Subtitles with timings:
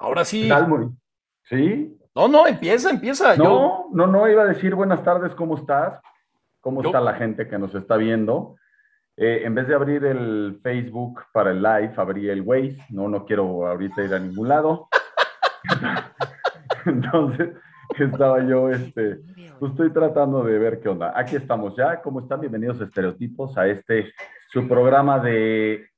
[0.00, 0.48] Ahora sí.
[1.44, 1.99] ¿Sí?
[2.14, 3.36] No, no, empieza, empieza.
[3.36, 6.00] No, no, no, iba a decir buenas tardes, ¿cómo estás?
[6.60, 8.56] ¿Cómo está la gente que nos está viendo?
[9.16, 12.78] Eh, en vez de abrir el Facebook para el live, abrí el Waze.
[12.90, 14.88] No, no quiero ahorita ir a ningún lado.
[16.86, 17.50] Entonces,
[17.96, 19.20] estaba yo, este,
[19.60, 21.12] pues estoy tratando de ver qué onda.
[21.14, 22.02] Aquí estamos ya.
[22.02, 22.40] ¿Cómo están?
[22.40, 24.12] Bienvenidos a Estereotipos, a este,
[24.48, 25.88] su programa de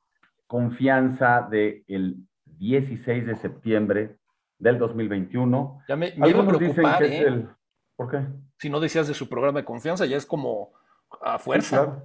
[0.46, 2.16] confianza del el
[2.58, 4.16] 16 de septiembre
[4.62, 5.82] del 2021.
[5.88, 7.24] Ya me, me Algunos dicen que es ¿eh?
[7.26, 7.48] el...
[7.96, 8.26] ¿Por qué?
[8.58, 10.72] Si no decías de su programa de confianza, ya es como
[11.20, 12.04] a fuerza.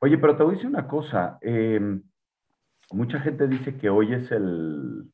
[0.00, 1.38] Oye, pero te voy a decir una cosa.
[1.40, 2.02] Em,
[2.90, 5.10] mucha gente dice que hoy es el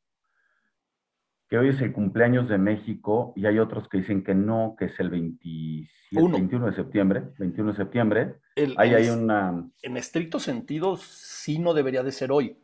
[1.48, 4.84] que hoy es el cumpleaños de México y hay otros que dicen que no, que
[4.84, 8.34] es el 27, 21 de septiembre, 21 de septiembre.
[8.76, 9.68] Ahí hay una...
[9.82, 12.56] En estricto sentido, sí no debería de ser hoy.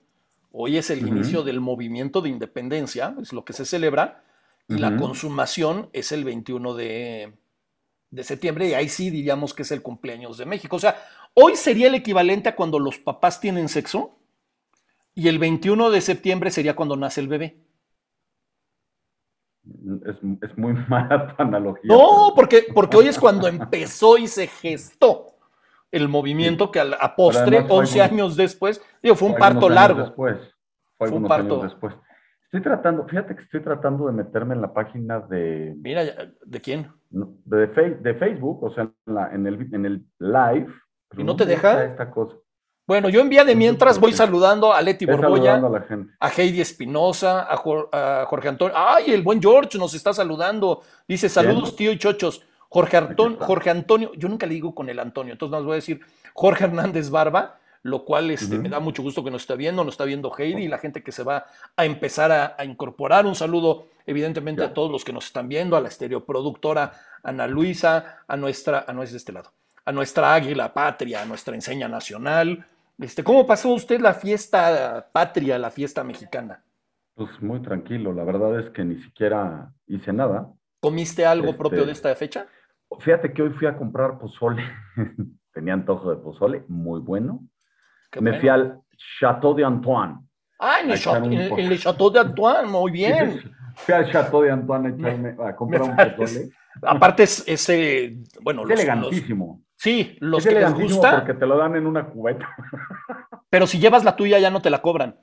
[0.58, 4.22] Hoy es el inicio del movimiento de independencia, es lo que se celebra,
[4.66, 7.34] y la consumación es el 21 de,
[8.22, 10.76] septiembre, y ahí sí diríamos que es el cumpleaños de México.
[10.76, 10.96] O sea,
[11.34, 14.16] hoy sería el equivalente a cuando los papás tienen sexo,
[15.14, 17.56] y el 21 de septiembre sería cuando nace el bebé.
[20.06, 21.82] Es, muy mala tu analogía.
[21.84, 25.35] No, porque, porque hoy es cuando empezó y se gestó
[25.96, 30.02] el movimiento que a, postre, 11 años después, digo, fue un parto largo.
[30.02, 30.38] Después,
[30.98, 31.62] fue, un parto.
[31.62, 31.94] después.
[32.44, 35.74] Estoy tratando, fíjate que estoy tratando de meterme en la página de...
[35.78, 36.04] Mira,
[36.44, 36.90] ¿de quién?
[37.10, 38.90] De, de Facebook, o sea,
[39.32, 40.68] en, el, en el live.
[41.16, 41.84] ¿Y no, te deja?
[41.84, 42.36] Esta cosa.
[42.86, 45.60] Bueno, yo envía de mientras voy saludando a Leti Borboya,
[46.20, 48.76] a, Heidi Espinosa, a, Jorge Antonio.
[48.76, 50.82] ¡Ay, el buen George nos está saludando!
[51.08, 52.46] Dice, saludos, tío y chochos.
[52.68, 53.00] Jorge,
[53.38, 56.00] Jorge Antonio, yo nunca le digo con el Antonio, entonces nos voy a decir
[56.34, 59.94] Jorge Hernández Barba, lo cual este, me da mucho gusto que nos está viendo, nos
[59.94, 63.26] está viendo Heidi y la gente que se va a empezar a, incorporar.
[63.26, 68.22] Un saludo, evidentemente, a todos los que nos están viendo, a la estereoproductora Ana Luisa,
[68.26, 69.52] a nuestra, a nuestra, este lado,
[69.84, 72.66] a nuestra águila patria, a nuestra enseña nacional.
[72.98, 76.64] Este, ¿Cómo pasó usted la fiesta patria, la fiesta mexicana?
[77.14, 80.52] Pues muy tranquilo, la verdad es que ni siquiera hice nada.
[80.80, 82.46] ¿Comiste algo propio de este, esta fecha?
[83.00, 84.62] Fíjate que hoy fui a comprar pozole.
[85.52, 87.40] Tenía antojo de pozole, muy bueno.
[88.20, 88.80] Me fui al
[89.18, 90.18] Chateau de Antoine.
[90.58, 90.98] Ah, en el,
[91.78, 93.40] Chateau, de Antoine, muy bien.
[93.74, 96.50] Fui al Chateau de Antoine a, echarme, a comprar un pozole.
[96.82, 99.62] Aparte es ese, bueno, es elegantísimo.
[99.76, 101.16] sí, los que les gusta.
[101.16, 102.48] Porque te lo dan en una cubeta.
[103.50, 105.16] Pero si llevas la tuya ya no te la cobran.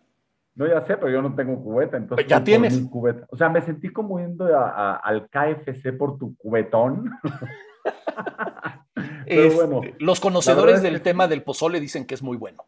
[0.56, 2.28] No, ya sé, pero yo no tengo cubeta, entonces.
[2.28, 2.80] Ya tienes.
[2.88, 3.26] Cubeta.
[3.30, 7.12] O sea, me sentí como yendo al KFC por tu cubetón.
[9.28, 12.66] pero bueno, los conocedores del tema del pozole dicen que es muy bueno.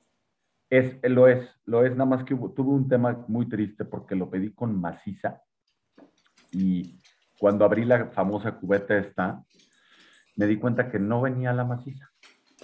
[0.69, 4.31] Es, lo es, lo es, nada más que tuve un tema muy triste porque lo
[4.31, 5.44] pedí con maciza
[6.52, 7.00] y
[7.38, 9.44] cuando abrí la famosa cubeta esta,
[10.35, 12.09] me di cuenta que no venía la maciza.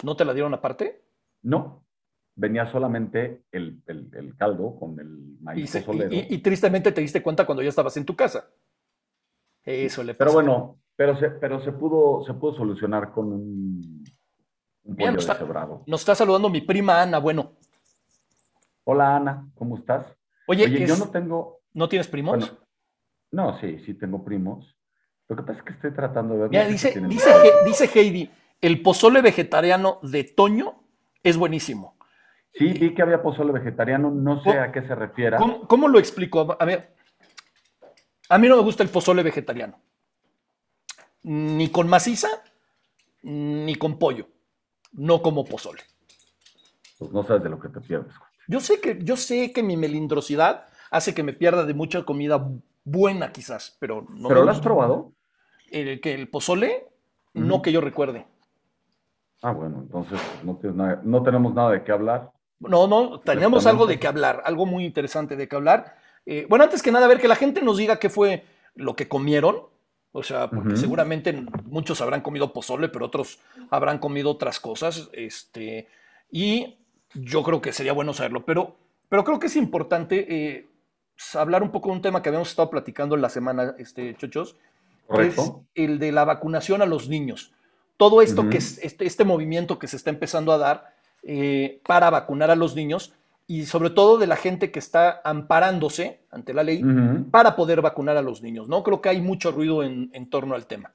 [0.02, 1.04] ¿No te la dieron aparte?
[1.42, 1.84] No,
[2.34, 3.82] venía solamente el,
[4.38, 5.74] caldo con el maíz
[6.10, 8.48] y, y, tristemente te diste cuenta cuando ya estabas en tu casa.
[9.64, 10.18] Eso le pasa.
[10.18, 14.04] Pero bueno, pero se, pero se pudo, se pudo solucionar con un,
[14.84, 17.52] un pollo nos, está, nos está saludando mi prima Ana, bueno.
[18.84, 20.06] Hola Ana, ¿cómo estás?
[20.48, 21.60] Oye, yo no tengo...
[21.74, 22.56] ¿No tienes primos?
[23.30, 24.76] no, sí, sí tengo primos.
[25.28, 26.50] Lo que pasa es que estoy tratando de ver...
[26.50, 27.30] Mira, dice, dice,
[27.64, 30.82] dice Heidi, el pozole vegetariano de Toño
[31.22, 31.96] es buenísimo.
[32.54, 35.38] Sí, vi que había pozole vegetariano, no sé a qué se refiere.
[35.66, 36.56] ¿cómo, lo explico?
[36.58, 36.94] A ver,
[38.28, 39.80] a mí no me gusta el pozole vegetariano.
[41.22, 42.28] Ni con maciza,
[43.22, 44.26] ni con pollo.
[44.92, 45.82] No como pozole.
[46.98, 48.12] Pues no sabes de lo que te pierdes.
[48.48, 52.50] Yo sé que, yo sé que mi melindrosidad hace que me pierda de mucha comida
[52.84, 54.28] buena, quizás, pero no.
[54.28, 55.12] ¿Pero lo has probado?
[55.70, 56.88] El, que el pozole,
[57.32, 58.26] no que yo recuerde.
[59.40, 60.58] Ah, bueno, entonces no,
[61.02, 62.30] no tenemos nada de qué hablar.
[62.68, 65.96] No, no, tenemos algo de qué hablar, algo muy interesante de qué hablar.
[66.26, 68.44] Eh, bueno, antes que nada, a ver que la gente nos diga qué fue
[68.74, 69.62] lo que comieron.
[70.14, 75.08] O sea, porque seguramente muchos habrán comido pozole, pero otros habrán comido otras cosas.
[75.12, 75.88] Este,
[76.30, 76.76] y
[77.14, 78.44] yo creo que sería bueno saberlo.
[78.44, 78.76] Pero,
[79.08, 80.66] pero creo que es importante eh,
[81.34, 84.56] hablar un poco de un tema que habíamos estado platicando en la semana, este, Chochos,
[85.14, 87.52] que es el de la vacunación a los niños.
[87.96, 90.91] Todo esto que es este, este, movimiento que se está empezando a dar
[91.22, 93.14] eh, para vacunar a los niños
[93.46, 96.82] y sobre todo de la gente que está amparándose ante la ley
[97.30, 98.68] para poder vacunar a los niños.
[98.68, 100.92] No creo que hay mucho ruido en, torno al tema.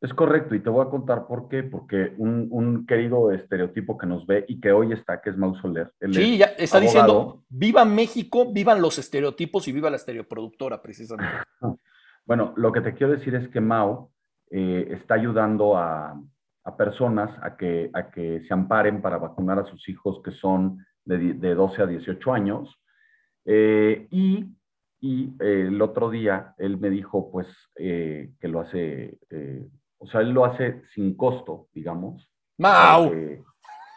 [0.00, 1.62] Es correcto, y te voy a contar por qué.
[1.62, 5.92] Porque un, querido estereotipo que nos ve y que hoy está, que es Mausoler.
[6.12, 11.36] Sí, ya está diciendo, viva México, vivan los estereotipos y viva la estereoproductora, precisamente.
[12.26, 14.10] Bueno, lo que te quiero decir es que Mao
[14.50, 16.18] eh, está ayudando a,
[16.76, 21.54] personas a que, a que se amparen para vacunar a sus hijos que son de,
[21.54, 22.68] 12 a 18 años.
[23.44, 24.46] Eh, y,
[25.00, 27.46] y eh, el otro día él me dijo, pues,
[27.76, 29.18] eh, que lo hace,
[29.98, 32.26] o sea, él lo hace sin costo, digamos.
[32.58, 33.12] ¡Mau!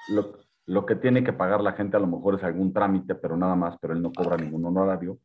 [0.10, 3.38] Lo, lo, que tiene que pagar la gente a lo mejor es algún trámite, pero
[3.38, 5.20] nada más, pero él no cobra ningún honorario.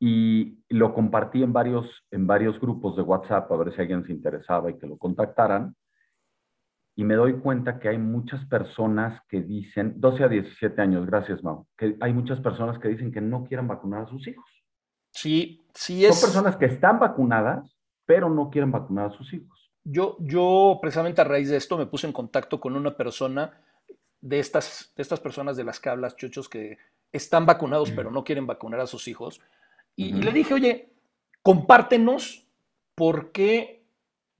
[0.00, 4.12] Y lo compartí en varios, en varios grupos de WhatsApp a ver si alguien se
[4.12, 5.74] interesaba y que lo contactaran
[6.98, 11.44] y me doy cuenta que hay muchas personas que dicen, 12 a 17 años, gracias
[11.44, 14.44] Mau, que hay muchas personas que dicen que no quieren vacunar a sus hijos.
[15.12, 16.18] Sí, sí es.
[16.18, 19.70] Son personas que están vacunadas, pero no quieren vacunar a sus hijos.
[19.84, 23.52] Yo, yo precisamente a raíz de esto me puse en contacto con una persona
[24.20, 26.78] de estas, de estas personas de las que hablas, chuchos, que
[27.12, 29.40] están vacunados, pero no quieren vacunar a sus hijos.
[29.94, 30.90] Y, y le dije, oye,
[31.42, 32.44] compártenos
[32.96, 33.77] por qué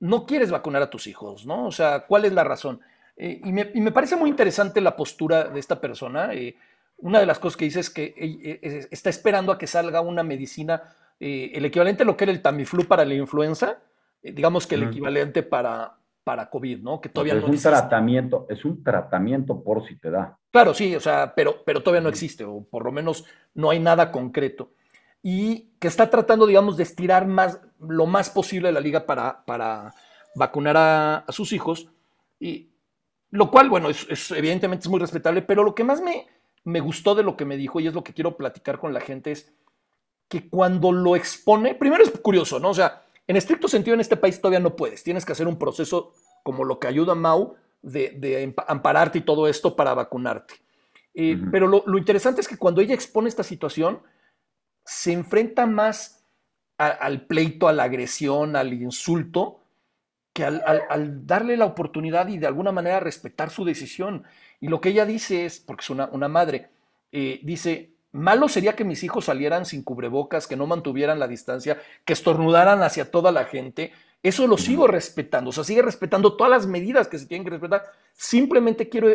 [0.00, 1.66] no quieres vacunar a tus hijos, ¿no?
[1.66, 2.80] O sea, ¿cuál es la razón?
[3.16, 6.32] Eh, y, me, parece muy interesante la postura de esta persona.
[6.34, 6.56] Eh,
[6.98, 10.22] una de las cosas que dice es que eh, está esperando a que salga una
[10.22, 10.82] medicina,
[11.20, 13.78] el equivalente a lo que era el Tamiflu para la influenza,
[14.22, 17.00] digamos que el equivalente para, para COVID, ¿no?
[17.00, 20.38] Que todavía es un tratamiento, es un tratamiento por si te da.
[20.52, 23.24] Claro, sí, o sea, pero, pero todavía no existe, o por lo menos
[23.54, 24.70] no hay nada concreto
[25.22, 29.94] y que está tratando, digamos, de estirar más, lo más posible la liga para, para
[30.34, 31.88] vacunar a, sus hijos.
[32.40, 32.70] Y,
[33.30, 36.26] lo cual, bueno, es, evidentemente es muy respetable, pero lo que más me,
[36.64, 39.00] me gustó de lo que me dijo, y es lo que quiero platicar con la
[39.00, 39.52] gente, es
[40.28, 42.70] que cuando lo expone, primero es curioso, ¿no?
[42.70, 45.58] O sea, en estricto sentido en este país todavía no puedes, tienes que hacer un
[45.58, 50.54] proceso como lo que ayuda a Mau de, ampararte y todo esto para vacunarte.
[51.14, 54.00] Eh, pero lo, lo, interesante es que cuando ella expone esta situación,
[54.84, 56.17] se enfrenta más
[56.78, 59.60] al pleito, a la agresión, al insulto,
[60.32, 64.22] que al, darle la oportunidad y de alguna manera respetar su decisión.
[64.60, 66.68] Y lo que ella dice es, porque es una, madre,
[67.10, 71.82] eh, dice, malo sería que mis hijos salieran sin cubrebocas, que no mantuvieran la distancia,
[72.04, 73.92] que estornudaran hacia toda la gente.
[74.22, 77.50] Eso lo sigo respetando, o sea, sigue respetando todas las medidas que se tienen que
[77.50, 77.86] respetar.
[78.12, 79.08] Simplemente quiero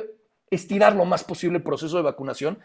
[0.51, 2.59] estirar lo más posible el proceso de vacunación,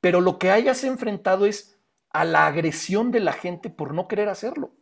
[0.00, 1.78] pero lo que hayas enfrentado es
[2.12, 4.72] a la agresión de la gente por no querer hacerlo.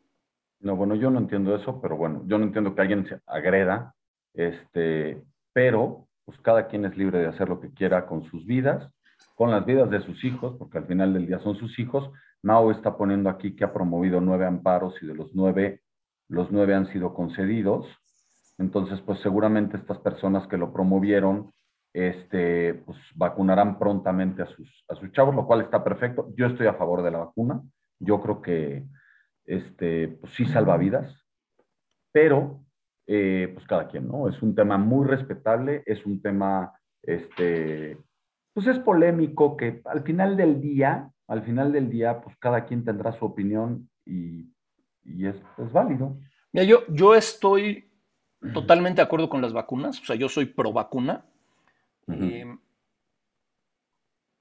[0.60, 3.94] No, bueno, yo no entiendo eso, pero bueno, yo no entiendo que alguien se agreda,
[4.34, 5.22] este,
[5.52, 8.92] pero pues cada quien es libre de hacer lo que quiera con sus vidas,
[9.34, 12.10] con las vidas de sus hijos, porque al final del día son sus hijos.
[12.42, 15.82] Mao está poniendo aquí que ha promovido nueve amparos y de los nueve,
[16.28, 17.86] los nueve han sido concedidos.
[18.58, 21.52] Entonces, pues seguramente estas personas que lo promovieron
[21.98, 26.32] este, pues vacunarán prontamente a sus, a sus chavos, lo cual está perfecto.
[26.36, 27.60] Yo estoy a favor de la vacuna.
[27.98, 28.86] Yo creo que
[29.44, 31.26] este, pues sí salva vidas,
[32.12, 32.64] pero
[33.06, 34.28] eh, pues cada quien, ¿no?
[34.28, 36.72] Es un tema muy respetable, es un tema,
[37.02, 37.98] este,
[38.54, 42.84] pues es polémico que al final del día, al final del día, pues cada quien
[42.84, 44.52] tendrá su opinión y,
[45.02, 46.18] y es, es válido.
[46.52, 47.90] Mira, yo, yo estoy
[48.54, 51.24] totalmente de acuerdo con las vacunas, o sea, yo soy pro vacuna.
[52.08, 52.58] Em,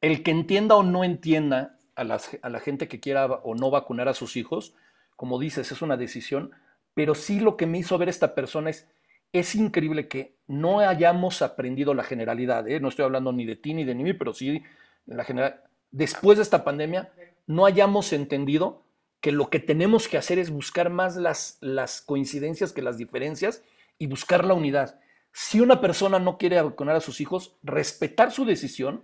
[0.01, 4.13] el que entienda o no entienda a, la gente que quiera o no vacunar a
[4.13, 4.73] sus hijos,
[5.15, 6.51] como dices, es una decisión,
[6.93, 8.87] pero sí lo que me hizo ver esta persona es,
[9.33, 12.79] es increíble que no hayamos aprendido la generalidad, ¿eh?
[12.79, 14.63] no estoy hablando ni de ti ni de mí, pero sí
[15.05, 17.11] la general, después de esta pandemia,
[17.47, 18.83] no hayamos entendido
[19.19, 23.63] que lo que tenemos que hacer es buscar más las coincidencias que las diferencias
[23.97, 24.99] y buscar la unidad
[25.39, 29.03] si una persona no quiere vacunar a sus hijos, respetar su decisión,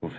[0.00, 0.12] pues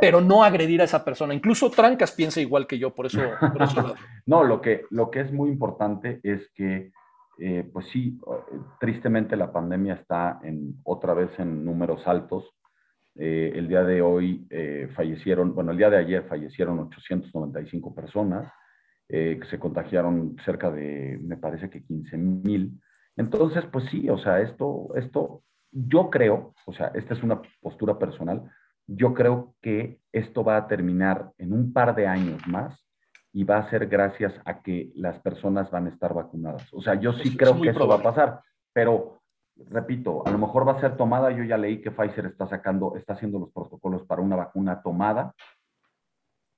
[0.00, 1.32] pero no agredir a esa persona.
[1.32, 3.20] Incluso Trancas piensa igual que yo, por eso.
[4.26, 6.90] no, lo que, lo que es muy importante es que,
[7.38, 8.18] eh, pues sí,
[8.80, 12.50] tristemente la pandemia está en, otra vez en números altos.
[13.14, 18.52] Eh, el día de hoy eh, fallecieron, bueno, el día de ayer fallecieron 895 personas,
[19.08, 22.72] que se contagiaron cerca de, me parece que 15 mil.
[23.16, 27.98] Entonces, pues sí, o sea, esto, esto, yo creo, o sea, esta es una postura
[27.98, 28.50] personal,
[28.86, 32.84] yo creo que esto va a terminar en un par de años más
[33.32, 36.66] y va a ser gracias a que las personas van a estar vacunadas.
[36.72, 38.40] O sea, yo sí creo que eso va a pasar,
[38.72, 39.20] pero
[39.68, 41.30] repito, a lo mejor va a ser tomada.
[41.30, 45.34] Yo ya leí que Pfizer está sacando, está haciendo los protocolos para una vacuna tomada.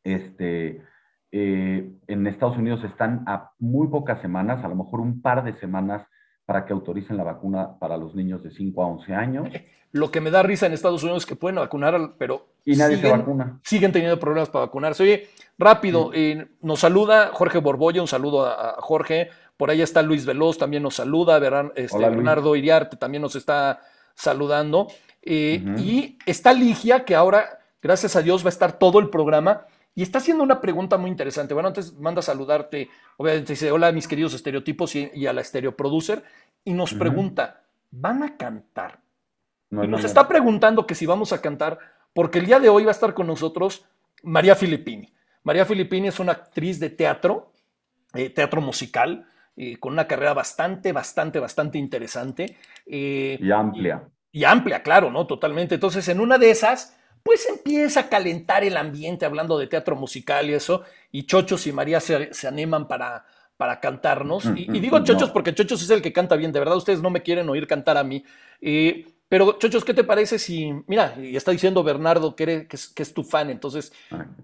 [0.05, 0.83] Este,
[1.31, 5.59] eh, en Estados Unidos están a muy pocas semanas, a lo mejor un par de
[5.59, 6.07] semanas
[6.53, 9.49] para que autoricen la vacuna para los niños de 5 a 11 años.
[9.91, 12.97] Lo que me da risa en Estados Unidos es que pueden vacunar, pero y nadie
[12.97, 13.61] siguen, se vacuna.
[13.65, 15.03] siguen teniendo problemas para vacunarse.
[15.03, 19.31] Oye, rápido, eh, nos saluda Jorge Borbolla, un saludo a, Jorge.
[19.57, 21.41] Por ahí está Luis Veloz, también nos saluda.
[21.75, 23.81] este, Bernardo Iriarte también nos está
[24.15, 24.89] saludando.
[25.23, 29.63] Eh, y está Ligia, que ahora, gracias a Dios, va a estar todo el programa.
[29.95, 31.55] Y está haciendo una pregunta muy interesante.
[31.55, 32.89] Bueno, antes manda a saludarte.
[33.19, 36.23] Obviamente dice, hola mis queridos estereotipos y, a la estereoproducer.
[36.65, 39.01] Y nos pregunta, ¿van a cantar?
[39.71, 41.79] y nos está preguntando que si vamos a cantar,
[42.13, 43.87] porque el día de hoy va a estar con nosotros
[44.23, 45.13] María Filippini.
[45.45, 47.53] María Filippini es una actriz de teatro,
[48.15, 52.57] eh, teatro musical, eh, con una carrera bastante, bastante, bastante interesante.
[52.87, 54.09] Eh, y amplia.
[54.31, 55.27] y, amplia, claro, ¿no?
[55.27, 55.75] Totalmente.
[55.75, 60.49] Entonces, en una de esas, pues empieza a calentar el ambiente hablando de teatro musical
[60.51, 63.25] y eso, y Chochos y María se, animan para,
[63.57, 64.45] para cantarnos.
[64.57, 67.23] Y, digo Chochos porque Chochos es el que canta bien, de verdad ustedes no me
[67.23, 68.25] quieren oír cantar a mí.
[68.61, 73.23] Eh, pero Chochos, ¿qué te parece si, mira, y está diciendo Bernardo que, es, tu
[73.23, 73.93] fan, entonces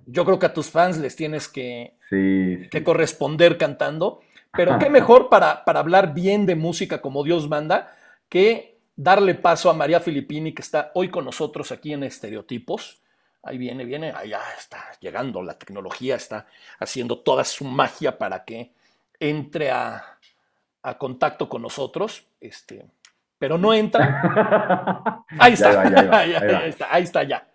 [0.07, 4.21] yo creo que a tus fans les tienes que, que corresponder cantando,
[4.53, 7.95] pero qué mejor para, para hablar bien de música como Dios manda
[8.29, 13.01] que darle paso a María Filippini, que está hoy con nosotros aquí en Estereotipos.
[13.45, 16.47] Ahí viene, viene, allá está llegando, la tecnología está
[16.81, 18.73] haciendo toda su magia para que
[19.21, 20.19] entre a,
[20.99, 22.87] contacto con nosotros, este,
[23.39, 25.25] pero no entra.
[25.39, 25.83] Ahí está,
[26.19, 26.33] ahí,
[26.65, 27.47] está ahí está, ya.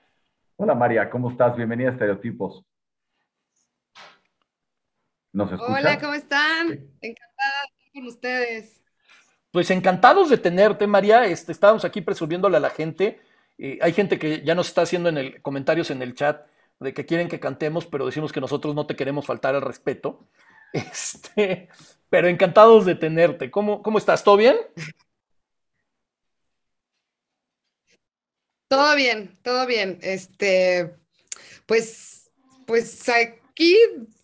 [0.56, 1.58] Hola María, ¿cómo estás?
[1.58, 2.64] Bienvenida a Estereotipos.
[5.34, 6.68] ¿Nos Hola, ¿cómo están?
[7.02, 8.83] Encantada de estar con ustedes.
[9.53, 11.25] Pues encantados de tenerte, María.
[11.25, 13.22] Este, estábamos aquí presumiéndole a la gente.
[13.60, 16.48] Eh, hay gente que ya nos está haciendo en el, comentarios en el chat
[16.79, 20.27] de que quieren que cantemos, pero decimos que nosotros no te queremos faltar al respeto.
[20.74, 21.69] Este,
[22.10, 23.51] pero encantados de tenerte.
[23.51, 24.24] ¿Cómo, cómo estás?
[24.24, 24.57] ¿Todo bien?
[28.67, 30.00] Todo bien, todo bien.
[30.01, 30.95] Este,
[31.67, 32.31] pues,
[32.65, 33.77] pues aquí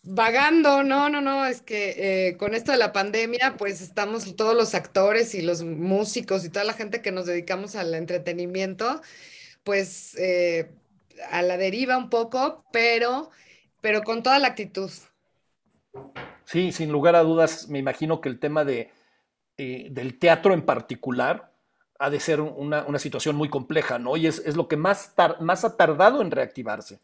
[0.10, 4.56] vagando, no, no, no, es que eh, con esto de la pandemia, pues estamos todos
[4.56, 9.02] los actores y los músicos y toda la gente que nos dedicamos al entretenimiento,
[9.64, 10.72] pues eh,
[11.30, 13.30] a la deriva un poco, pero,
[13.82, 14.90] pero con toda la actitud.
[16.44, 18.92] Sí, sin lugar a dudas, me imagino que el tema de,
[19.58, 21.54] eh, del teatro en particular
[22.00, 24.18] ha de ser una, situación muy compleja, ¿no?
[24.18, 27.00] Y es, es lo que más, más ha tardado en reactivarse.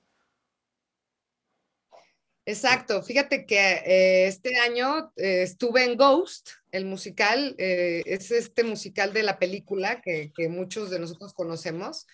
[2.47, 8.63] Exacto, fíjate que eh, este año eh, estuve en Ghost, el musical, eh, es este
[8.63, 12.05] musical de la película que, muchos de nosotros conocemos,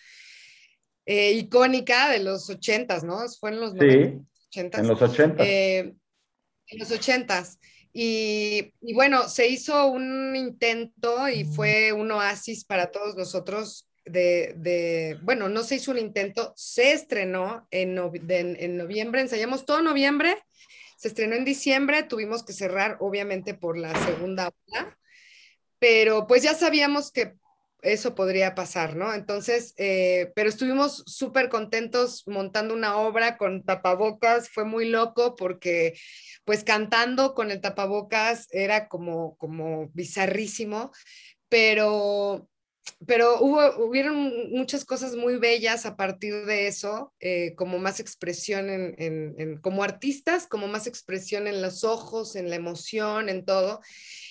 [1.05, 3.17] icónica de los ochentas, ¿no?
[3.39, 5.37] Fue en los sí, En los ochentas.
[5.37, 5.99] en
[6.79, 7.59] los ochentas.
[7.91, 15.17] Y, y, bueno, se hizo un intento y fue un oasis para todos nosotros de,
[15.21, 20.37] bueno, no se hizo un intento, se estrenó en, en, noviembre, ensayamos todo noviembre,
[20.97, 24.97] se estrenó en diciembre, tuvimos que cerrar obviamente por la segunda ola,
[25.79, 27.35] pero pues ya sabíamos que
[27.81, 29.13] eso podría pasar, ¿no?
[29.13, 35.97] Entonces, eh, pero estuvimos súper contentos montando una obra con tapabocas, fue muy loco porque
[36.45, 40.91] pues cantando con el tapabocas era como, como bizarrísimo,
[41.49, 42.50] pero
[43.07, 48.69] pero hubo, hubieron muchas cosas muy bellas a partir de eso, eh, como más expresión
[48.69, 53.81] en, como artistas, como más expresión en los ojos, en la emoción, en todo.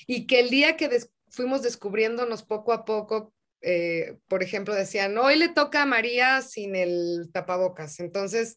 [0.07, 0.89] Y que el día que
[1.31, 6.77] fuimos descubriéndonos poco a poco, eh, por ejemplo, decían, hoy le toca a María sin
[6.77, 7.99] el tapabocas.
[7.99, 8.57] Entonces,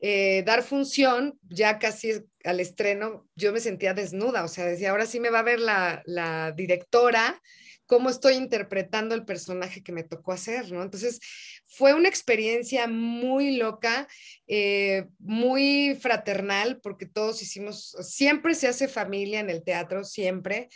[0.00, 5.06] eh, dar función, ya casi al estreno, yo me sentía desnuda, o sea, decía, ahora
[5.06, 7.40] sí me va a ver la, la directora
[7.86, 10.82] cómo estoy interpretando el personaje que me tocó hacer, ¿no?
[10.82, 11.20] Entonces,
[11.66, 14.08] fue una experiencia muy loca,
[14.46, 20.68] eh, muy fraternal, porque todos hicimos, siempre se hace familia en el teatro, siempre,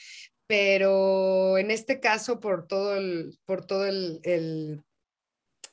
[0.46, 4.82] pero en este caso, por todo el, por todo el,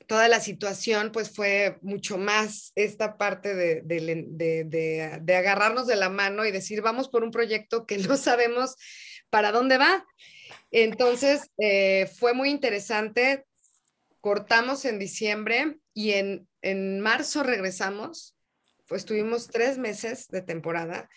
[0.06, 6.10] toda la situación, pues fue mucho más esta parte de, de, de, agarrarnos de la
[6.10, 8.76] mano y decir, vamos por un proyecto que no sabemos
[9.30, 10.06] para dónde va.
[10.78, 13.46] Entonces, eh, fue muy interesante.
[14.20, 18.36] Cortamos en diciembre y en, marzo regresamos
[18.90, 21.08] estuvimos tres meses de temporada,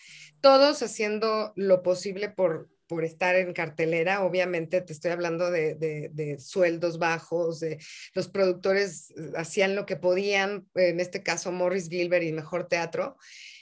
[0.41, 4.23] todos haciendo lo posible por, por estar en cartelera.
[4.23, 7.79] Obviamente te estoy hablando de, sueldos bajos, de
[8.15, 13.17] los productores hacían lo que podían, en este caso Morris Gilbert y Mejor Teatro.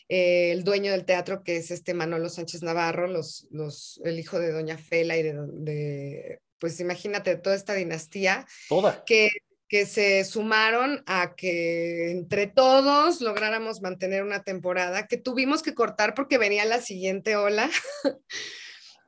[0.09, 4.39] Eh, el dueño del teatro, que es este Manolo Sánchez Navarro, los, los, el hijo
[4.39, 8.45] de Doña Fela y de, pues imagínate, toda esta dinastía.
[8.69, 9.03] Toda.
[9.05, 9.29] Que
[9.67, 16.13] que se sumaron a que entre todos lográramos mantener una temporada que tuvimos que cortar
[16.13, 17.69] porque venía la siguiente ola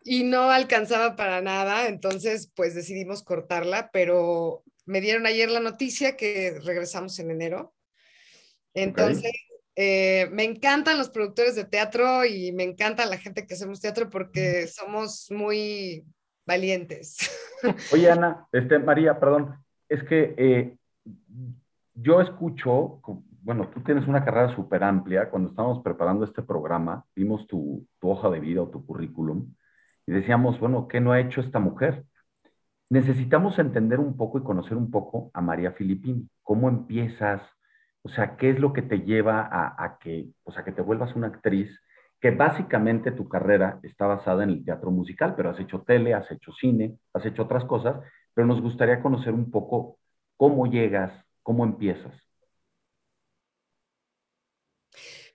[0.04, 6.18] y no alcanzaba para nada, entonces pues decidimos cortarla, pero me dieron ayer la noticia
[6.18, 7.74] que regresamos en enero.
[8.74, 9.32] Entonces,
[9.82, 14.10] eh, me encantan los productores de teatro y me encanta la gente que hacemos teatro
[14.10, 16.04] porque somos muy
[16.46, 17.32] valientes.
[17.94, 19.56] Oye, Ana, este, María, perdón,
[19.88, 20.76] es que eh,
[21.94, 23.00] yo escucho,
[23.42, 25.30] bueno, tú tienes una carrera súper amplia.
[25.30, 29.54] Cuando estábamos preparando este programa, vimos tu, hoja de vida o tu currículum
[30.06, 32.04] y decíamos, bueno, ¿qué no ha hecho esta mujer?
[32.90, 36.28] Necesitamos entender un poco y conocer un poco a María Filipini.
[36.44, 37.42] ¿Cómo empiezas?
[38.04, 40.82] O sea, ¿qué es lo que te lleva a, a que, o sea, que te
[40.82, 41.70] vuelvas una actriz?
[42.22, 46.30] Que básicamente tu carrera está basada en el teatro musical, pero has hecho tele, has
[46.32, 47.98] hecho cine, has hecho otras cosas
[48.40, 50.00] pero nos gustaría conocer un poco
[50.38, 51.12] cómo llegas,
[51.44, 52.14] cómo empiezas.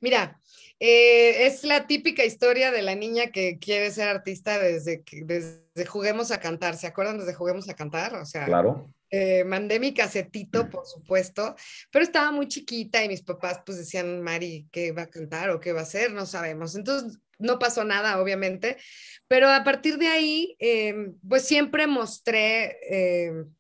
[0.00, 0.40] Mira,
[0.80, 5.86] eh, es la típica historia de la niña que quiere ser artista desde que desde
[5.86, 6.76] Juguemos a Cantar.
[6.76, 8.14] ¿Se acuerdan desde Juguemos a Cantar?
[8.14, 8.90] O sea, claro.
[9.10, 11.54] Eh, mandé mi casetito, por supuesto,
[11.90, 15.60] pero estaba muy chiquita y mis papás pues decían, Mari, ¿qué va a cantar o
[15.60, 16.12] qué va a hacer?
[16.12, 16.74] No sabemos.
[16.74, 18.76] Entonces, no pasó nada, obviamente,
[19.28, 23.52] pero a partir de ahí, em, pues siempre mostré em,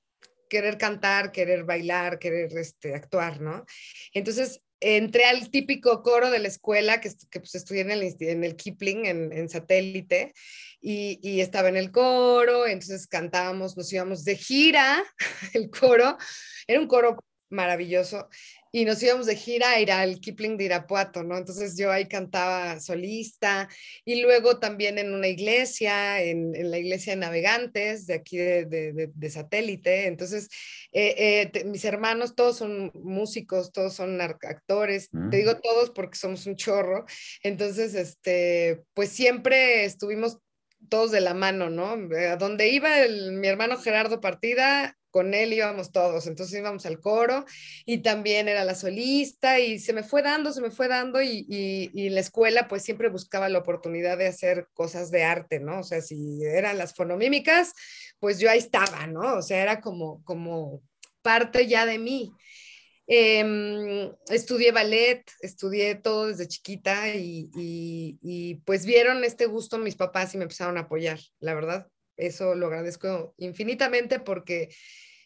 [0.48, 3.64] querer cantar, querer bailar, querer este, actuar, ¿no?
[4.12, 8.44] Entonces, entré al típico coro de la escuela que, que pues, estudié en el, en
[8.44, 10.34] el Kipling, en, en satélite,
[10.80, 15.02] y, y, estaba en el coro, entonces cantábamos, nos íbamos de gira,
[15.54, 16.18] el coro,
[16.66, 17.16] era un coro
[17.48, 18.28] maravilloso,
[18.74, 21.38] y nos íbamos de gira a ir al Kipling de Irapuato, ¿no?
[21.38, 23.68] Entonces yo ahí cantaba solista
[24.04, 30.08] y luego también en una iglesia, en, la iglesia de navegantes de aquí de, satélite.
[30.08, 30.48] Entonces
[30.90, 35.30] eh, eh, mis hermanos todos son músicos, todos son actores, te mm.
[35.30, 37.04] digo todos porque somos un chorro.
[37.44, 40.38] Entonces, este, pues siempre estuvimos
[40.88, 41.96] todos de la mano, ¿no?
[42.28, 47.44] A donde iba mi hermano Gerardo Partida, con él íbamos todos, entonces íbamos al coro
[47.86, 51.46] y también era la solista y se me fue dando, se me fue dando y,
[51.48, 55.78] y, la escuela pues siempre buscaba la oportunidad de hacer cosas de arte, ¿no?
[55.78, 57.74] O sea, si eran las fonomímicas,
[58.18, 59.36] pues yo ahí estaba, ¿no?
[59.36, 60.82] O sea, era como, como
[61.22, 62.32] parte ya de mí.
[63.06, 70.34] Em, estudié ballet, estudié todo desde chiquita y, y, pues vieron este gusto mis papás
[70.34, 71.86] y me empezaron a apoyar, la verdad.
[72.16, 74.70] Eso lo agradezco infinitamente porque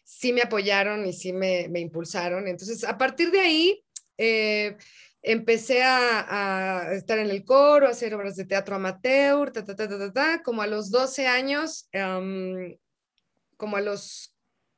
[0.09, 2.47] sí me apoyaron y sí me, me impulsaron.
[2.47, 3.85] Entonces, a partir de ahí,
[4.17, 4.75] eh,
[5.21, 9.75] empecé a, a, estar en el coro, a hacer obras de teatro amateur, ta, ta,
[9.75, 12.75] ta, ta, ta como a los 12 años, um,
[13.55, 14.33] como a los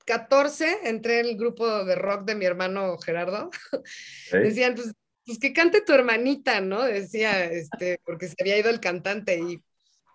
[0.05, 3.51] 14, entré en el grupo de rock de mi hermano Gerardo.
[4.33, 4.93] Decían, pues,
[5.25, 6.83] pues, que cante tu hermanita, ¿no?
[6.83, 9.63] Decía, este, porque se había ido el cantante y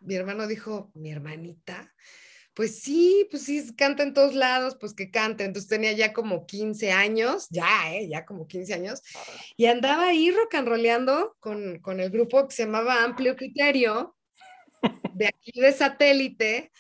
[0.03, 1.95] mi hermano dijo, mi hermanita,
[2.57, 5.45] pues sí, pues sí, canta en todos lados, pues que cante.
[5.45, 8.09] Entonces tenía ya como 15 años, ya, ¿eh?
[8.09, 9.03] Ya como 15 años.
[9.59, 14.17] Y andaba ahí rock and rollando con, con el grupo que se llamaba Amplio Criterio,
[15.13, 16.73] de aquí de satélite.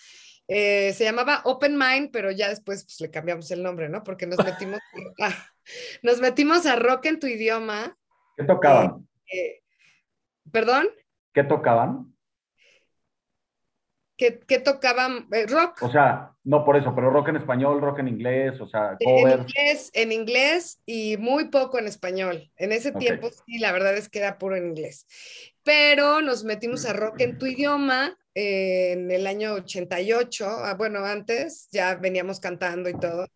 [0.48, 4.02] Eh, se llamaba Open Mind, pero ya después pues, le cambiamos el nombre, ¿no?
[4.02, 4.80] Porque nos metimos,
[5.20, 5.28] a,
[6.02, 7.94] nos metimos a rock en tu idioma.
[8.34, 9.06] ¿Qué tocaban?
[9.30, 9.62] Eh, eh,
[10.50, 10.88] ¿Perdón?
[11.34, 12.15] ¿Qué tocaban?
[14.16, 15.82] Que, tocaban eh, rock.
[15.82, 19.34] O sea, no por eso, pero rock en español, rock en inglés, o sea, covers.
[19.34, 22.50] En inglés, en inglés y muy poco en español.
[22.56, 25.06] En ese tiempo sí, la verdad es que era puro en inglés.
[25.62, 31.04] Pero nos metimos a rock en tu idioma eh, en el año 88, ah, bueno,
[31.04, 33.28] antes ya veníamos cantando y todo.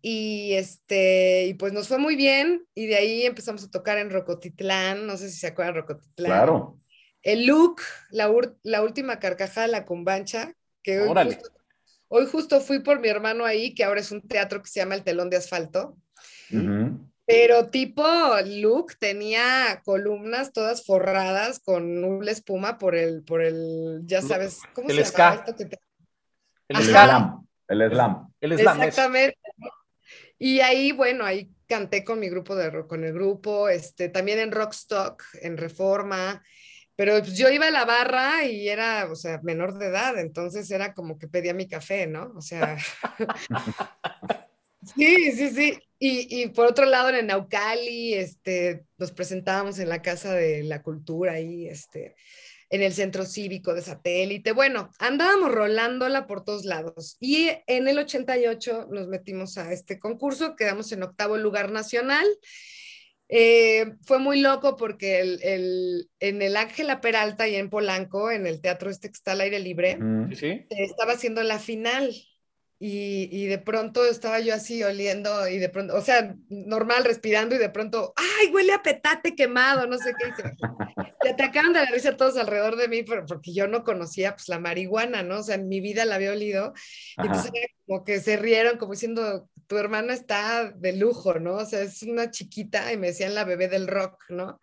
[0.00, 4.10] Y este, y pues nos fue muy bien y de ahí empezamos a tocar en
[4.10, 6.32] Rocotitlán, no sé si se acuerdan Rocotitlán.
[6.32, 6.78] Claro
[7.32, 11.00] el look, la, la última carcajada de la cumbancha, que
[12.08, 14.94] hoy justo, fui por mi hermano ahí, que ahora es un teatro que se llama
[14.94, 15.98] El Telón de Asfalto.
[17.26, 18.02] Pero tipo
[18.46, 24.88] look tenía columnas todas forradas con nubla espuma por el, por el, ya sabes, ¿cómo
[24.88, 25.64] el se llama esto
[26.68, 27.46] El slam.
[27.68, 28.32] El slam.
[28.40, 28.82] El slam.
[28.82, 29.38] Exactamente.
[30.38, 34.50] Y ahí, bueno, ahí canté con mi grupo de con el grupo, este, también en
[34.50, 36.42] Rockstock, en Reforma,
[36.98, 40.68] pero pues, yo iba a la barra y era, o sea, menor de edad, entonces
[40.68, 42.32] era como que pedía mi café, ¿no?
[42.34, 42.76] O sea,
[44.96, 45.78] sí, sí, sí.
[46.00, 50.82] Y, y, por otro lado, en Naucali, este, nos presentábamos en la Casa de la
[50.82, 52.16] Cultura ahí, este,
[52.68, 54.50] en el centro cívico de satélite.
[54.50, 57.16] Bueno, andábamos rolándola por todos lados.
[57.20, 62.26] Y en el 88 nos metimos a este concurso, quedamos en octavo lugar nacional.
[63.28, 68.60] Eh, fue muy loco porque el, en el Ángela Peralta y en Polanco, en el
[68.60, 69.98] teatro este que está al aire libre,
[70.70, 72.14] estaba haciendo la final.
[72.80, 77.56] Y, y, de pronto estaba yo así oliendo y de pronto, o sea, normal respirando
[77.56, 80.32] y de pronto, ay, huele a petate quemado, no sé qué.
[81.20, 84.60] Se atacaron de la risa todos alrededor de mí porque yo no conocía pues la
[84.60, 85.40] marihuana, ¿no?
[85.40, 86.72] O sea, en mi vida la había olido.
[87.16, 87.50] Y entonces
[87.84, 91.56] como que se rieron como diciendo, tu hermana está de lujo, ¿no?
[91.56, 94.58] O sea, es una chiquita y me decían la bebé del rock, ¿no?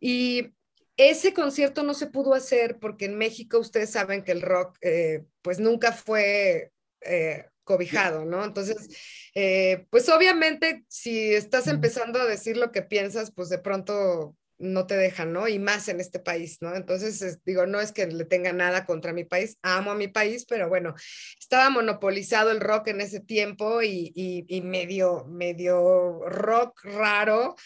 [0.00, 0.52] Y
[0.96, 5.24] ese concierto no se pudo hacer porque en México ustedes saben que el rock eh,
[5.40, 8.44] pues nunca fue eh, cobijado, ¿no?
[8.44, 8.88] Entonces,
[9.34, 14.86] eh, pues obviamente si estás empezando a decir lo que piensas, pues de pronto no
[14.86, 15.48] te dejan, ¿no?
[15.48, 16.74] Y más en este país, ¿no?
[16.74, 20.46] Entonces, digo, no es que le tenga nada contra mi país, amo a mi país,
[20.46, 20.94] pero bueno,
[21.38, 27.56] estaba monopolizado el rock en ese tiempo y, y, medio, medio rock raro,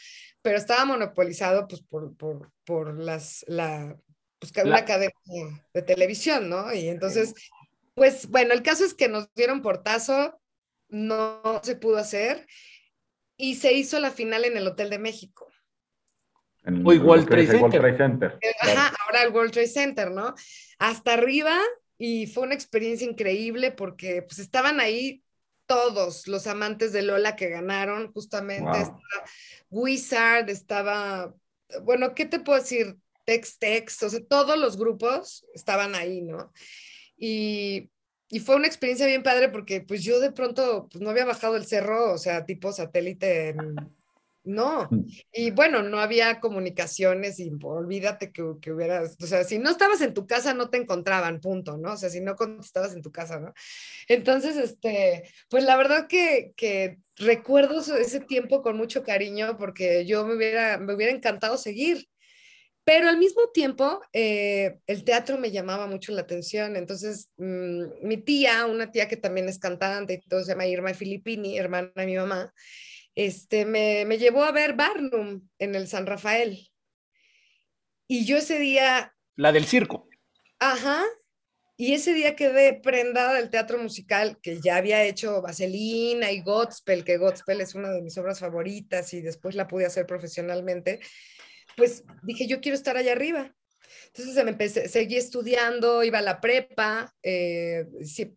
[0.42, 3.96] pero estaba monopolizado pues por, por, por las, la,
[4.38, 5.12] pues, una cadena
[5.74, 6.72] de televisión, ¿no?
[6.72, 7.34] Y entonces
[7.96, 10.38] pues bueno, el caso es que nos dieron portazo,
[10.90, 12.46] no se pudo hacer
[13.38, 15.45] y se hizo la final en el Hotel de México.
[16.84, 17.46] O igual Trade
[17.96, 18.38] Center.
[18.40, 20.34] Eh, ajá, ahora el World Trade Center, ¿no?
[20.78, 21.58] Hasta arriba
[21.98, 25.22] y fue una experiencia increíble porque pues estaban ahí
[25.66, 29.00] todos los amantes de Lola que ganaron, justamente estaba
[29.70, 31.34] Wizard, estaba,
[31.82, 32.96] bueno, ¿qué te puedo decir?
[33.24, 36.52] Tex Tex, o sea, todos los grupos estaban ahí, ¿no?
[37.16, 37.90] Y,
[38.28, 41.56] y, fue una experiencia bien padre porque pues yo de pronto pues, no había bajado
[41.56, 43.56] el cerro, o sea, tipo satélite,
[44.46, 44.88] no.
[44.90, 45.04] Mm.
[45.32, 50.00] Y bueno, no había comunicaciones y olvídate que, que, hubieras, o sea, si no estabas
[50.00, 51.92] en tu casa no te encontraban, punto, ¿no?
[51.92, 53.52] O sea, si no contestabas en tu casa, ¿no?
[54.08, 60.24] Entonces, este, pues la verdad que, que recuerdo ese tiempo con mucho cariño porque yo
[60.24, 62.08] me hubiera, me hubiera encantado seguir.
[62.84, 66.76] Pero al mismo tiempo, eh, el teatro me llamaba mucho la atención.
[66.76, 70.94] Entonces, mm, mi tía, una tía que también es cantante y todo, se llama Irma
[70.94, 72.54] Filippini, hermana de mi mamá,
[73.16, 76.70] este, me, me llevó a ver Barnum en el San Rafael.
[78.06, 79.12] Y yo ese día...
[79.34, 80.08] La del circo.
[80.60, 81.02] Ajá.
[81.76, 87.02] Y ese día quedé prendada del teatro musical, que ya había hecho Vaselina y Godspell,
[87.02, 91.00] que Godspell es una de mis obras favoritas y después la pude hacer profesionalmente
[91.76, 93.54] pues dije, yo quiero estar allá arriba.
[94.08, 97.86] Entonces me empecé, seguí estudiando, iba a la prepa, eh,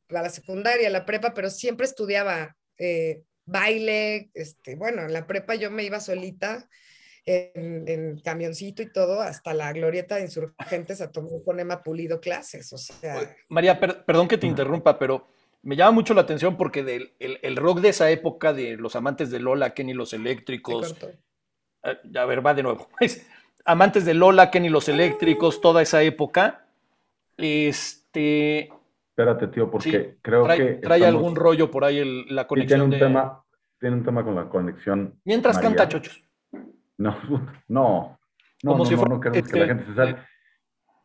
[0.09, 5.27] a la secundaria, a la prepa, pero siempre estudiaba eh, baile, este, bueno, en la
[5.27, 6.67] prepa yo me iba solita
[7.25, 12.73] en, camioncito y todo, hasta la glorieta de insurgentes a tomar con Emma Pulido clases,
[12.73, 13.35] o sea...
[13.49, 15.27] María, perdón que te interrumpa, pero
[15.61, 19.29] me llama mucho la atención porque del, el, rock de esa época, de los amantes
[19.29, 20.95] de Lola, Kenny los eléctricos,
[21.83, 22.89] eh, a ver, va de nuevo.
[23.65, 26.65] amantes de Lola, Kenny los eléctricos, toda esa época.
[27.37, 28.69] Este.
[29.19, 30.75] Espérate, tío, porque creo que.
[30.75, 32.89] Trae algún rollo por ahí la conexión.
[32.89, 33.43] tiene, un tema,
[33.77, 35.19] tiene un tema con la conexión.
[35.25, 36.23] Mientras canta Chochos.
[36.97, 37.17] No,
[37.67, 38.17] no.
[38.61, 40.25] No, no, no, queremos que la gente se salga.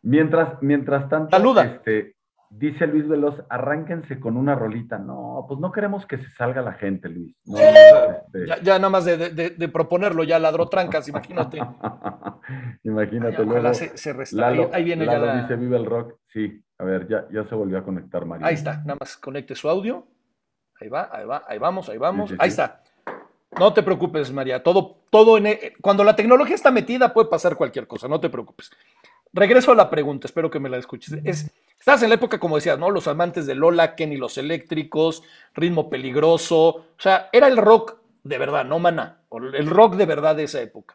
[0.03, 1.64] Mientras, mientras tanto, Saluda.
[1.64, 2.14] Este,
[2.50, 4.98] Dice Luis Veloz, arránquense con una rolita.
[4.98, 7.37] No, pues no queremos que se salga la gente, Luis.
[7.46, 8.46] Este.
[8.62, 11.59] ya, nada más de, proponerlo, ya ladró trancas, imagínate.
[12.85, 13.74] imagínate, luego.
[13.74, 14.14] Se, se
[14.72, 15.42] ahí, viene ya la...
[15.42, 16.14] dice, vive el rock.
[16.28, 18.46] Sí, a ver, ya, ya se volvió a conectar, María.
[18.46, 20.07] Ahí está, nada más conecte su audio.
[20.80, 22.33] Ahí va, ahí va, ahí vamos, ahí vamos.
[22.38, 22.83] ahí está.
[23.59, 24.62] No te preocupes, María.
[24.62, 28.28] Todo, todo en, e, cuando la tecnología está metida puede pasar cualquier cosa, no te
[28.28, 28.70] preocupes.
[29.33, 31.18] Regreso a la pregunta, espero que me la escuches.
[31.24, 31.50] Es,
[31.84, 32.88] Estás en la época, como decías, ¿no?
[32.88, 36.66] Los amantes de Lola, Kenny los eléctricos, ritmo peligroso.
[36.66, 39.20] O sea, era el rock de verdad, no maná.
[39.30, 40.94] El rock de verdad de esa época.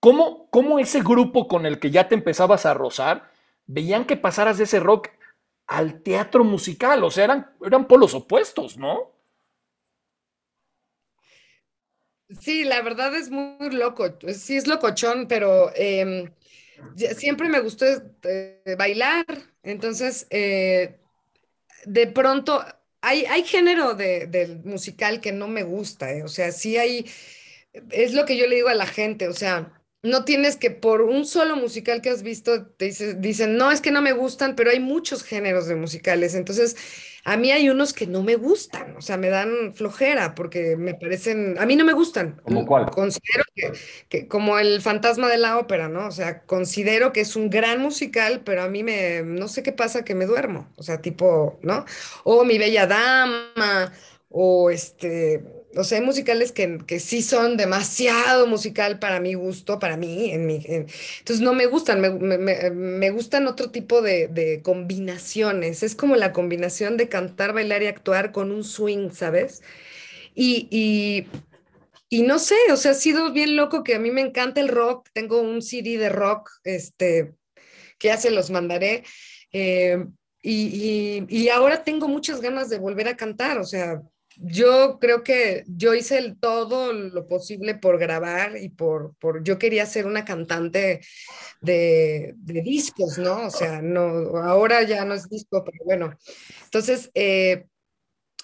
[0.00, 3.30] ¿Cómo, ¿Cómo ese grupo con el que ya te empezabas a rozar
[3.66, 5.10] veían que pasaras de ese rock
[5.68, 7.04] al teatro musical?
[7.04, 9.12] O sea, eran, eran polos opuestos, ¿no?
[12.40, 14.08] Sí, la verdad es muy loco.
[14.34, 16.32] Sí, es locochón, pero em,
[17.16, 19.26] siempre me gustó este, bailar,
[19.62, 20.96] entonces eh,
[21.84, 22.64] de pronto
[23.00, 26.22] hay, hay género de, del musical que no me gusta, ¿eh?
[26.22, 27.06] o sea, sí hay,
[27.90, 31.02] es lo que yo le digo a la gente, o sea, no tienes que por
[31.02, 32.86] un solo musical que has visto, te
[33.18, 36.76] dicen, no, es que no me gustan, pero hay muchos géneros de musicales, entonces
[37.24, 40.94] a mí hay unos que no me gustan, o sea, me dan flojera porque me
[40.94, 42.40] parecen, a mí no me gustan.
[42.42, 42.90] ¿Como cuál?
[42.90, 43.44] Considero
[44.08, 46.06] que, como el fantasma de la ópera, ¿no?
[46.06, 49.72] O sea, considero que es un gran musical, pero a mí me, no sé qué
[49.72, 51.86] pasa que me duermo, o sea, tipo, ¿no?
[52.24, 53.90] O Mi Bella Dama,
[54.28, 55.42] o este,
[55.76, 60.30] o sea, hay musicales que, que, sí son demasiado musical para mi gusto, para mí.
[60.30, 65.82] En mi, entonces no me gustan, me, me, me gustan otro tipo de, combinaciones.
[65.82, 69.62] Es como la combinación de cantar, bailar y actuar con un swing, ¿sabes?
[70.34, 71.26] Y, y,
[72.08, 74.68] y, no sé, o sea, ha sido bien loco que a mí me encanta el
[74.68, 75.08] rock.
[75.12, 77.34] Tengo un CD de rock, este,
[77.98, 79.04] que ya se los mandaré.
[79.52, 80.04] Eh,
[80.42, 84.02] y, y ahora tengo muchas ganas de volver a cantar, o sea,
[84.36, 89.58] yo creo que yo hice el, todo lo posible por grabar y por, por yo
[89.58, 91.00] quería ser una cantante
[91.60, 93.46] de, de, discos, ¿no?
[93.46, 96.18] O sea, no, ahora ya no es disco, pero bueno.
[96.64, 97.66] Entonces, eh,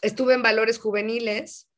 [0.03, 1.69] estuve en Valores Juveniles,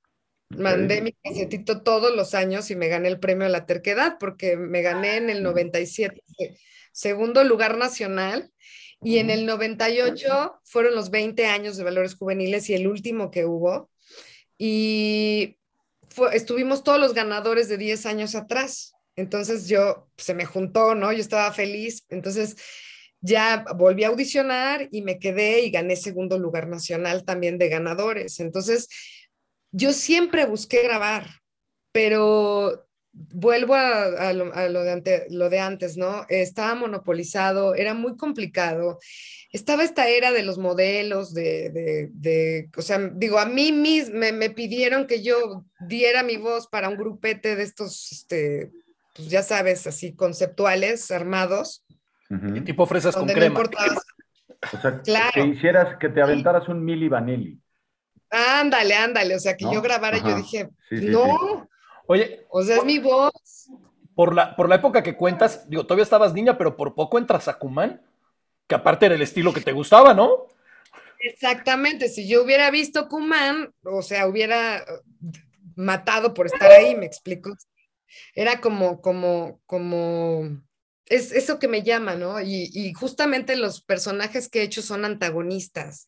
[0.50, 4.56] mandé mi casetito todos los años y me gané el premio a la terquedad porque
[4.56, 6.22] me gané en el 97,
[6.92, 8.50] segundo lugar nacional.
[9.04, 13.44] Y en el 98 fueron los 20 años de Valores Juveniles y el último que
[13.44, 13.90] hubo
[14.64, 15.58] y
[16.32, 18.94] estuvimos todos los ganadores de 10 años atrás.
[19.16, 21.12] Entonces yo, se me juntó, ¿no?
[21.12, 22.04] Yo estaba feliz.
[22.10, 22.54] Entonces
[23.20, 28.38] ya volví a audicionar y me quedé y gané segundo lugar nacional también de ganadores.
[28.38, 28.86] Entonces
[29.72, 31.26] yo siempre busqué grabar,
[31.90, 36.24] pero vuelvo a, lo, de lo, de antes, ¿no?
[36.28, 38.98] Estaba monopolizado, era muy complicado
[39.52, 44.50] estaba esta era de los modelos, de, de, o sea, digo, a mí mismo me,
[44.50, 48.70] pidieron que yo diera mi voz para un grupete de estos, este,
[49.14, 51.84] pues ya sabes, así conceptuales, armados.
[52.64, 53.60] Tipo fresas con crema.
[53.60, 55.02] o sea,
[55.34, 57.60] que hicieras, que te aventaras un Mili Vanilli.
[58.30, 61.68] Ándale, ándale, o sea, que yo grabara y yo dije, no.
[62.06, 62.46] Oye.
[62.50, 63.70] O sea, es mi voz.
[64.14, 67.48] Por la, por la época que cuentas, digo, todavía estabas niña, pero por poco entras
[67.48, 68.02] a Cumán
[68.66, 70.46] que aparte era el estilo que te gustaba, ¿no?
[71.18, 74.84] Exactamente, si yo hubiera visto Kuman, o sea, hubiera
[75.76, 77.54] matado por estar ahí, me explico.
[78.34, 80.58] Era como, como, como,
[81.06, 82.40] es eso que me llama, ¿no?
[82.40, 86.06] Y, justamente los personajes que he hecho son antagonistas.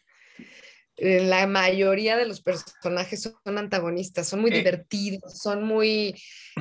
[0.96, 4.59] Eh, la mayoría de los personajes son antagonistas, son muy eh.
[4.59, 6.14] divertidos, son muy,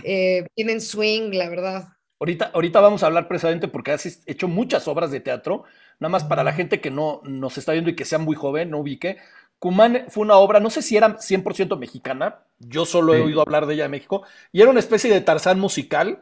[0.04, 1.88] eh, tienen swing, la verdad.
[2.20, 5.66] Ahorita, ahorita vamos a hablar precisamente porque has hecho muchas obras de teatro
[6.00, 8.70] Nada más para la gente que no nos está viendo y que sea muy joven,
[8.70, 9.18] no ubique.
[9.58, 13.66] Cumán fue una obra, no sé si era 100% mexicana, yo solo he oído hablar
[13.66, 16.22] de ella en México, y era una especie de Tarzán musical,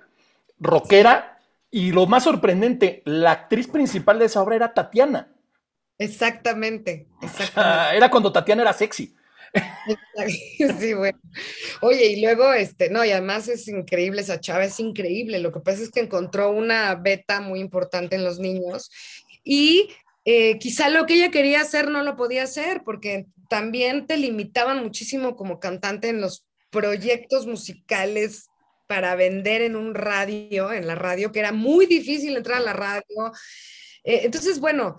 [0.59, 1.39] rockera,
[1.71, 5.29] y lo más sorprendente, la actriz principal de esa obra era Tatiana.
[6.01, 7.97] Exactamente, exactamente.
[7.97, 9.13] era cuando Tatiana era sexy.
[10.79, 11.19] Sí, bueno.
[11.81, 15.39] Oye, y luego, este, no, y además es increíble, esa chava es increíble.
[15.39, 18.89] Lo que pasa es que encontró una beta muy importante en los niños
[19.43, 19.89] y
[20.25, 24.81] eh, quizá lo que ella quería hacer no lo podía hacer porque también te limitaban
[24.81, 28.49] muchísimo como cantante en los proyectos musicales
[28.87, 32.73] para vender en un radio, en la radio, que era muy difícil entrar a la
[32.73, 33.31] radio.
[34.03, 34.97] Eh, entonces, bueno,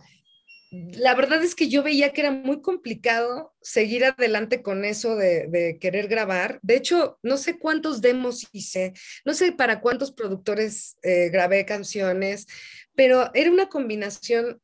[0.72, 5.76] la verdad es que yo veía que era muy complicado seguir adelante con eso de,
[5.78, 6.60] querer grabar.
[6.62, 8.94] De hecho, no sé cuántos demos hice,
[9.26, 12.46] no sé para cuántos productores eh, grabé canciones,
[12.94, 14.62] pero era una combinación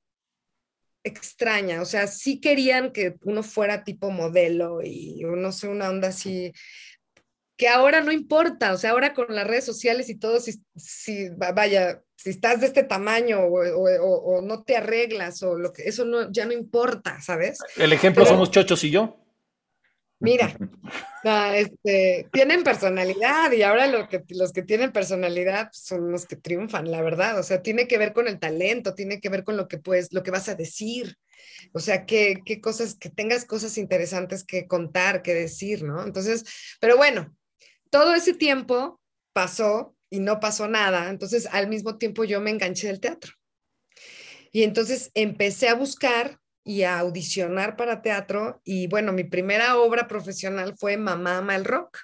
[1.04, 6.08] extraña, o sea, sí querían que uno fuera tipo modelo y no sé, una onda
[6.08, 6.52] así,
[7.58, 11.28] que ahora no importa, o sea, ahora con las redes sociales y todo, si, si
[11.30, 16.30] vaya, si estás de este tamaño o, no te arreglas o lo que, eso no,
[16.30, 17.58] ya no importa, ¿sabes?
[17.76, 19.16] El ejemplo somos Chochos y yo.
[20.20, 20.56] Mira,
[21.54, 26.90] este, tienen personalidad y ahora lo que, los que tienen personalidad son los que triunfan,
[26.90, 27.38] la verdad.
[27.38, 30.12] O sea, tiene que ver con el talento, tiene que ver con lo que puedes,
[30.12, 31.16] lo que vas a decir.
[31.72, 36.04] O sea, qué, qué cosas, que tengas cosas interesantes que contar, que decir, ¿no?
[36.04, 36.44] Entonces,
[36.80, 37.32] pero bueno,
[37.90, 39.00] todo ese tiempo
[39.32, 41.10] pasó y no pasó nada.
[41.10, 43.32] Entonces, al mismo tiempo yo me enganché del teatro.
[44.52, 48.60] Y entonces empecé a buscar y a audicionar para teatro.
[48.64, 51.98] Y bueno, mi primera obra profesional fue Mamá ama el rock,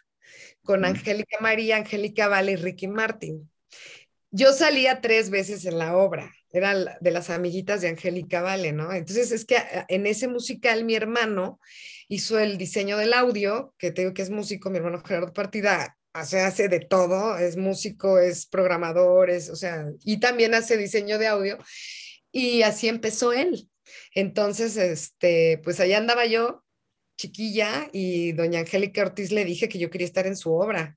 [0.62, 3.50] con Angélica María, Angélica Vale y Ricky Martin.
[4.30, 8.92] Yo salía tres veces en la obra, era de las amiguitas de Angélica Vale, ¿no?
[8.92, 11.60] Entonces es que en ese musical mi hermano
[12.14, 16.40] hizo el diseño del audio, que tengo que es músico, mi hermano Gerardo Partida hace,
[16.40, 21.26] hace de todo, es músico, es programador, es, o sea, y también hace diseño de
[21.26, 21.58] audio.
[22.32, 23.68] Y así empezó él.
[24.14, 26.64] Entonces, este, pues allá andaba yo,
[27.16, 30.96] chiquilla, y doña Angélica Ortiz le dije que yo quería estar en su obra.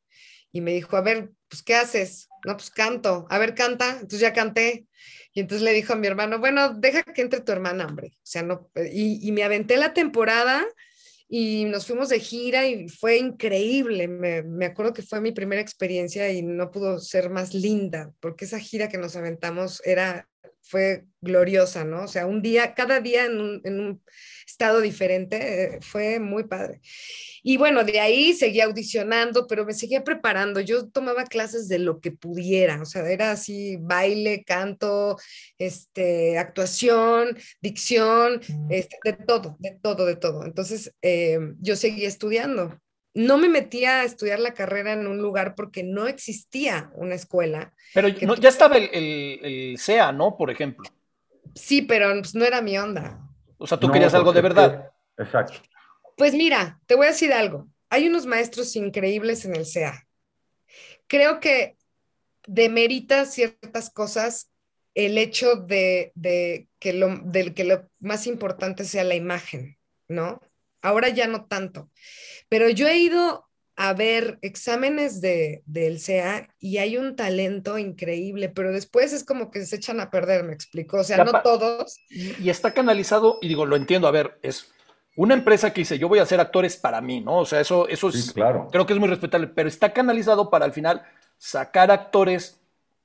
[0.52, 2.30] Y me dijo, a ver, pues, ¿qué haces?
[2.46, 3.28] No, pues canto.
[3.30, 3.92] A ver, canta.
[3.92, 4.88] Entonces ya canté.
[5.34, 8.14] Y entonces le dijo a mi hermano, bueno, deja que entre tu hermana, hombre.
[8.16, 10.66] O sea, no, y, y me aventé la temporada
[11.30, 14.08] y nos fuimos de gira y fue increíble.
[14.08, 18.46] Me, me, acuerdo que fue mi primera experiencia y no pudo ser más linda, porque
[18.46, 20.28] esa gira que nos aventamos era
[20.68, 22.04] fue gloriosa, ¿no?
[22.04, 24.02] O sea, un día, cada día en un,
[24.46, 26.80] estado diferente, eh, fue muy padre.
[27.44, 30.60] Y bueno, de ahí seguía audicionando, pero me seguía preparando.
[30.62, 35.18] Yo tomaba clases de lo que pudiera, o sea, era así, baile, canto,
[35.58, 40.46] este, actuación, dicción, este, de todo, de todo, de todo.
[40.46, 42.80] Entonces, eh, yo seguía estudiando
[43.18, 47.74] no me metía a estudiar la carrera en un lugar porque no existía una escuela.
[47.96, 50.38] Pero ya estaba el, el, CEA, ¿no?
[50.38, 50.88] Por ejemplo.
[51.56, 53.20] Sí, pero pues, no era mi onda.
[53.58, 54.92] O sea, tú querías algo de verdad.
[55.18, 55.58] Exacto.
[56.16, 57.68] Pues mira, te voy a decir algo.
[57.90, 60.08] Hay unos maestros increíbles en el CEA.
[61.08, 61.76] Creo que
[62.46, 64.52] demerita ciertas cosas
[64.94, 66.14] el hecho de,
[66.78, 69.76] que lo, de que lo más importante sea la imagen,
[70.08, 70.40] ¿no?
[70.82, 71.90] Ahora ya no tanto.
[72.50, 78.50] Pero yo he ido a ver exámenes de, del CEA y hay un talento increíble,
[78.50, 80.98] pero después es como que se echan a perder, me explico.
[80.98, 82.00] O sea, no todos.
[82.10, 84.72] Y, está canalizado, y digo, lo entiendo, a ver, es
[85.16, 87.38] una empresa que dice, yo voy a hacer actores para mí, ¿no?
[87.38, 88.68] O sea, eso, eso es, claro.
[88.72, 91.04] creo que es muy respetable, pero está canalizado para al final
[91.38, 92.60] sacar actores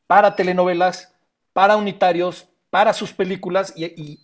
[0.07, 1.15] para telenovelas,
[1.53, 4.21] para unitarios, para sus películas y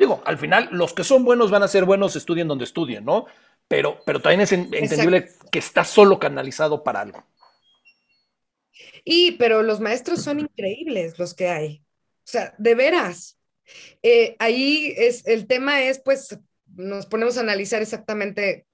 [0.00, 3.26] digo, al final los que son buenos van a ser buenos, estudien donde estudien, ¿no?
[3.70, 7.24] pero, pero también es entendible que está solo canalizado para algo.
[9.04, 11.84] Y, pero los maestros son increíbles los que hay.
[12.18, 13.38] O sea, de veras.
[14.02, 16.36] Eh, ahí es, el tema es, pues,
[16.74, 18.66] nos ponemos a analizar exactamente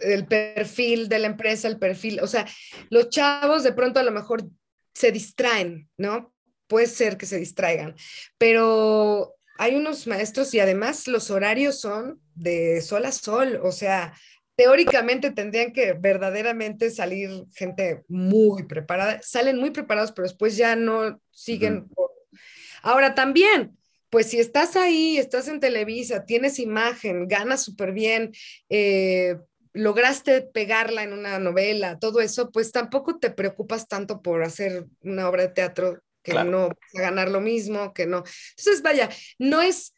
[0.00, 2.46] el perfil de la empresa, el perfil, o sea,
[2.88, 4.44] los chavos de pronto a lo mejor
[4.94, 6.32] se distraen, ¿no?
[6.68, 7.94] Puede ser que se distraigan,
[8.38, 14.14] pero hay unos maestros y además los horarios son de sol a sol, o sea,
[14.56, 21.20] teóricamente tendrían que verdaderamente salir gente muy preparada, salen muy preparados, pero después ya no
[21.30, 21.88] siguen.
[22.82, 23.76] Ahora también,
[24.10, 28.32] pues si estás ahí, estás en Televisa, tienes imagen, ganas súper bien,
[28.68, 29.36] eh,
[29.72, 35.28] lograste pegarla en una novela, todo eso, pues tampoco te preocupas tanto por hacer una
[35.28, 38.24] obra de teatro que no vas a ganar lo mismo, que no.
[38.56, 39.08] Entonces, vaya,
[39.38, 39.94] no es,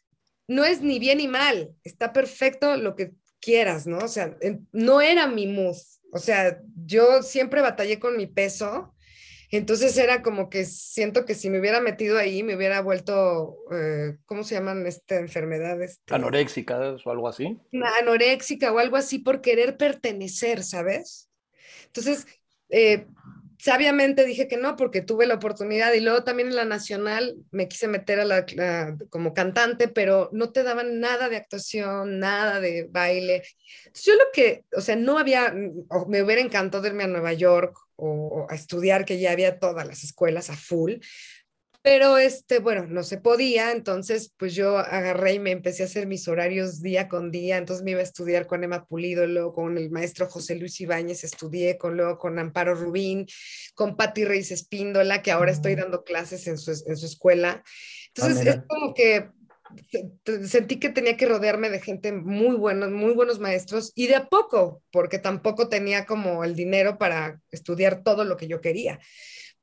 [0.47, 3.99] no es ni bien ni mal, está perfecto lo que quieras, ¿no?
[3.99, 4.35] O sea,
[4.71, 5.77] no era mi mood,
[6.11, 8.95] o sea, yo siempre batallé con mi peso,
[9.51, 14.17] entonces era como que siento que si me hubiera metido ahí, me hubiera vuelto, eh,
[14.25, 16.01] ¿cómo se llaman estas enfermedades?
[16.09, 17.57] Anoréxicas o algo así.
[17.99, 21.29] Anoréxica o algo así por querer pertenecer, ¿sabes?
[21.85, 22.27] Entonces,
[22.69, 23.05] eh,
[23.65, 27.67] sabiamente dije que no porque tuve la oportunidad y luego también en la nacional me
[27.67, 28.45] quise meter a la,
[29.09, 33.41] como cantante, pero no te daban nada de actuación, nada de baile.
[34.03, 35.51] yo lo que, o sea, no había,
[36.07, 40.03] me hubiera encantado irme a Nueva York o, a estudiar, que ya había todas las
[40.03, 40.97] escuelas a full,
[41.85, 46.07] pero este, bueno, no se podía, entonces pues yo agarré y me empecé a hacer
[46.07, 49.77] mis horarios día con día, entonces me iba a estudiar con Emma Pulido, luego con
[49.77, 53.27] el maestro José Luis Ibáñez estudié, con, luego con Amparo Rubín,
[53.75, 57.63] con Patti Reis Espíndola, que ahora estoy dando clases en su, en su escuela.
[58.15, 59.29] Entonces es como que
[60.43, 64.25] sentí que tenía que rodearme de gente muy buena, muy buenos maestros y de a
[64.25, 68.99] poco, porque tampoco tenía como el dinero para estudiar todo lo que yo quería.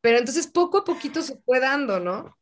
[0.03, 2.37] Pero entonces poco a poquito se fue dando, ¿no?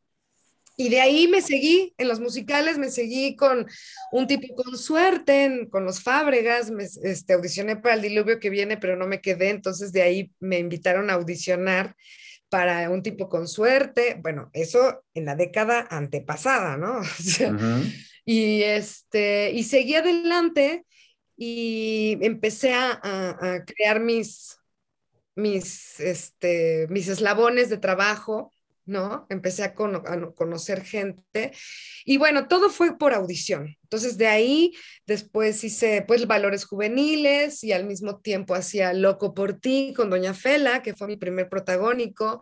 [0.81, 3.67] Y de ahí me seguí en los musicales, me seguí con
[4.13, 8.79] un tipo con suerte, con los Fábregas, me, este, audicioné para el diluvio que viene,
[8.79, 11.95] pero no me quedé, entonces de ahí me invitaron a audicionar
[12.49, 17.03] para un tipo con suerte, bueno, eso en la década antepasada, ¿no?
[18.25, 20.85] Y este, y seguí adelante
[21.37, 24.60] y empecé a, a crear mis,
[25.41, 28.53] mis, este, mis eslabones de trabajo,
[28.91, 29.27] ¿no?
[29.31, 31.53] Empecé a, conocer gente
[32.05, 33.77] y bueno, todo fue por audición.
[33.85, 34.73] Entonces de ahí
[35.07, 40.35] después hice pues valores juveniles y al mismo tiempo hacía Loco por ti con Doña
[40.35, 42.41] Fela, que fue mi primer protagónico.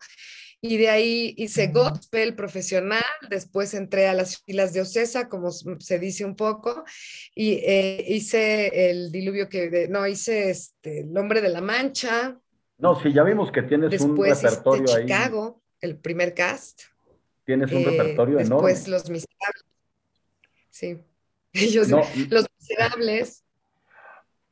[0.61, 5.99] y de ahí hice gospel profesional, después entré a las filas de Ocesa, como se
[6.01, 6.85] dice un poco,
[7.33, 12.41] y eh, hice el diluvio que, no, hice este, El hombre de la mancha.
[12.79, 16.83] No, sí, ya vimos que tienes un repertorio hice Chicago, el primer cast.
[17.45, 18.69] Tienes un repertorio enorme.
[18.69, 19.65] Después Los Miserables.
[20.71, 20.99] Sí,
[21.53, 23.45] ellos, Los Miserables.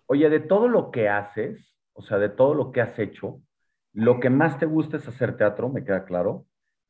[0.07, 3.41] Oye, de todo lo que haces, o sea, de todo lo que has hecho,
[3.93, 6.47] lo que más te gusta es hacer teatro, me queda claro,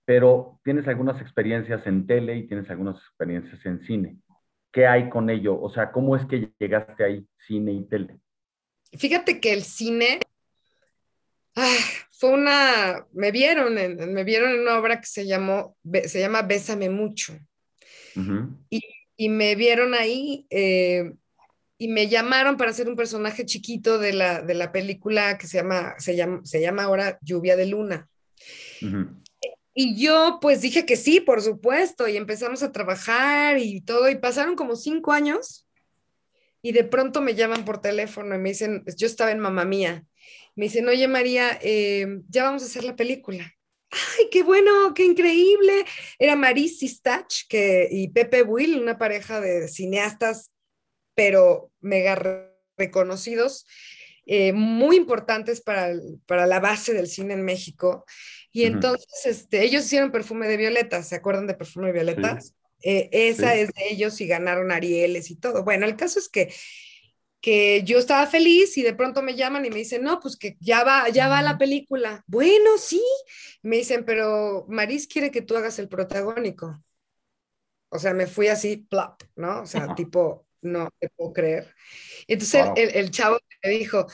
[0.06, 4.16] pero tienes algunas experiencias en tele y tienes algunas experiencias en cine.
[4.72, 5.60] ¿Qué hay con ello?
[5.60, 8.20] O sea, ¿cómo es que llegaste ahí, cine y tele?
[8.92, 10.20] Fíjate que el cine
[11.56, 11.76] ah,
[12.12, 15.76] fue una, me vieron, en, me vieron en una obra que se llamó,
[16.06, 17.38] se llama Bésame mucho.
[18.70, 21.12] y, me vieron ahí eh,
[21.78, 25.58] y me llamaron para hacer un personaje chiquito de la, de la película que se
[25.58, 28.08] llama, se llama, se llama ahora Lluvia de Luna.
[29.74, 34.16] Y yo pues dije que sí, por supuesto, y empezamos a trabajar y todo, y
[34.16, 35.66] pasaron como cinco años
[36.62, 40.04] y de pronto me llaman por teléfono y me dicen, yo estaba en Mamá Mía,
[40.56, 43.54] me dicen, oye María, eh, ya vamos a hacer la película.
[43.90, 45.84] ¡Ay, qué bueno, qué increíble!
[46.18, 50.50] Era Maris Sistach que, y Pepe Will, una pareja de cineastas
[51.16, 53.66] pero mega reconocidos,
[54.26, 55.94] eh, muy importantes para,
[56.26, 58.04] para, la base del cine en México.
[58.52, 62.54] Y entonces este, ellos hicieron Perfume de Violetas, ¿se acuerdan de Perfume de Violetas?
[62.82, 65.64] Eh, esa es de ellos y ganaron Arieles y todo.
[65.64, 66.52] Bueno, el caso es que,
[67.46, 70.56] que yo estaba feliz y de pronto me llaman y me dicen, no, pues que
[70.58, 72.24] ya va, ya va la película.
[72.26, 73.00] Bueno, sí.
[73.62, 76.82] Me dicen, pero Maris quiere que tú hagas el protagónico.
[77.88, 79.60] O sea, me fui así, plop, ¿no?
[79.60, 81.72] O sea, tipo, no te puedo creer.
[82.26, 84.08] Entonces el, chavo me dijo,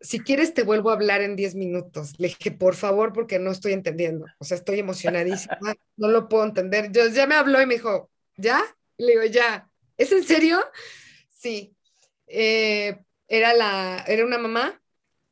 [0.00, 2.14] si quieres te vuelvo a hablar en 10 minutos.
[2.20, 4.26] Le dije, por favor, porque no estoy entendiendo.
[4.38, 5.58] O sea, estoy emocionadísima,
[5.96, 6.92] no lo puedo entender.
[6.92, 8.62] Yo, ya me habló y me dijo, ¿ya?
[8.98, 9.68] Le digo, ya.
[9.96, 10.60] ¿Es en serio?
[11.28, 11.74] Sí.
[12.28, 14.80] Eh, era, la, era una mamá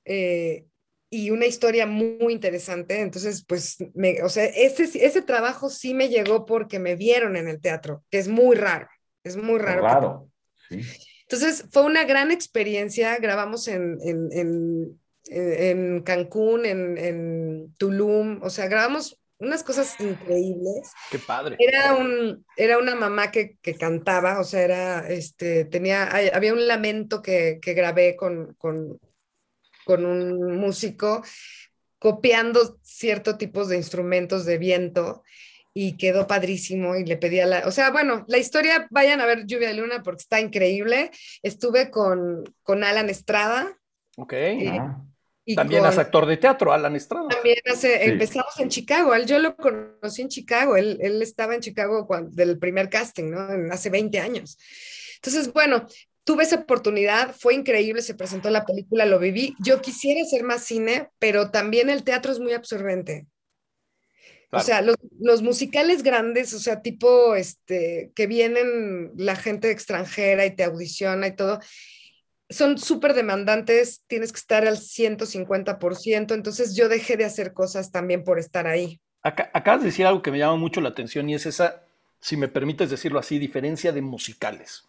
[0.04, 0.66] eh,
[1.10, 3.00] y una historia muy interesante.
[3.00, 7.48] Entonces, pues, me, o sea, ese, ese trabajo sí me llegó porque me vieron en
[7.48, 8.88] el teatro, que es muy raro.
[9.24, 9.80] Es muy raro.
[9.80, 10.30] Claro.
[11.28, 19.62] Entonces fue una gran experiencia, grabamos en, en, Cancún, en, Tulum, o sea, grabamos unas
[19.62, 20.92] cosas increíbles.
[21.10, 21.56] Qué padre.
[21.58, 27.22] Era, un, era una mamá que, cantaba, o sea, era, este, tenía, había un lamento
[27.22, 28.98] que, grabé con, con,
[29.84, 31.22] con un músico
[31.98, 35.22] copiando ciertos tipos de instrumentos de viento
[35.78, 39.26] y quedó padrísimo y le pedí a la, o sea, bueno, la historia, vayan a
[39.26, 41.10] ver Lluvia de Luna porque está increíble.
[41.42, 43.76] Estuve con, con Alan Estrada.
[44.16, 44.32] Ok.
[44.32, 45.04] Eh, ah.
[45.46, 47.28] Y también es actor de teatro, Alan Estrada.
[47.28, 51.60] También hace, empezamos en Chicago, él, yo lo conocí en Chicago, él, él estaba en
[51.60, 53.72] Chicago cuando, del primer casting, ¿no?
[53.72, 54.58] hace 20 años.
[55.14, 55.86] Entonces, bueno,
[56.24, 59.54] tuve esa oportunidad, fue increíble, se presentó la película, lo viví.
[59.60, 63.26] Yo quisiera hacer más cine, pero también el teatro es muy absorbente.
[64.50, 70.54] O sea, los, musicales grandes, o sea, tipo, este, que vienen la gente extranjera y
[70.54, 71.60] te audiciona y todo,
[72.48, 78.24] son súper demandantes, tienes que estar al 150%, entonces yo dejé de hacer cosas también
[78.24, 79.00] por estar ahí.
[79.22, 81.82] acabas de decir algo que me llama mucho la atención y es esa,
[82.20, 84.84] si me permites decirlo así, diferencia de musicales.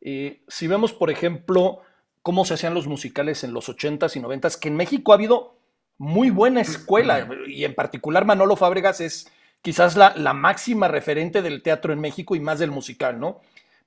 [0.00, 1.80] Eh, si vemos, por ejemplo,
[2.22, 5.56] cómo se hacían los musicales en los 80s y 90s, que en México ha habido
[5.96, 9.32] muy buena escuela, y en particular Manolo Fábregas es
[9.62, 13.40] quizás la, la, máxima referente del teatro en México y más del musical, ¿no?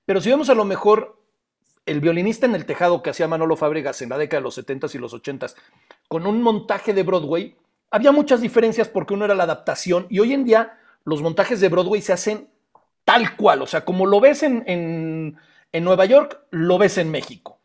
[0.06, 1.21] Pero si vemos a lo mejor
[1.92, 4.96] el violinista en el tejado que hacía Manolo Fábregas en la década de los 70s
[4.96, 5.56] y los 80s,
[6.08, 7.56] con un montaje de Broadway,
[7.90, 11.70] había muchas diferencias porque uno era la adaptación y hoy en día los montajes de
[11.70, 12.50] Broadway se hacen
[13.06, 15.38] tal cual, o sea, como lo ves en, en,
[15.72, 17.60] en Nueva York, lo ves en México.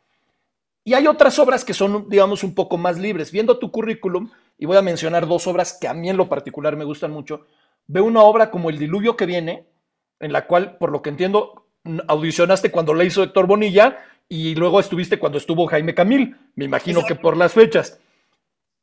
[0.83, 3.33] Y hay otras obras que son, digamos, un poco más libres.
[3.33, 6.77] Viendo tu currículum, y voy a mencionar dos obras que a mí en lo particular
[6.77, 7.47] me gustan mucho,
[7.87, 9.67] veo una obra como El Diluvio que viene,
[10.21, 11.67] en la cual, por lo que entiendo,
[12.09, 13.99] audicionaste cuando la hizo Héctor Bonilla
[14.29, 17.99] y luego estuviste cuando estuvo Jaime Camil, me imagino que por las fechas.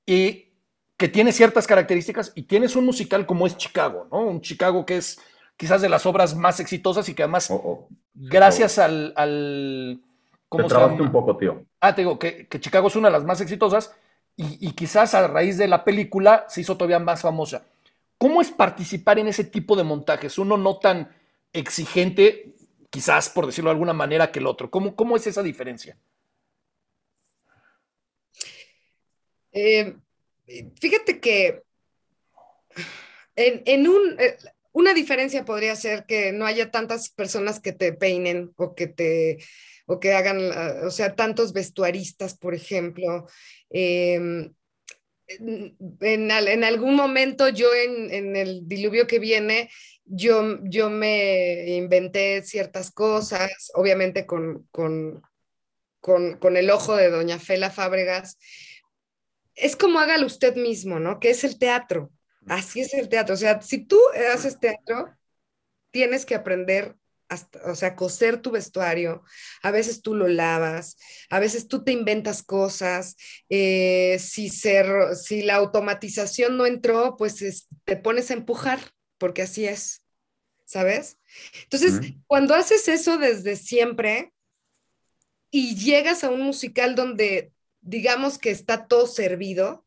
[0.05, 0.49] Y
[0.97, 4.19] que tiene ciertas características y tienes un musical como es Chicago, ¿no?
[4.19, 5.19] Un Chicago que es
[5.57, 7.87] quizás de las obras más exitosas y que además, oh, oh.
[8.13, 10.01] gracias al
[10.53, 11.65] ¿Cómo Te un poco, tío.
[11.79, 13.95] Ah, te digo que, Chicago es una de las más exitosas
[14.35, 17.63] y, quizás a raíz de la película se hizo todavía más famosa.
[18.19, 20.37] ¿Cómo es participar en ese tipo de montajes?
[20.37, 21.09] Uno no tan
[21.53, 22.52] exigente,
[22.93, 24.69] quizás por decirlo de alguna manera, que el otro.
[24.69, 25.97] ¿Cómo, cómo es esa diferencia?
[29.51, 29.95] Eh,
[30.79, 31.63] fíjate que
[33.35, 34.37] en, un, eh,
[34.73, 39.39] una diferencia podría ser que no haya tantas personas que te peinen o que te
[39.87, 40.39] o que hagan,
[40.85, 43.27] o sea, tantos vestuaristas, por ejemplo.
[43.71, 44.53] Em,
[45.39, 49.69] en, en, algún momento yo en, en, el diluvio que viene,
[50.05, 55.21] yo, yo me inventé ciertas cosas, obviamente con, con,
[55.99, 58.37] con, con el ojo de doña Fela Fábregas.
[59.55, 61.19] Es como hágalo usted mismo, ¿no?
[61.19, 62.11] Que es el teatro.
[62.47, 63.35] Así es el teatro.
[63.35, 63.99] O sea, si tú
[64.33, 65.15] haces teatro,
[65.91, 66.95] tienes que aprender
[67.65, 69.23] o sea, coser tu vestuario,
[69.61, 70.97] a veces tú lo lavas,
[71.29, 73.15] a veces tú te inventas cosas,
[73.49, 78.79] eh, si, ser, si la automatización no entró, pues te pones a empujar,
[79.17, 80.03] porque así es,
[80.65, 81.17] ¿sabes?
[81.63, 84.33] Entonces, cuando haces eso desde siempre
[85.51, 89.85] y llegas a un musical donde digamos que está todo servido,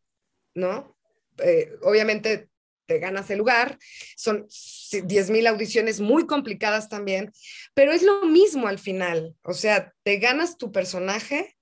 [0.54, 0.96] ¿no?
[1.38, 2.48] Eh, obviamente
[2.86, 3.78] te ganas el lugar,
[4.16, 7.32] son 10.000 audiciones muy complicadas también,
[7.74, 11.56] pero es lo mismo al final, o sea, te ganas tu personaje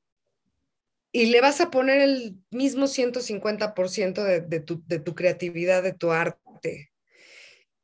[1.12, 5.92] y le vas a poner el mismo 150% de, de, tu, de tu creatividad, de
[5.92, 6.90] tu arte.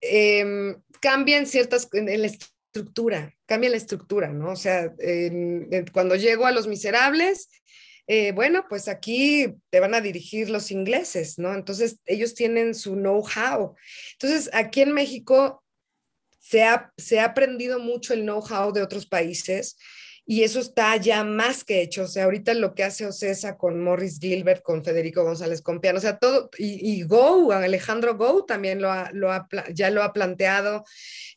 [0.00, 4.50] Eh, cambian ciertas, en, la estructura, cambia la estructura, ¿no?
[4.50, 4.92] O sea,
[5.92, 7.48] cuando llego a Los Miserables,
[8.12, 11.54] eh, bueno, pues aquí te van a dirigir los ingleses, ¿no?
[11.54, 13.76] Entonces ellos tienen su know-how.
[14.14, 15.62] Entonces aquí en México
[16.40, 19.76] se ha, se ha aprendido mucho el know-how de otros países
[20.26, 22.04] y eso está ya más que hecho.
[22.04, 26.00] O sea, ahorita lo que hace Ocesa con Morris Gilbert, con Federico González Compiano, o
[26.00, 30.84] sea, todo, y, Go, Alejandro Go también lo, ha, lo ha, ya lo ha planteado,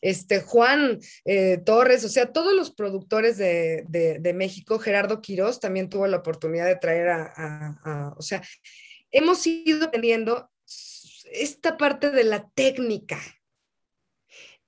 [0.00, 5.88] este, Juan eh, Torres, o sea, todos los productores de, de, México, Gerardo Quirós también
[5.88, 8.42] tuvo la oportunidad de traer a, a o sea,
[9.10, 10.50] hemos ido teniendo
[11.32, 13.20] esta parte de la técnica,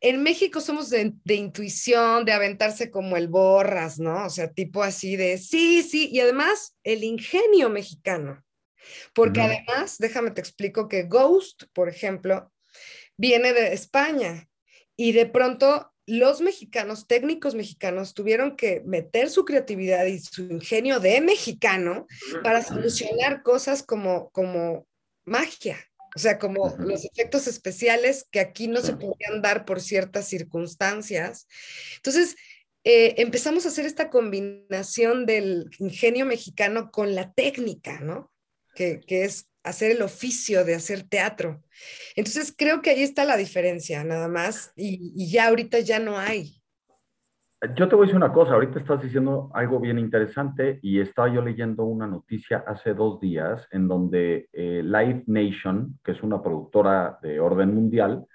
[0.00, 4.26] en México somos de, intuición, de aventarse como el borras, ¿no?
[4.26, 8.44] O sea, tipo así de, sí, sí, y además el ingenio mexicano.
[9.14, 12.52] Porque además, déjame te explico que Ghost, por ejemplo,
[13.16, 14.48] viene de España
[14.96, 21.00] y de pronto los mexicanos, técnicos mexicanos, tuvieron que meter su creatividad y su ingenio
[21.00, 22.06] de mexicano
[22.44, 24.86] para solucionar cosas como, como
[25.24, 25.78] magia.
[26.16, 31.46] O sea, como los efectos especiales que aquí no se podían dar por ciertas circunstancias.
[31.96, 32.36] Entonces,
[32.84, 38.32] eh, empezamos a hacer esta combinación del ingenio mexicano con la técnica, ¿no?
[38.74, 41.62] Que, es hacer el oficio de hacer teatro.
[42.14, 46.18] Entonces, creo que ahí está la diferencia, nada más, y, y ya ahorita ya no
[46.18, 46.62] hay.
[47.74, 51.28] Yo te voy a decir una cosa, ahorita estás diciendo algo bien interesante y estaba
[51.32, 56.42] yo leyendo una noticia hace dos días en donde eh, Live Nation, que es una
[56.42, 58.26] productora de orden mundial,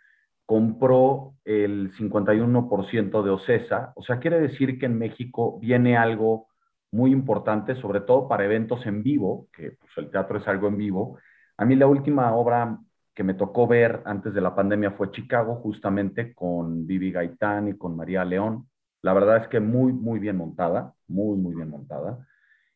[0.46, 3.94] compró el 51% de OCESA.
[3.96, 6.48] O sea, quiere decir que en México viene algo
[6.92, 10.78] muy importante, sobre todo para eventos en vivo, que pues, el teatro es algo en
[10.78, 11.20] vivo.
[11.58, 12.78] A mí la última obra
[13.14, 17.78] que me tocó ver antes de la pandemia fue Chicago, justamente con Vivi Gaitán y
[17.78, 18.71] con María León
[19.02, 22.28] la verdad es que muy, muy bien montada, muy, muy bien montada.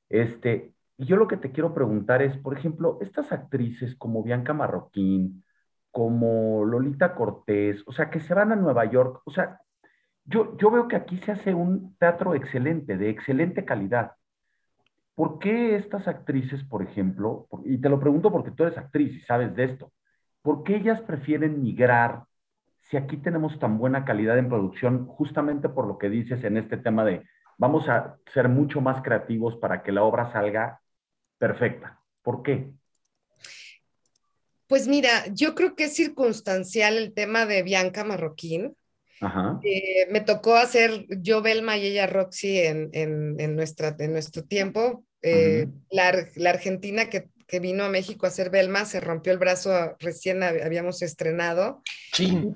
[0.09, 4.53] Este, y yo lo que te quiero preguntar es, por ejemplo, estas actrices como Bianca
[4.53, 5.43] Marroquín,
[5.91, 9.59] como Lolita Cortés, o sea, que se van a Nueva York, o sea,
[10.26, 14.13] yo, yo veo que aquí se hace un teatro excelente, de excelente calidad.
[15.13, 19.21] ¿Por qué estas actrices, por ejemplo, y te lo pregunto porque tú eres actriz y
[19.21, 19.93] sabes de esto,
[20.41, 22.23] ¿por qué ellas prefieren migrar
[22.89, 26.77] si aquí tenemos tan buena calidad en producción, justamente por lo que dices en este
[26.77, 27.23] tema de
[27.57, 30.81] vamos a ser mucho más creativos para que la obra salga
[31.38, 31.99] perfecta?
[32.21, 32.69] ¿Por qué?
[34.67, 38.75] Pues mira, yo creo que es circunstancial el tema de Bianca Marroquín.
[39.63, 45.03] Eh, me tocó hacer yo, Belma y ella Roxy en, nuestra, en nuestro tiempo.
[45.21, 49.95] Eh, la, argentina que, que, vino a México a hacer Belma se rompió el brazo,
[49.99, 51.81] recién habíamos estrenado.
[52.11, 52.53] Sí.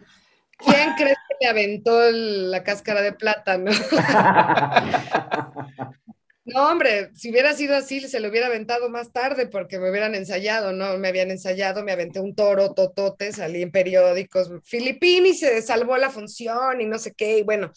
[0.59, 3.71] ¿Quién crees que le aventó la cáscara de plátano?
[6.45, 10.15] no, hombre, si hubiera sido así, se lo hubiera aventado más tarde porque me hubieran
[10.15, 10.97] ensayado, ¿no?
[10.97, 16.09] Me habían ensayado, me aventé un toro, totote, salí en periódicos, Filipini se salvó la
[16.09, 17.71] función y no sé qué, y bueno,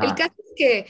[0.00, 0.86] el caso es que,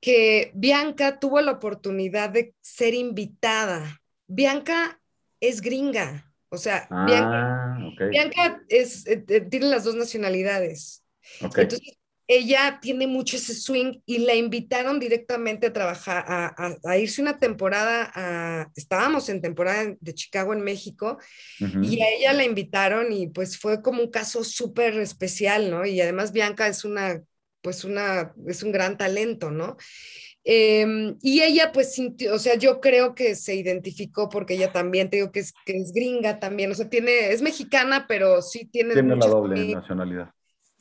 [0.00, 4.02] que Bianca tuvo la oportunidad de ser invitada.
[4.26, 5.00] Bianca
[5.40, 11.04] es gringa, o sea, Bianca, ah, es, eh, eh, tiene las dos nacionalidades.
[11.40, 17.38] Entonces, ella tiene mucho ese swing y la invitaron directamente a trabajar, a, irse una
[17.38, 21.18] temporada, a, estábamos en temporada de Chicago en México
[21.58, 25.84] y a ella la invitaron y pues fue como un caso súper especial, ¿no?
[25.84, 27.22] Y además Bianca es una,
[27.60, 29.76] pues una, es un gran talento, ¿no?
[30.44, 35.08] Em, y ella pues sintió, o sea, yo creo que se identificó porque ella también,
[35.08, 38.66] te digo que es, que es gringa también, o sea, tiene, es mexicana, pero sí
[38.66, 38.92] tiene...
[38.94, 40.30] Tiene la doble nacionalidad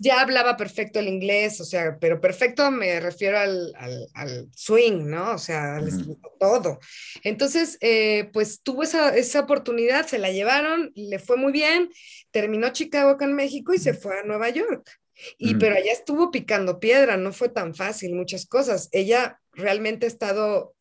[0.04, 3.74] ya hablaba perfecto el inglés, o sea, pero perfecto me refiero al,
[4.14, 5.32] al, swing, ¿no?
[5.32, 5.80] O sea,
[6.40, 6.80] todo.
[7.24, 11.90] Entonces, eh, pues tuvo esa, esa, oportunidad, se la llevaron, le fue muy bien,
[12.32, 14.90] terminó Chicago acá en México y se fue a Nueva York.
[15.38, 18.90] Y pero allá estuvo picando piedra, no fue tan fácil, muchas cosas.
[18.92, 20.76] Ella realmente ha estado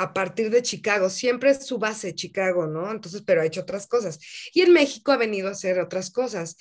[0.00, 2.90] a partir de Chicago, siempre es su base Chicago, ¿no?
[2.90, 4.18] Entonces, pero ha hecho otras cosas.
[4.54, 6.56] Y en México ha venido a hacer otras cosas.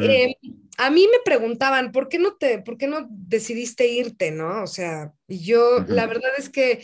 [0.00, 0.36] Eh,
[0.78, 4.62] a mí me preguntaban, ¿por qué no te, por qué no decidiste irte, no?
[4.62, 6.82] O sea, yo, la verdad es que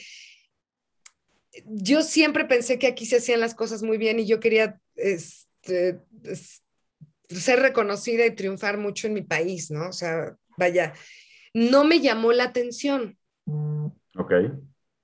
[1.65, 6.01] yo siempre pensé que aquí se hacían las cosas muy bien y yo quería este,
[7.29, 9.89] ser reconocida y triunfar mucho en mi país, ¿no?
[9.89, 10.95] O sea, vaya,
[11.55, 13.19] no me llamó la atención.
[14.17, 14.33] Ok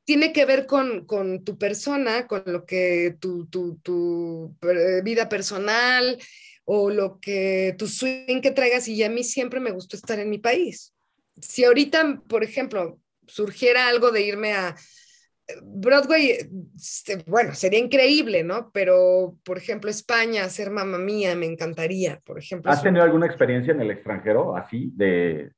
[0.04, 1.06] tiene que ver con,
[1.44, 4.56] tu persona, con lo que tu, tu,
[5.02, 6.18] vida personal
[6.64, 10.30] o lo que tu swing que traigas y a mí siempre me gustó estar en
[10.30, 10.94] mi país.
[11.40, 14.76] Si ahorita, por ejemplo, surgiera algo de irme a
[15.62, 16.38] Broadway,
[16.74, 18.70] este, bueno, sería increíble, ¿no?
[18.72, 22.70] Pero, por ejemplo, España, hacer mamá mía, me encantaría, por ejemplo.
[22.70, 25.52] ¿Has tenido alguna experiencia en el extranjero, así, de,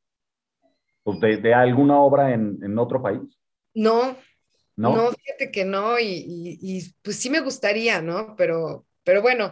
[1.04, 3.38] pues de, alguna obra en, en otro país?
[3.74, 4.16] No,
[4.76, 5.10] ¿no?
[5.12, 8.34] fíjate que no, y, pues sí me gustaría, ¿no?
[8.36, 9.50] Pero, pero bueno,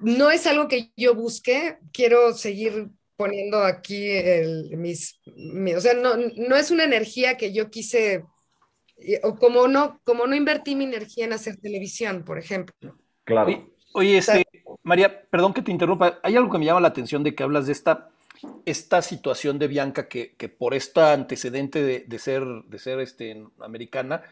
[0.00, 5.20] no es algo que yo busque, quiero seguir poniendo aquí el, mis,
[5.76, 8.24] o sea, no, no es una energía que yo quise,
[9.22, 12.96] o como no, como no invertí mi energía en hacer televisión, por ejemplo.
[13.24, 13.68] Claro.
[13.94, 14.46] Oye, este,
[14.82, 17.66] María, perdón que te interrumpa, hay algo que me llama la atención de que hablas
[17.66, 18.10] de esta,
[18.64, 23.44] esta situación de Bianca que, que por este antecedente de, de, ser, de ser este,
[23.60, 24.22] americana,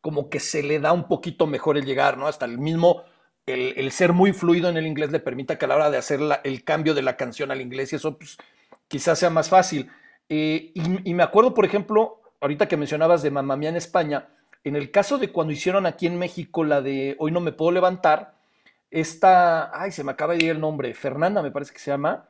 [0.00, 2.26] como que se le da un poquito mejor el llegar, ¿no?
[2.26, 3.04] Hasta el mismo,
[3.46, 6.20] el, ser muy fluido en el inglés le permita que a la hora de hacer
[6.44, 8.38] el cambio de la canción al inglés y eso pues,
[8.88, 9.90] quizás sea más fácil.
[10.28, 14.28] Eh, y, me acuerdo, por ejemplo, ahorita que mencionabas de Mamá Mía en España,
[14.64, 17.72] en el caso de cuando hicieron aquí en México la de Hoy no me puedo
[17.72, 18.34] levantar,
[18.90, 22.28] esta, ay, se me acaba de ir el nombre, Fernanda me parece que se llama,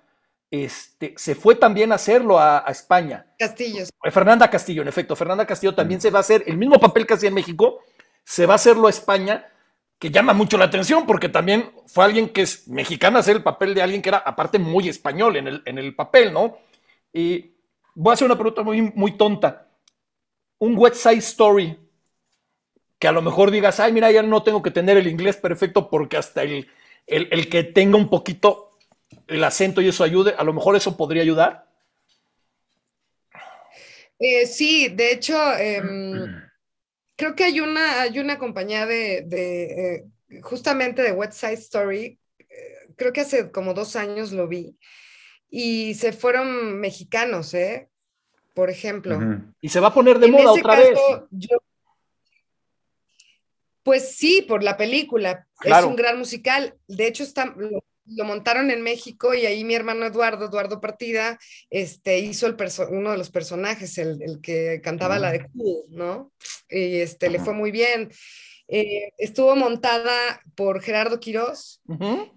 [0.51, 3.27] este, se fue también a hacerlo a, España.
[3.39, 3.85] Castillo.
[4.03, 5.15] Eh, Fernanda Castillo, en efecto.
[5.15, 6.03] Fernanda Castillo también mm.
[6.03, 7.81] se va a hacer el mismo papel que hacía en México,
[8.25, 9.47] se va a hacerlo a España,
[9.99, 13.75] que llama mucho la atención porque también fue alguien que es mexicana hacer el papel
[13.75, 16.59] de alguien que era aparte muy español en el, en el papel, ¿no?
[17.13, 17.53] Y
[17.95, 19.69] voy a hacer una pregunta muy, muy tonta.
[20.61, 21.77] Un West Side Story,
[22.99, 25.91] que a lo mejor digas, ay, mira, ya no tengo que tener el inglés perfecto
[25.91, 26.69] porque hasta el,
[27.07, 28.71] el, el que tenga un poquito
[29.27, 31.67] el acento y eso ayude, a lo mejor eso podría ayudar.
[34.19, 36.13] Eh, sí, de hecho, em,
[37.17, 40.05] creo que hay una, hay una compañía de, eh,
[40.43, 44.77] justamente de West Side Story, eh, creo que hace como dos años lo vi,
[45.49, 47.89] y se fueron mexicanos, ¿eh?
[48.55, 49.19] Por ejemplo.
[49.61, 50.99] Y se va a poner de moda otra vez.
[53.83, 55.47] pues sí, por la película.
[55.63, 56.77] Es un gran musical.
[56.87, 57.55] De hecho, está,
[58.07, 61.39] lo montaron en México y ahí mi hermano Eduardo, Eduardo Partida,
[61.71, 62.57] este, hizo el
[62.91, 66.33] uno de los personajes, el, que cantaba la de Cool, ¿no?
[66.69, 68.11] Y este, le fue muy bien.
[68.69, 71.83] Eh, estuvo montada por Gerardo Quirós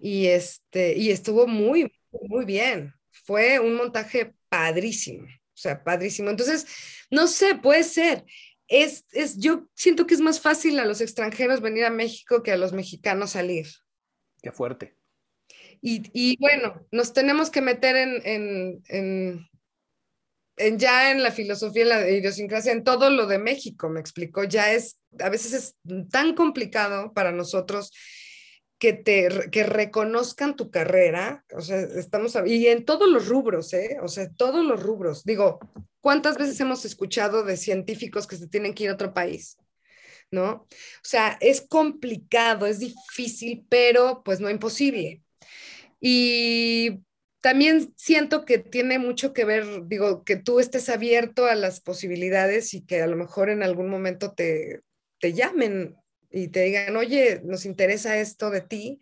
[0.01, 2.93] y, este, y estuvo muy, muy bien.
[3.11, 6.29] Fue un montaje padrísimo, o sea, padrísimo.
[6.29, 6.65] Entonces,
[7.11, 8.25] no sé, puede ser.
[8.67, 12.51] Es, es, yo siento que es más fácil a los extranjeros venir a México que
[12.51, 13.67] a los mexicanos salir.
[14.41, 14.97] Qué fuerte.
[15.85, 22.71] Y, bueno, nos tenemos que meter en, en, ya en la filosofía, en la idiosincrasia,
[22.71, 24.45] en todo lo de México, me explicó.
[24.45, 25.75] Ya es, a veces es
[26.09, 27.91] tan complicado para nosotros
[28.83, 33.95] que te que reconozcan tu carrera, o sea, estamos y en todos los rubros, ¿eh?
[34.01, 35.23] O sea, todos los rubros.
[35.23, 35.59] Digo,
[36.01, 39.57] ¿cuántas veces hemos escuchado de científicos que se tienen que ir a otro país?
[40.31, 40.51] ¿No?
[40.51, 40.67] O
[41.01, 45.23] sea, es complicado, es difícil, pero pues no imposible.
[46.01, 46.99] Y
[47.39, 52.73] también siento que tiene mucho que ver, digo, que tú estés abierto a las posibilidades
[52.73, 54.81] y que a lo mejor en algún momento te,
[55.21, 55.95] te llamen
[56.33, 58.99] y te digan, oye, nos interesa esto de ti.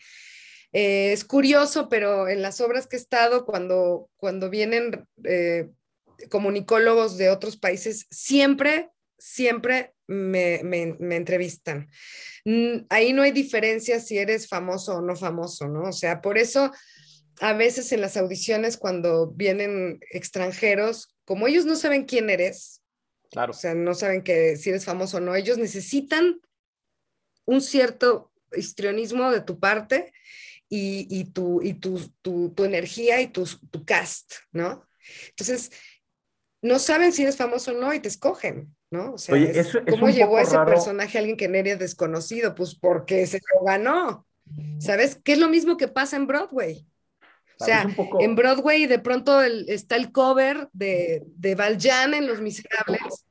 [0.73, 5.69] Eh, es curioso, pero en las obras que he estado, cuando, cuando vienen eh,
[6.29, 11.89] comunicólogos de otros países siempre, siempre me, me, entrevistan.
[12.43, 15.83] Mm, ahí no hay diferencia si eres famoso o no famoso, ¿no?
[15.83, 16.71] O sea, por eso
[17.39, 22.81] a veces en las audiciones cuando vienen extranjeros, como ellos no saben quién eres,
[23.29, 23.51] claro.
[23.51, 26.41] o sea, no saben que si eres famoso o no, ellos necesitan
[27.45, 30.13] un cierto histrionismo de tu parte
[30.69, 34.87] y, y, tu, y tu, tu, tu energía y tu, tu cast, ¿no?
[35.29, 35.71] Entonces,
[36.61, 39.13] no saben si eres famoso o no y te escogen, ¿no?
[39.13, 39.35] O sea,
[39.89, 42.55] ¿cómo llegó ese personaje a alguien que no era desconocido?
[42.55, 44.25] Pues porque se lo ganó.
[44.79, 45.15] ¿Sabes?
[45.15, 46.85] Que es lo mismo que pasa en Broadway.
[47.59, 47.87] O sea,
[48.19, 53.25] en Broadway de pronto está el cover de, de Valjean en Los Miserables.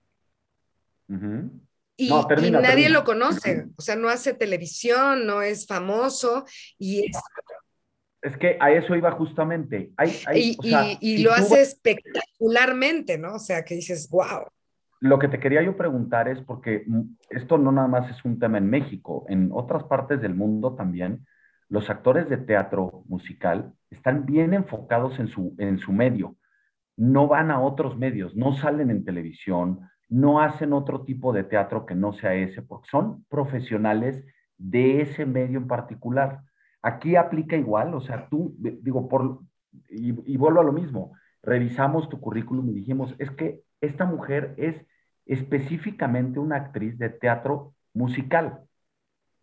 [2.01, 3.66] Y, nadie lo conoce.
[3.76, 6.44] O sea, no hace televisión, no es famoso
[6.78, 7.16] y es
[8.22, 9.92] es que a eso iba justamente.
[10.34, 13.34] y, lo hace espectacularmente, ¿no?
[13.34, 14.44] O sea, que dices, wow.
[15.01, 16.84] Lo que te quería yo preguntar es porque
[17.30, 21.26] esto no nada más es un tema en México, en otras partes del mundo también,
[21.68, 26.36] los actores de teatro musical están bien enfocados en su, en su medio.
[26.96, 31.87] No van a otros medios, no salen en televisión, no hacen otro tipo de teatro
[31.87, 34.25] que no sea ese, porque son profesionales
[34.59, 36.43] de ese medio en particular.
[36.83, 39.41] Aquí aplica igual, o sea, tú, digo, por,
[39.89, 44.85] y, vuelvo a lo mismo, revisamos tu currículum y dijimos, es que esta mujer es
[45.27, 48.63] específicamente una actriz de teatro musical.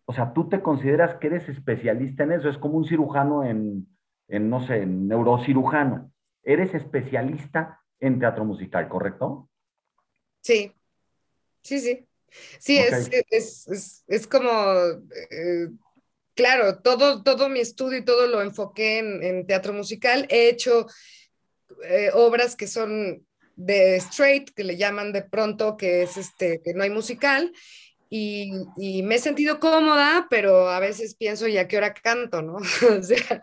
[0.04, 3.88] O sea, tú te consideras que eres especialista en eso, es como un cirujano en,
[4.28, 6.10] en no sé, en neurocirujano.
[6.42, 9.47] Eres especialista en teatro musical, ¿correcto?
[10.40, 10.72] Sí,
[11.62, 12.04] sí, sí.
[12.58, 14.50] Sí, es, es, es, como
[15.30, 15.68] eh,
[16.34, 20.26] claro, todo, todo mi estudio y todo lo enfoqué en, teatro musical.
[20.28, 20.86] He hecho
[21.84, 23.26] eh, obras que son
[23.56, 27.52] de straight, que le llaman de pronto, que es este, que no hay musical.
[28.10, 28.52] Y,
[29.02, 32.40] me he sentido cómoda, pero a veces pienso, ¿y a qué hora canto?
[32.40, 32.56] ¿no?
[32.98, 33.42] o sea,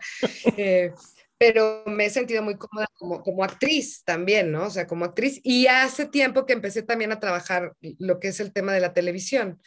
[0.56, 0.92] eh,
[1.38, 4.66] pero me he sentido muy cómoda como, como actriz también, ¿no?
[4.66, 5.40] O sea, como actriz.
[5.42, 8.94] Y hace tiempo que empecé también a trabajar lo que es el tema de la
[8.94, 9.60] televisión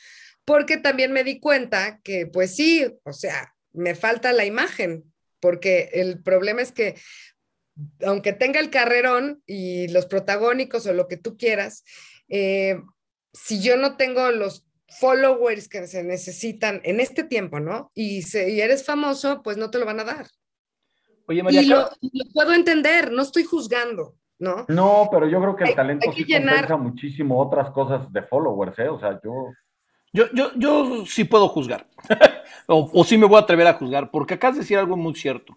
[0.50, 5.04] porque también me di cuenta que, pues sí, o sea, me falta la imagen,
[5.40, 6.96] porque el problema es que,
[8.04, 11.84] aunque tenga el carrerón y los protagónicos o lo que tú quieras,
[12.30, 12.82] eh,
[13.32, 17.92] si yo no tengo los followers que se necesitan en este tiempo, ¿no?
[17.94, 20.26] Y, si eres famoso, pues no te lo van a dar.
[21.30, 21.62] Oye, María.
[21.62, 21.90] Y lo,
[22.34, 24.66] puedo entender, no estoy juzgando, ¿no?
[24.68, 28.90] No, pero yo creo que el talento sí compensa muchísimo otras cosas de followers, ¿eh?
[28.90, 29.54] O sea, yo
[30.12, 31.88] yo, yo, yo sí puedo juzgar,
[32.68, 35.56] o, sí me voy a atrever a juzgar, porque acá de decir algo muy cierto.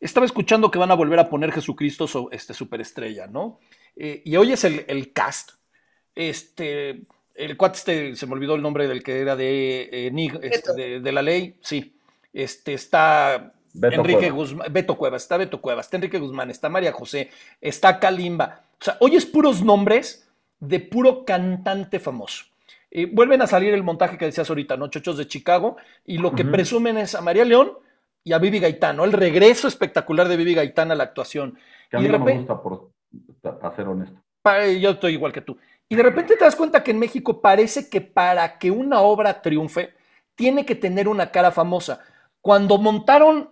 [0.00, 3.60] Estaba escuchando que van a volver a poner Jesucristo este, superestrella, ¿no?
[3.96, 5.50] Eh, y hoy es el, el, cast.
[6.14, 7.02] Este,
[7.34, 11.12] el cuate este, se me olvidó el nombre del que era de, eh, este, de,
[11.12, 11.98] la ley, sí.
[12.32, 17.30] Este, está Enrique Guzmán, Beto Cuevas, está Beto Cuevas, está Enrique Guzmán, está María José,
[17.60, 18.62] está Kalimba.
[18.80, 22.44] O sea, hoy es puros nombres de puro cantante famoso
[23.12, 24.88] vuelven a salir el montaje que decías ahorita, ¿no?
[24.88, 27.72] Chochos de Chicago, y lo que presumen es a María León
[28.24, 29.04] y a Vivi Gaitán, ¿no?
[29.04, 31.56] El regreso espectacular de Vivi Gaitán a la actuación.
[31.88, 32.90] Que a mí no me gusta, por,
[33.42, 34.20] para ser honesto.
[34.80, 35.56] Yo estoy igual que tú.
[35.88, 39.40] Y de repente te das cuenta que en México parece que para que una obra
[39.40, 39.94] triunfe,
[40.34, 42.00] tiene que tener una cara famosa.
[42.40, 43.50] Cuando montaron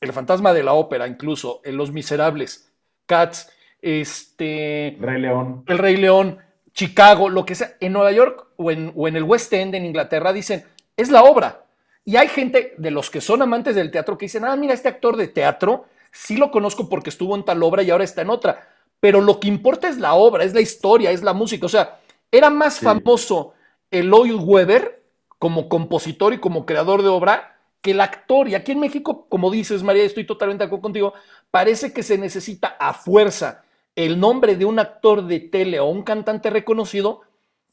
[0.00, 2.72] El fantasma de la ópera, incluso, en Los Miserables,
[3.06, 4.96] Cats, este...
[5.00, 5.64] Rey León.
[5.66, 6.38] El Rey León,
[6.72, 10.64] Chicago, lo que sea, en Nueva York o en, el West End, en Inglaterra, dicen,
[10.96, 11.64] es la obra.
[12.04, 14.88] Y hay gente de los que son amantes del teatro que dicen, ah, mira, este
[14.88, 18.30] actor de teatro, sí lo conozco porque estuvo en tal obra y ahora está en
[18.30, 18.68] otra.
[19.00, 21.66] Pero lo que importa es la obra, es la historia, es la música.
[21.66, 21.98] O sea,
[22.30, 23.54] era más famoso
[23.90, 25.02] Eloy Weber
[25.38, 28.48] como compositor y como creador de obra que el actor.
[28.48, 31.14] Y aquí en México, como dices, María, estoy totalmente de acuerdo contigo,
[31.50, 33.64] parece que se necesita a fuerza
[33.94, 37.22] el nombre de un actor de tele o un cantante reconocido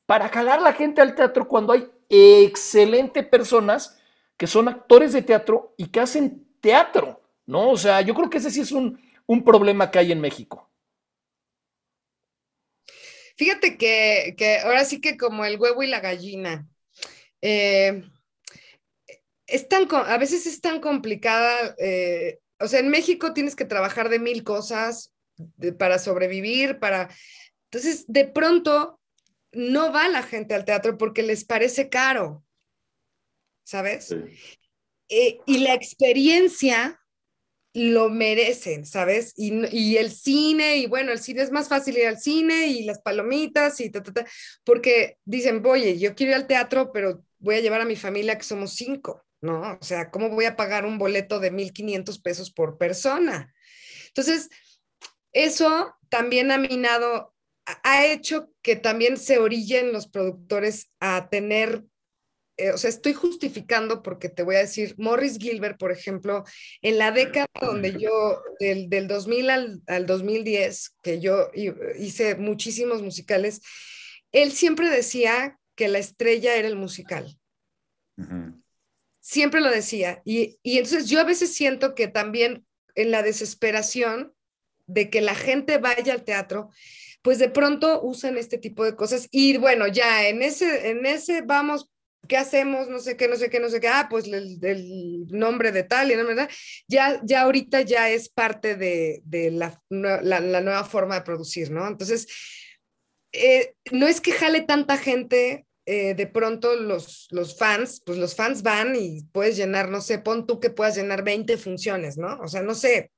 [0.06, 4.00] para jalar la gente al teatro cuando hay excelentes personas
[4.38, 7.72] que son actores de teatro y que hacen teatro, ¿no?
[7.72, 9.00] O sea, yo creo que ese sí es un,
[9.44, 10.70] problema que hay en México.
[13.36, 16.68] Fíjate que, ahora sí que como el huevo y la gallina,
[17.42, 18.04] eh,
[19.56, 24.20] es a veces es tan complicada, eh, o sea, en México tienes que trabajar de
[24.20, 25.14] mil cosas,
[25.78, 27.10] para sobrevivir, para...
[27.72, 29.00] Entonces, de pronto,
[29.52, 32.44] no va la gente al teatro porque les parece caro,
[33.64, 34.16] ¿sabes?
[35.10, 37.00] Eh, y la experiencia
[37.74, 39.34] lo merecen, ¿sabes?
[39.36, 43.02] Y, el cine, y bueno, el cine es más fácil ir al cine y las
[43.02, 44.26] palomitas y ta, ta, ta,
[44.64, 48.38] porque dicen, oye, yo quiero ir al teatro, pero voy a llevar a mi familia
[48.38, 49.78] que somos cinco, ¿no?
[49.80, 53.54] O sea, ¿cómo voy a pagar un boleto de 1.500 pesos por persona?
[54.08, 54.50] Entonces,
[55.34, 57.36] eso también ha minado,
[57.66, 61.84] ha hecho que también se orillen los productores a tener
[62.56, 66.44] eh, o sea, estoy justificando porque te voy a decir, Morris Gilbert, por ejemplo,
[66.84, 71.50] en la década donde yo, del, del 2000 al, al, 2010, que yo
[71.98, 73.62] hice muchísimos musicales,
[74.32, 77.36] él siempre decía que la estrella era el musical.
[79.24, 80.22] Siempre lo decía.
[80.26, 82.66] Y, y entonces yo a veces siento que también
[82.96, 84.34] en la desesperación
[84.86, 86.70] de que la gente vaya al teatro,
[87.22, 91.42] pues de pronto usan este tipo de cosas y bueno, ya en ese, en ese
[91.42, 91.90] vamos
[92.28, 92.90] ¿qué hacemos?
[92.90, 93.88] No sé qué, no sé qué, no sé qué.
[93.88, 96.50] Ah, pues el, nombre de tal y ¿verdad?
[96.88, 99.22] Ya, ya ahorita ya es parte de,
[99.52, 101.88] la, nueva forma de producir, ¿no?
[101.88, 102.28] Entonces,
[103.32, 105.66] eh, no es que jale tanta gente.
[105.86, 110.18] Eh, de pronto los, los fans, pues los fans van y puedes llenar, no sé,
[110.18, 112.40] pon tú que puedas llenar 20 funciones, ¿no?
[112.40, 113.12] O sea, no sé,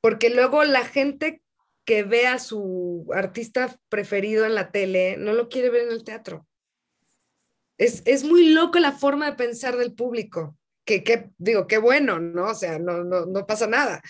[0.00, 1.42] porque luego la gente
[1.84, 6.04] que ve a su artista preferido en la tele no lo quiere ver en el
[6.04, 6.46] teatro.
[7.78, 10.56] Es, muy loco la forma de pensar del público.
[10.84, 12.46] Que, digo, qué bueno, ¿no?
[12.46, 14.02] O sea, no, no, pasa nada.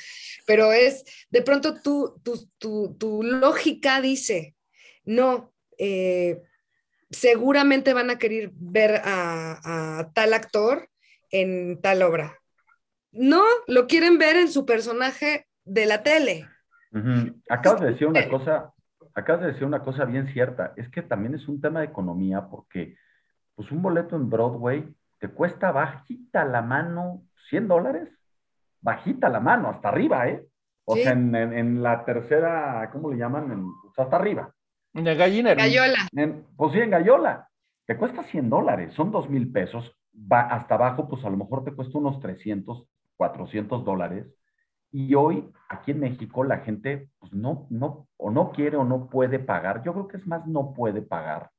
[0.47, 2.21] Pero es, de pronto tu,
[2.59, 4.55] tu, lógica dice,
[5.05, 6.41] no, eh,
[7.11, 10.89] seguramente van a querer ver a, tal actor
[11.31, 12.39] en tal obra.
[13.13, 16.47] No, lo quieren ver en su personaje de la tele.
[17.49, 18.73] Acabas de decir una cosa,
[19.15, 22.49] acabas de decir una cosa bien cierta, es que también es un tema de economía
[22.49, 22.97] porque
[23.55, 24.89] pues un boleto en Broadway
[25.19, 28.09] te cuesta bajita la mano 100 dólares.
[28.81, 30.47] Bajita la mano, hasta arriba, ¿eh?
[30.85, 33.67] O sea, en, la tercera, ¿cómo le llaman?
[33.97, 34.55] hasta arriba.
[34.99, 35.55] En gallina.
[35.55, 36.09] Gallola.
[36.57, 37.49] pues sí, en Gallola.
[37.87, 39.97] Te cuesta 100 dólares, son 2 mil pesos.
[40.15, 42.85] Va hasta abajo, pues a lo mejor te cuesta unos 300,
[43.17, 44.27] 400 dólares.
[44.91, 49.09] Y hoy, aquí en México, la gente, pues no, no, o no quiere o no
[49.09, 49.83] puede pagar.
[49.85, 51.51] Yo creo que es más, no puede pagar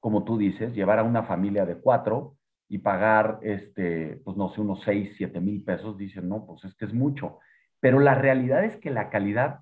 [0.00, 2.36] como tú dices, llevar a una familia de cuatro
[2.68, 6.74] y pagar, este, pues no sé, unos seis, siete mil pesos, dicen, no, pues es
[6.74, 7.38] que es mucho.
[7.80, 9.60] Pero la realidad es que la calidad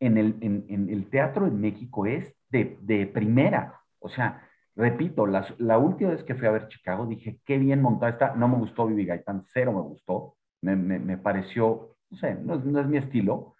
[0.00, 3.80] en el, en, el teatro en México es de, de primera.
[3.98, 8.12] O sea, repito, la última vez que fui a ver Chicago dije, qué bien montada
[8.12, 8.34] está.
[8.34, 10.36] No me gustó Vivi Gaitán, cero me gustó.
[10.60, 13.54] Me, me, me pareció, no sé, no, no, es mi estilo,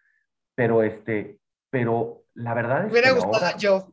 [0.55, 1.39] pero este,
[1.71, 2.93] pero la verdad es que.
[2.93, 3.93] Me hubiera gustado yo.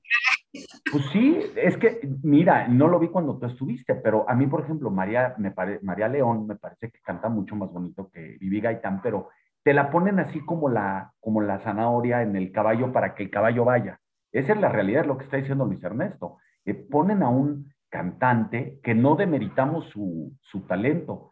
[0.91, 4.63] Pues sí, es que, mira, no lo vi cuando tú estuviste, pero a mí, por
[4.63, 9.01] ejemplo, María, me María León me parece que canta mucho más bonito que Vivi Gaitán,
[9.01, 9.29] pero
[9.65, 13.31] te la ponen así como la, como la zanahoria en el caballo para que el
[13.31, 13.99] caballo vaya.
[14.31, 16.37] Esa es la realidad, es lo que está diciendo Luis Ernesto.
[16.65, 21.31] Eh, ponen a un cantante que no demeritamos su, su talento,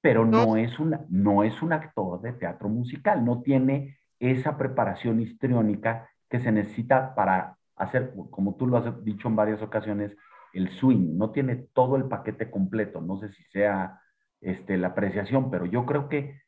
[0.00, 5.20] pero no es, una, no es un actor de teatro musical, no tiene esa preparación
[5.20, 10.16] histriónica que se necesita para hacer, como tú lo has dicho en varias ocasiones,
[10.54, 14.00] el swing, no tiene todo el paquete completo, no sé si sea
[14.40, 16.43] este, la apreciación, pero yo creo que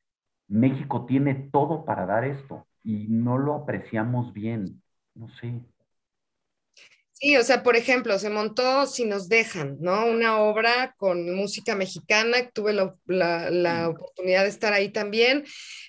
[0.49, 4.82] México tiene todo para dar esto y no lo apreciamos bien,
[5.14, 5.61] no sé.
[7.18, 10.05] Sí, o sea, por ejemplo, se montó Si nos dejan, ¿no?
[10.05, 15.44] Una obra con música mexicana, tuve la, oportunidad de estar ahí también,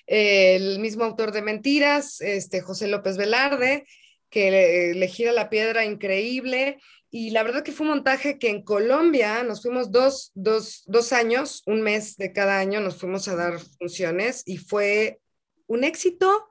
[0.06, 3.84] el mismo autor de Mentiras, este, José López Velarde,
[4.30, 6.78] que le, gira la piedra increíble.
[7.10, 11.62] Y la verdad que fue un montaje que en Colombia nos fuimos dos, dos, años,
[11.66, 15.20] un mes de cada año, nos fuimos a dar funciones y fue
[15.66, 16.48] un éxito.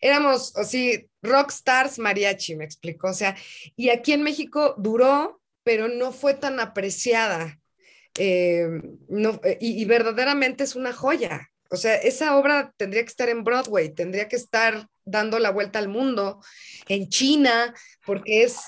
[0.00, 3.08] Éramos así, rock stars mariachi, me explicó.
[3.08, 3.36] O sea,
[3.74, 7.58] y aquí en México duró, pero no fue tan apreciada.
[8.18, 8.68] Eh,
[9.08, 11.50] no, y, y verdaderamente es una joya.
[11.70, 15.78] O sea, esa obra tendría que estar en Broadway, tendría que estar dando la vuelta
[15.78, 16.40] al mundo,
[16.88, 17.72] en China,
[18.04, 18.58] porque es,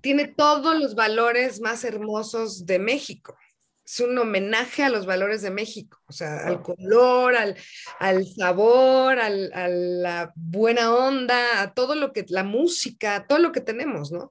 [0.00, 3.36] tiene todos los valores más hermosos de México.
[3.84, 9.30] Es un homenaje a los valores de México, o sea, al color, al, sabor, a
[9.30, 14.30] la buena onda, a todo lo que, la música, todo lo que tenemos, ¿no?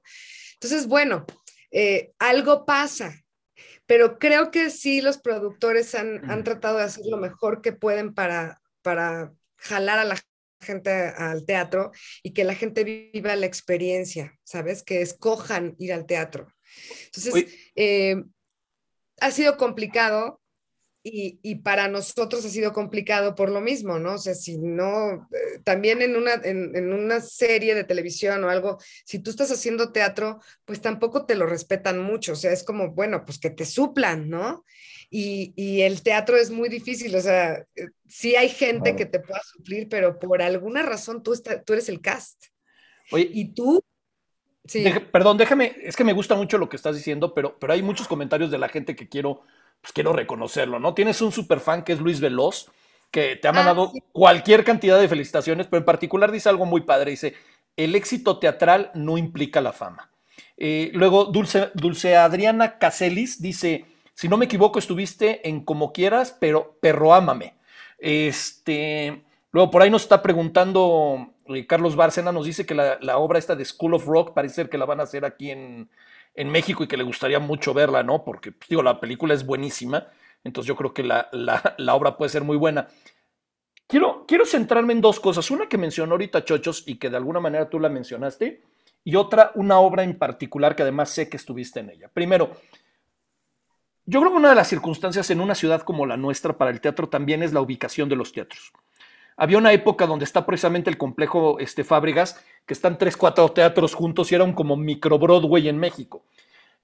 [0.54, 1.26] Entonces, bueno,
[1.70, 3.12] eh, algo pasa,
[3.84, 8.14] pero creo que sí los productores han, han, tratado de hacer lo mejor que pueden
[8.14, 10.16] para, para jalar a la
[10.60, 11.92] gente al teatro
[12.22, 14.82] y que la gente viva la experiencia, ¿sabes?
[14.82, 16.48] Que escojan ir al teatro.
[17.06, 18.22] Entonces, eh,
[19.20, 20.40] ha sido complicado
[21.02, 24.14] y, para nosotros ha sido complicado por lo mismo, ¿no?
[24.14, 28.78] O sea, si no, eh, también en una, en, una serie de televisión o algo,
[29.04, 32.90] si tú estás haciendo teatro, pues tampoco te lo respetan mucho, o sea, es como,
[32.92, 34.64] bueno, pues que te suplan, ¿no?
[35.10, 39.40] Y, el teatro es muy difícil, o sea, eh, sí hay gente que te pueda
[39.42, 41.32] suplir, pero por alguna razón tú,
[41.64, 42.46] tú eres el cast.
[43.10, 43.82] Oye, y tú
[44.66, 44.84] Sí.
[45.12, 48.06] perdón, déjame, es que me gusta mucho lo que estás diciendo, pero, pero hay muchos
[48.06, 49.40] comentarios de la gente que quiero
[49.80, 50.94] pues quiero reconocerlo, ¿no?
[50.94, 52.70] Tienes un super fan que es Luis Veloz,
[53.10, 56.82] que te ha ah, mandado cualquier cantidad de felicitaciones, pero en particular dice algo muy
[56.82, 57.34] padre, dice,
[57.76, 60.10] el éxito teatral no implica la fama.
[60.56, 66.36] Eh, luego, Dulce, Dulce Adriana Caselis dice, si no me equivoco, estuviste en Como Quieras,
[66.38, 67.54] pero perro ámame.
[67.98, 69.22] Este,
[69.52, 73.38] luego, por ahí nos está preguntando eh, Carlos Bárcena, nos dice que la, la, obra
[73.38, 75.88] esta de School of Rock parece ser que la van a hacer aquí en,
[76.38, 78.24] en México y que le gustaría mucho verla, ¿no?
[78.24, 80.06] Porque, pues, digo, la película es buenísima,
[80.44, 81.28] entonces yo creo que la,
[81.92, 82.86] obra puede ser muy buena.
[83.88, 85.50] Quiero, quiero centrarme en dos cosas.
[85.50, 88.62] Una que mencionó ahorita Chochos y que de alguna manera tú la mencionaste,
[89.02, 92.08] y otra, una obra en particular que además sé que estuviste en ella.
[92.12, 92.52] Primero,
[94.06, 96.80] yo creo que una de las circunstancias en una ciudad como la nuestra para el
[96.80, 98.72] teatro también es la ubicación de los teatros.
[99.40, 103.94] Había una época donde está precisamente el complejo este, Fábregas, que están tres, cuatro teatros
[103.94, 106.24] juntos y era un como micro Broadway en México.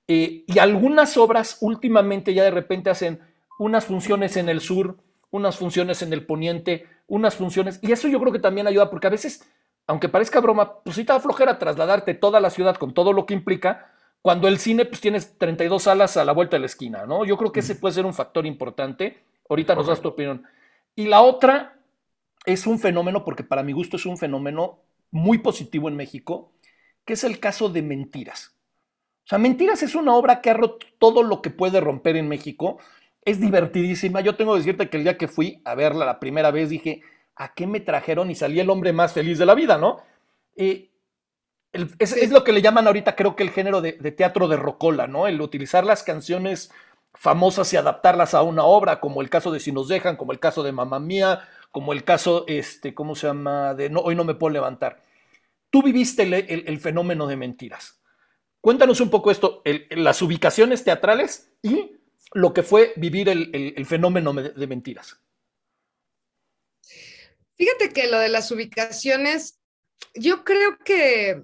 [0.06, 3.20] Eh, y algunas obras últimamente ya de repente hacen
[3.58, 4.96] unas funciones en el sur,
[5.32, 9.08] unas funciones en el poniente, unas funciones, y eso yo creo que también ayuda, porque
[9.08, 9.50] a veces,
[9.88, 13.26] aunque parezca broma, pues sí te da flojera trasladarte toda la ciudad con todo lo
[13.26, 13.90] que implica,
[14.22, 17.24] cuando el cine pues tienes 32 salas a la vuelta de la esquina, ¿no?
[17.24, 19.22] Yo creo que ese puede ser un factor importante.
[19.50, 20.44] Ahorita nos das tu opinión.
[20.96, 21.76] Y la otra
[22.44, 24.80] es un fenómeno, porque para mi gusto es un fenómeno
[25.10, 26.52] muy positivo en México,
[27.04, 28.54] que es el caso de Mentiras.
[29.24, 32.28] O sea, Mentiras es una obra que ha roto todo lo que puede romper en
[32.28, 32.78] México.
[33.24, 34.20] Es divertidísima.
[34.20, 37.00] Yo tengo que decirte que el día que fui a verla la primera vez dije,
[37.34, 38.30] ¿a qué me trajeron?
[38.30, 40.02] Y salí el hombre más feliz de la vida, ¿no?
[40.56, 40.90] Eh,
[41.98, 45.06] es, lo que le llaman ahorita, creo que el género de, de, teatro de rocola,
[45.06, 45.26] ¿no?
[45.26, 46.70] El utilizar las canciones
[47.14, 50.38] famosas y adaptarlas a una obra, como el caso de Si nos dejan, como el
[50.38, 53.74] caso de Mamá Mía, como el caso, este, ¿cómo se llama?
[53.74, 55.02] De no, hoy no me puedo levantar.
[55.70, 58.00] Tú viviste el, fenómeno de mentiras.
[58.60, 59.60] Cuéntanos un poco esto,
[59.90, 61.96] las ubicaciones teatrales y
[62.32, 65.20] lo que fue vivir el, fenómeno de mentiras.
[67.56, 69.58] Fíjate que lo de las ubicaciones,
[70.14, 71.42] yo creo que,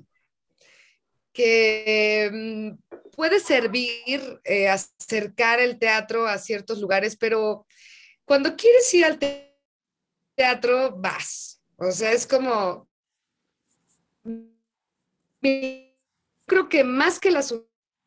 [1.32, 7.66] que mm, puede servir eh, acercar el teatro a ciertos lugares, pero
[8.24, 9.49] cuando quieres ir al teatro,
[10.40, 11.62] teatro, vas.
[11.76, 12.88] O sea, es como...
[15.42, 17.54] Creo que más que las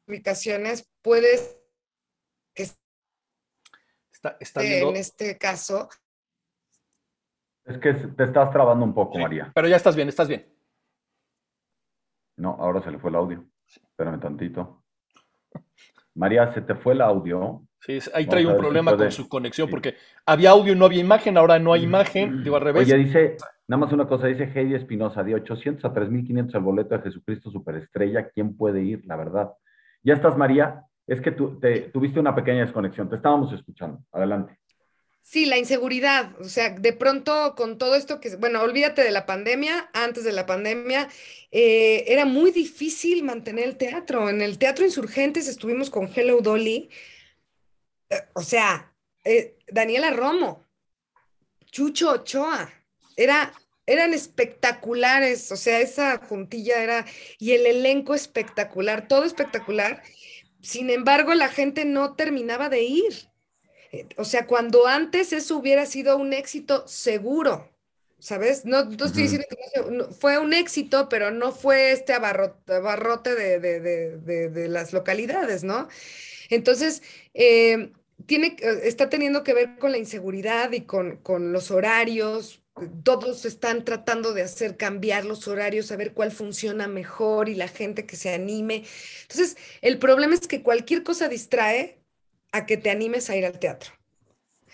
[0.08, 1.60] ubicaciones, puedes...
[4.12, 5.90] Está, está en este caso.
[7.66, 9.52] Es que te estás trabando un poco, María.
[9.54, 10.52] Pero ya estás bien, estás bien.
[12.38, 13.46] No, ahora se le fue el audio.
[13.68, 14.83] Espérame tantito.
[16.16, 17.64] María, se te fue el audio.
[17.80, 19.95] Sí, ahí trae un problema con su conexión porque
[20.26, 22.88] había audio y no había imagen, ahora no hay imagen, digo al revés.
[22.88, 23.36] Oye, dice,
[23.68, 27.51] nada más una cosa, dice Heidi Espinosa, de 800 a 3500 el boleto de Jesucristo
[27.51, 29.03] Superestrella, ¿quién puede ir?
[29.05, 29.51] La verdad.
[30.01, 30.84] ¿Ya estás, María?
[31.05, 33.99] Es que tú te, tuviste una pequeña desconexión, te estábamos escuchando.
[34.11, 34.57] Adelante.
[35.26, 39.26] Sí, la inseguridad, o sea, de pronto con todo esto que, bueno, olvídate de la
[39.26, 41.09] pandemia, antes de la pandemia,
[41.49, 44.30] eh, era muy difícil mantener el teatro.
[44.30, 46.89] En el Teatro Insurgentes estuvimos con Hello Dolly,
[48.09, 48.93] eh, o sea,
[49.24, 50.65] eh, Daniela Romo,
[51.71, 52.69] Chucho Ochoa,
[53.15, 53.53] era,
[53.86, 57.05] eran espectaculares, o sea, esa juntilla era,
[57.39, 60.03] y el elenco espectacular, todo espectacular.
[60.61, 63.33] Sin embargo, la gente no terminaba de ir.
[63.94, 67.70] Eh, o sea, cuando antes eso hubiera sido un éxito seguro,
[68.20, 68.66] ¿sabes?
[68.66, 75.64] No, estoy diciendo que fue un éxito, pero no fue este abarrote, de, las localidades,
[75.64, 75.88] ¿no?
[76.50, 77.04] Entonces,
[78.26, 81.20] tiene, eh, está teniendo que ver con la inseguridad y con,
[81.52, 82.62] los horarios.
[83.04, 87.68] Todos están tratando de hacer cambiar los horarios, a ver cuál funciona mejor y la
[87.68, 88.84] gente que se anime.
[89.24, 92.03] Entonces, el problema es que cualquier cosa distrae
[92.54, 93.91] a que te animes a ir al teatro.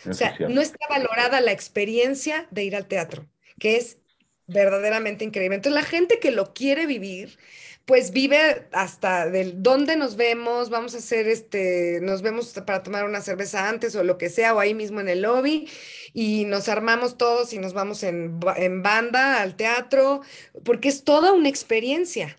[0.07, 3.27] o sea, no está valorada la experiencia de ir al teatro,
[3.57, 3.97] que es
[4.45, 5.55] verdaderamente increíble.
[5.55, 7.37] Entonces, la gente que lo quiere vivir,
[7.85, 13.05] pues vive hasta del dónde nos vemos, vamos a hacer este, nos vemos para tomar
[13.05, 15.67] una cerveza antes o lo que sea, o ahí mismo en el lobby,
[16.13, 20.21] y nos armamos todos y nos vamos en, banda al teatro,
[20.63, 22.37] porque es toda una experiencia.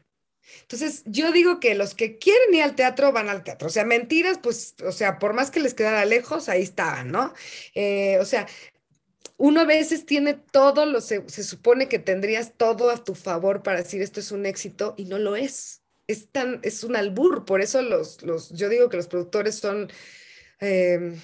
[0.70, 3.66] Entonces, yo digo que los que quieren ir al teatro van al teatro.
[3.66, 7.34] O sea, mentiras, pues, o sea, por más que les quedara lejos, ahí estaban, ¿no?
[7.74, 8.46] Eh, o sea,
[9.36, 13.78] uno a veces tiene todo, lo, se, supone que tendrías todo a tu favor para
[13.78, 15.82] decir esto es un éxito y no lo es.
[16.06, 19.90] Es, tan, es un albur, por eso los, los, yo digo que los productores son
[20.60, 21.20] em,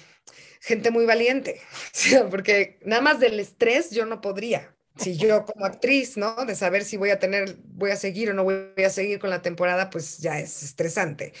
[0.59, 1.61] gente muy valiente,
[2.31, 4.76] porque nada más del estrés yo no podría.
[4.97, 6.45] Si yo como actriz, ¿no?
[6.45, 9.29] De saber si voy a tener, voy a seguir o no voy a seguir con
[9.29, 11.33] la temporada, pues ya es estresante.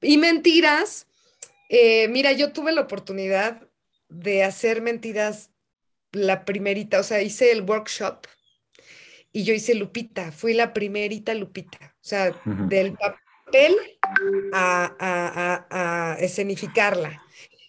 [0.00, 1.06] Y mentiras,
[1.68, 3.62] eh, mira, yo tuve la oportunidad
[4.08, 5.50] de hacer mentiras
[6.12, 8.26] la primerita, o sea, hice el workshop
[9.32, 13.74] y yo hice Lupita, fui la primerita Lupita, o sea, del papel
[14.52, 17.20] a, escenificarla.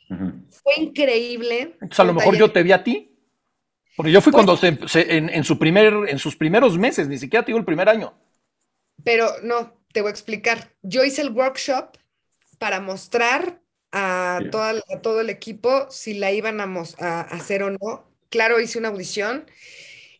[0.07, 1.73] Fue increíble.
[1.73, 3.14] Entonces, a lo mejor yo te vi a ti.
[3.95, 7.43] Porque yo fui pues cuando se, en, su primer, en sus primeros meses, ni siquiera
[7.43, 8.13] te digo el primer año.
[9.03, 10.73] Pero no, te voy a explicar.
[10.81, 11.97] Yo hice el workshop
[12.57, 14.41] para mostrar a,
[15.01, 19.45] todo el equipo si la iban a, a, hacer o no claro, hice una audición.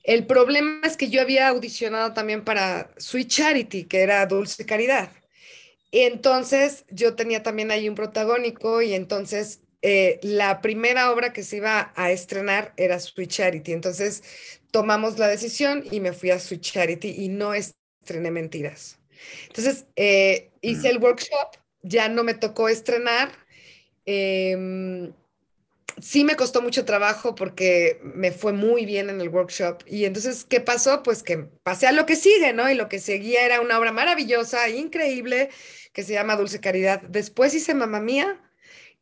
[0.02, 5.12] El problema es que yo había audicionado también para Sweet Charity, que era Dulce Caridad.
[5.92, 11.44] Y entonces yo tenía también ahí un protagónico y entonces eh, la primera obra que
[11.44, 13.72] se iba a estrenar era Sweet Charity.
[13.72, 14.24] Entonces
[14.72, 18.98] tomamos la decisión y me fui a Sweet Charity y no estrené Mentiras.
[19.46, 23.32] Entonces eh, hice el workshop, ya no me tocó estrenar.
[24.08, 25.14] Em,
[26.02, 29.84] sí me costó mucho trabajo porque me fue muy bien en el workshop.
[29.86, 31.04] Y entonces, ¿qué pasó?
[31.04, 32.72] Pues que pasé a lo que sigue, ¿no?
[32.72, 35.50] Y lo que seguía era una obra maravillosa, increíble,
[35.94, 37.04] que se llama Dulce Caridad.
[37.04, 38.42] Después hice Mamá Mía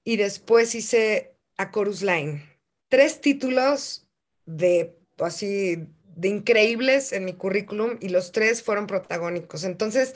[0.03, 2.43] y después hice A Chorus Line.
[2.89, 4.07] Tres títulos
[4.45, 9.63] de así de increíbles en mi currículum y los tres fueron protagónicos.
[9.63, 10.13] Entonces,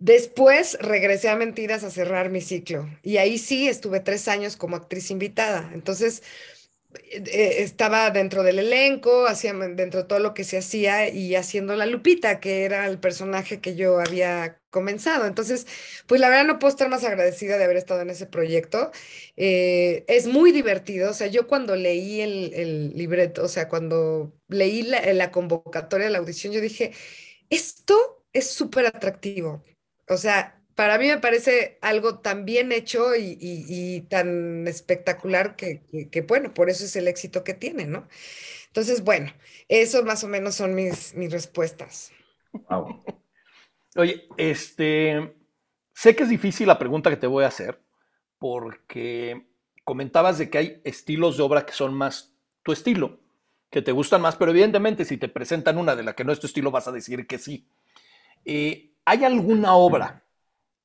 [0.00, 4.76] Después regresé a Mentiras a cerrar mi ciclo y ahí sí estuve tres años como
[4.76, 5.70] actriz invitada.
[5.74, 6.22] Entonces
[7.10, 11.86] estaba dentro del elenco, hacía dentro de todo lo que se hacía y haciendo la
[11.86, 15.26] Lupita, que era el personaje que yo había comenzado.
[15.26, 15.66] Entonces,
[16.06, 18.90] pues la verdad no puedo estar más agradecida de haber estado en ese proyecto.
[19.36, 21.10] Eh, es muy divertido.
[21.10, 26.12] O sea, yo cuando leí el, libreto, o sea, cuando leí la, la convocatoria de
[26.12, 26.92] la audición, yo dije,
[27.50, 29.62] esto es súper atractivo
[30.10, 36.54] o sea, para mí me parece algo tan bien hecho y, tan espectacular que, bueno,
[36.54, 38.08] por eso es el éxito que tiene, ¿no?
[38.68, 39.30] Entonces, bueno,
[39.68, 42.12] eso más o menos son mis, mis respuestas.
[43.94, 45.36] Oye, este,
[45.92, 47.78] sé que es difícil la pregunta que te voy a hacer,
[48.38, 49.48] porque
[49.84, 53.20] comentabas de que hay estilos de obra que son más tu estilo,
[53.68, 56.40] que te gustan más, pero evidentemente si te presentan una de la que no es
[56.40, 57.68] tu estilo vas a decir que sí.
[58.46, 60.24] Eh, ¿Hay alguna obra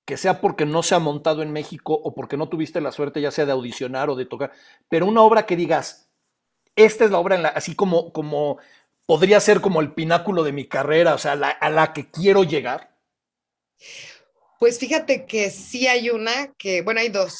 [0.05, 3.21] que sea porque no se ha montado en México o porque no tuviste la suerte
[3.21, 4.51] ya sea de audicionar o de tocar,
[4.89, 6.09] pero una obra que digas,
[6.75, 8.57] esta es la obra en la, así como, como
[9.05, 12.95] podría ser como el pináculo de mi carrera, o sea, a la que quiero llegar?
[14.59, 17.37] Pues fíjate que sí hay una, que, bueno, hay dos.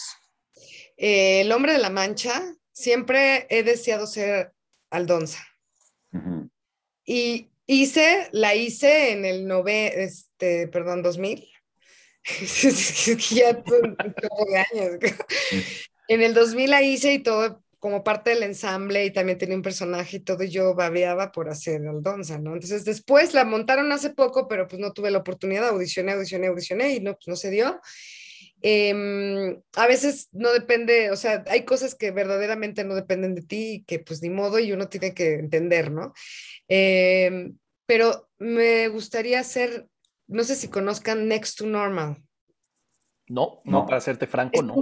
[0.97, 2.41] Eh, el hombre de la mancha,
[2.71, 4.53] siempre he deseado ser
[4.89, 5.45] Aldonza.
[7.05, 11.47] Y Hice, la hice en el nove, este, perdón, 2000.
[13.31, 14.99] ya años.
[16.07, 19.61] en el 2000 la hice y todo como parte del ensamble y también tenía un
[19.61, 22.53] personaje y todo, y yo babeaba por hacer Aldonza, ¿no?
[22.53, 26.95] Entonces después la montaron hace poco, pero pues no tuve la oportunidad, audicioné, audicioné, audicioné
[26.95, 27.79] y no, pues no se dio.
[28.59, 33.73] Em, a veces no depende, o sea, hay cosas que verdaderamente no dependen de ti
[33.73, 36.11] y que pues ni modo y uno tiene que entender, ¿no?
[36.67, 37.55] Em,
[37.85, 39.85] pero me gustaría hacer,
[40.27, 42.17] no sé si conozcan Next to Normal.
[43.27, 44.75] No, no, para serte franco, no.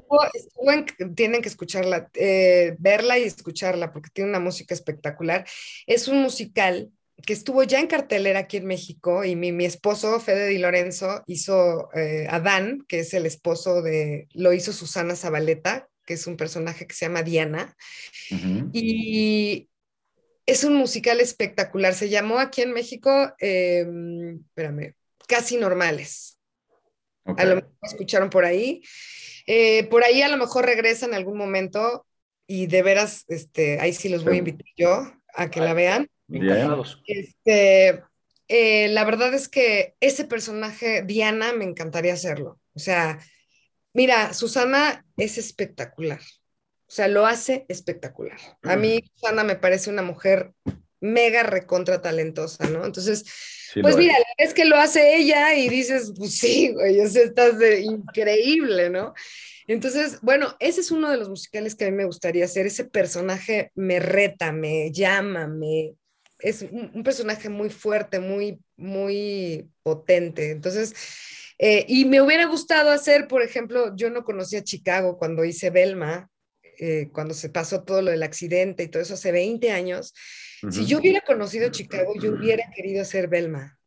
[1.15, 5.45] tienen que escucharla, eh, verla y escucharla, porque tiene una música espectacular.
[5.87, 6.91] Es un musical
[7.25, 11.23] que estuvo ya en cartelera aquí en México y mi, mi esposo, Fede Di Lorenzo,
[11.25, 16.35] hizo eh, Adán, que es el esposo de, lo hizo Susana Zabaleta, que es un
[16.35, 17.75] personaje que se llama Diana.
[18.73, 19.69] Y
[20.45, 21.93] es un musical espectacular.
[21.93, 24.95] Se llamó aquí en México, em, espérame,
[25.27, 26.39] Casi Normales.
[27.25, 28.81] A lo mejor escucharon por ahí.
[29.45, 32.05] Eh, por ahí a lo mejor regresan en algún momento
[32.47, 36.09] y de veras, este, ahí sí los voy a invitar yo a que la vean.
[37.05, 38.03] Este,
[38.47, 42.59] eh, la verdad es que ese personaje, Diana, me encantaría hacerlo.
[42.73, 43.19] O sea,
[43.93, 46.21] mira, Susana es espectacular.
[46.85, 48.37] O sea, lo hace espectacular.
[48.61, 50.51] A mí, Susana me parece una mujer
[51.03, 52.85] mega recontra talentosa, ¿no?
[52.85, 53.25] Entonces,
[53.81, 57.59] pues mira, es que lo hace ella y dices, pues sí, güey, o sea, estás
[57.59, 59.13] de increíble, ¿no?
[59.67, 62.65] Entonces, bueno, ese es uno de los musicales que a mí me gustaría hacer.
[62.65, 65.93] Ese personaje me reta, me llama, me...
[66.39, 70.51] Es un, personaje muy fuerte, muy, muy potente.
[70.51, 70.93] Entonces,
[71.57, 76.29] eh, y me hubiera gustado hacer, por ejemplo, yo no conocía Chicago cuando hice Belma,
[76.79, 80.13] eh, cuando se pasó todo lo del accidente y todo eso hace 20 años.
[80.71, 83.77] Si yo hubiera conocido Chicago, yo hubiera querido hacer Belma.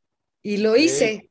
[0.43, 1.31] Y lo hice.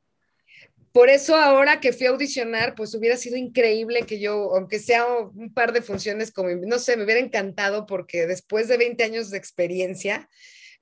[0.92, 5.04] Por eso ahora que fui a audicionar, pues hubiera sido increíble que yo, aunque sea
[5.06, 9.30] un par de funciones como, no sé, me hubiera encantado porque después de 20 años
[9.30, 10.28] de experiencia,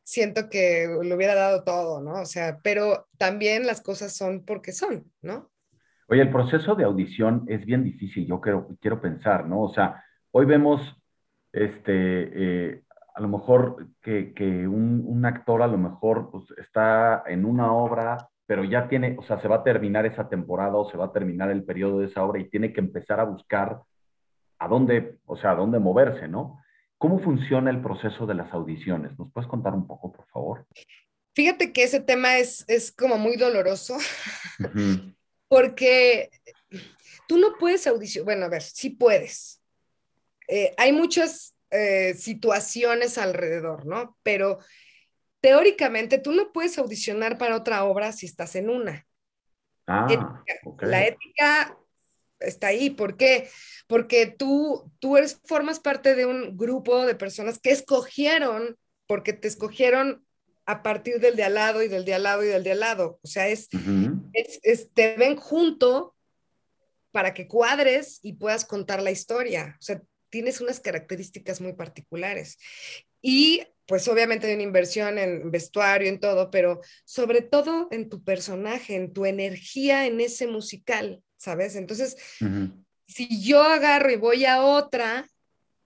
[0.05, 2.21] siento que lo hubiera dado todo, ¿no?
[2.21, 5.51] O sea, pero también las cosas son porque son, ¿no?
[6.07, 9.63] Oye, el proceso de audición es bien difícil, yo quiero, quiero pensar, ¿no?
[9.63, 10.81] O sea, hoy vemos,
[11.51, 12.83] este, eh,
[13.15, 18.65] a lo mejor que, un, actor a lo mejor pues, está en una obra, pero
[18.65, 21.51] ya tiene, o sea, se va a terminar esa temporada o se va a terminar
[21.51, 23.81] el periodo de esa obra y tiene que empezar a buscar
[24.59, 26.61] a dónde, o sea, a dónde moverse, ¿no?
[26.99, 29.17] ¿Cómo funciona el proceso de las audiciones?
[29.19, 30.67] ¿Nos puedes contar un poco, por favor?
[31.35, 33.97] Fíjate que ese tema es, es como muy doloroso,
[35.49, 36.31] porque
[37.29, 39.63] tú no puedes audicionar, bueno, a ver, sí puedes.
[40.49, 44.17] Eh, hay muchas eh, situaciones alrededor, ¿no?
[44.23, 44.61] Pero
[45.41, 49.05] teóricamente tú no puedes audicionar para otra obra si estás en una.
[49.89, 50.07] Ah,
[50.83, 51.77] La ética
[52.39, 52.91] está ahí.
[52.91, 53.51] ¿Por qué?
[53.89, 58.79] Porque tú, tú eres, formas parte de un grupo de personas que escogieron,
[59.09, 60.25] porque te escogieron
[60.67, 62.81] a partir del de al lado y del de al lado y del de al
[62.81, 63.19] lado.
[63.21, 63.69] O sea, es,
[64.33, 66.15] es, te ven junto
[67.11, 69.77] para que cuadres y puedas contar la historia.
[69.81, 70.01] O sea,
[70.35, 72.59] tienes unas características muy particulares.
[73.23, 78.25] Y pues obviamente hay una inversión en vestuario, en todo, pero sobre todo en tu
[78.25, 81.23] personaje, en tu energía en ese musical.
[81.45, 81.77] ¿sabes?
[81.77, 82.17] Entonces,
[83.07, 85.29] si yo agarro y voy a otra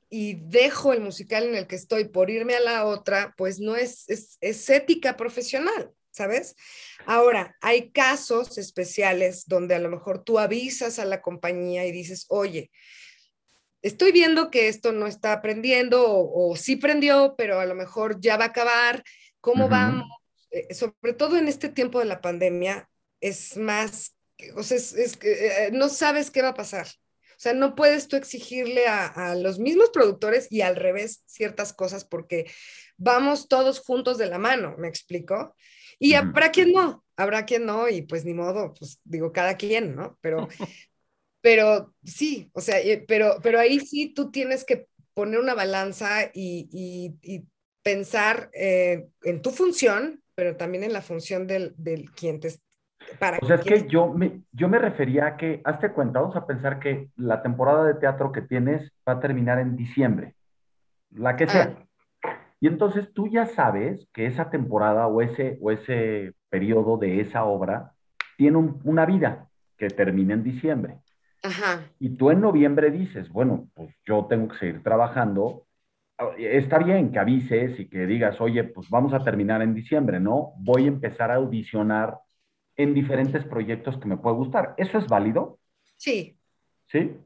[0.09, 3.77] y dejo el musical en el que estoy por irme a la otra, pues no
[3.77, 4.05] es,
[4.41, 6.55] es, ética profesional, ¿sabes?
[7.07, 12.27] Ahora, hay casos especiales donde a lo mejor tú avisas a la compañía y dices,
[12.29, 12.71] oye,
[13.83, 18.37] estoy viendo que esto no está aprendiendo o, sí prendió, pero a lo mejor ya
[18.37, 19.03] va a acabar.
[19.41, 20.07] ¿Cómo vamos?
[20.51, 22.89] Eh, sobre todo en este tiempo de la pandemia,
[23.21, 24.19] es más
[24.55, 26.87] o sea, es, que eh, no sabes qué va a pasar.
[26.87, 32.05] O sea, no puedes tú exigirle a, los mismos productores y al revés ciertas cosas
[32.05, 32.51] porque
[32.97, 35.55] vamos todos juntos de la mano, ¿me explico?
[36.01, 39.95] Y habrá quien no, habrá quien no, y pues ni modo, pues digo, cada quien,
[39.95, 40.19] ¿no?
[40.21, 40.49] Pero,
[41.49, 46.31] pero sí, o sea, eh, pero, pero ahí sí tú tienes que poner una balanza
[46.35, 47.17] y,
[47.83, 53.47] pensar eh, en tu función, pero también en la función del, del quien te, o
[53.47, 56.81] sea, es que yo me, yo me refería a que, hazte cuenta, vamos a pensar
[56.81, 60.35] que la temporada de teatro que tienes va a terminar en diciembre,
[61.13, 61.79] la que sea.
[61.79, 62.39] Ah.
[62.61, 67.45] Y entonces tú ya sabes que esa temporada o ese, o ese periodo de esa
[67.45, 67.93] obra
[68.37, 69.49] tiene una vida
[69.79, 70.99] que termina en diciembre.
[71.43, 71.91] Ajá.
[71.99, 75.67] Y tú en noviembre dices, bueno, pues yo tengo que seguir trabajando.
[76.37, 80.53] Está bien que avises y que digas, oye, pues vamos a terminar en diciembre, ¿no?
[80.59, 82.19] Voy a empezar a audicionar
[82.77, 84.75] en diferentes proyectos que me puede gustar.
[84.79, 85.59] ¿Eso es válido?
[85.97, 86.37] Sí.
[86.87, 87.17] ¿Sí?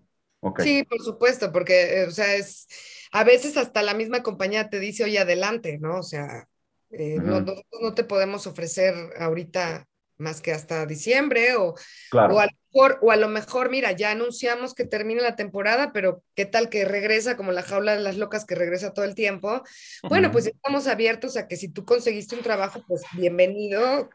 [0.59, 2.67] Sí, por supuesto, porque, eh, o sea, es,
[3.13, 5.99] a veces hasta la misma compañía te dice, oye, adelante, ¿no?
[5.99, 6.49] O sea,
[6.91, 9.87] eh, no, no, te podemos ofrecer ahorita
[10.23, 11.75] más que hasta diciembre o,
[12.13, 15.93] o, a lo mejor, o a lo mejor, mira, ya anunciamos que termina la temporada,
[15.93, 19.15] pero ¿qué tal que regresa como la jaula de las locas que regresa todo el
[19.15, 19.63] tiempo?
[20.09, 24.09] Bueno, pues estamos abiertos a que si tú conseguiste un trabajo, pues bienvenido,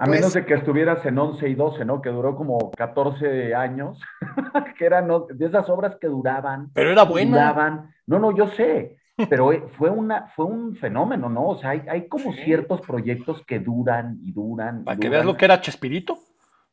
[0.00, 2.02] a menos de que estuvieras en 11 y 12, ¿no?
[2.02, 4.00] Que duró como 14 años,
[4.78, 6.70] que eran de esas obras que duraban.
[6.74, 7.30] Pero era buena.
[7.30, 7.94] Duraban.
[8.06, 8.96] No, no, yo sé,
[9.28, 11.48] pero fue, una, fue un fenómeno, ¿no?
[11.48, 14.84] O sea, hay, hay como ciertos proyectos que duran y duran.
[14.84, 16.18] Para que veas lo que era Chespirito.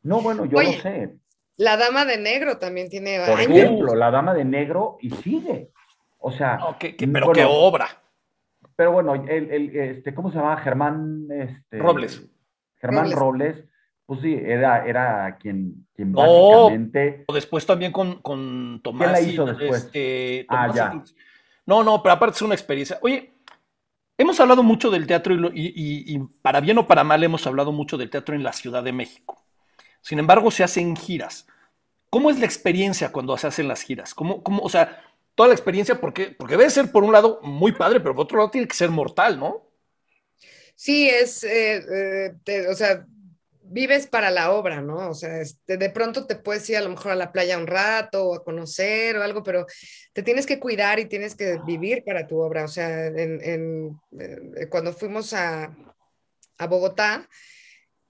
[0.02, 1.16] No, bueno, yo lo sé.
[1.56, 3.20] La Dama de Negro también tiene.
[3.26, 5.72] Por ejemplo, La Dama de Negro y sigue.
[6.18, 6.60] O sea.
[6.80, 7.88] pero qué obra.
[8.76, 10.58] Pero bueno, el, el, este, ¿cómo se llama?
[10.58, 12.28] Germán este, Robles.
[12.78, 13.64] Germán Robles,
[14.06, 17.26] pues sí, era, era quien, quien básicamente.
[17.32, 19.12] Después también con, con Tomás.
[19.12, 19.86] ¿Quién la hizo después?
[19.86, 21.04] Este, ah, ya.
[21.66, 23.00] No, no, pero aparte es una experiencia.
[23.02, 23.34] Oye,
[24.18, 28.10] hemos hablado mucho del teatro y, para bien o para mal hemos hablado mucho del
[28.10, 29.46] teatro en la Ciudad de México.
[30.02, 31.48] Sin embargo, se hacen giras.
[32.10, 34.14] ¿Cómo es la experiencia cuando se hacen las giras?
[34.14, 35.02] ¿Cómo, cómo, o sea,
[35.36, 38.38] toda la experiencia, porque, porque debe ser por un lado muy padre, pero por otro
[38.38, 39.68] lado tiene que ser mortal, ¿no?
[40.76, 43.06] Sí, es, eh, eh, o sea,
[43.64, 45.10] vives para la obra, ¿no?
[45.10, 47.68] O sea, este, de pronto te puedes ir a lo mejor a la playa un
[47.68, 49.66] rato o a conocer o algo, pero
[50.14, 52.66] te tienes que cuidar y tienes que vivir para tu obra.
[52.66, 55.76] O sea, en, eh, cuando fuimos a,
[56.58, 57.28] a Bogotá,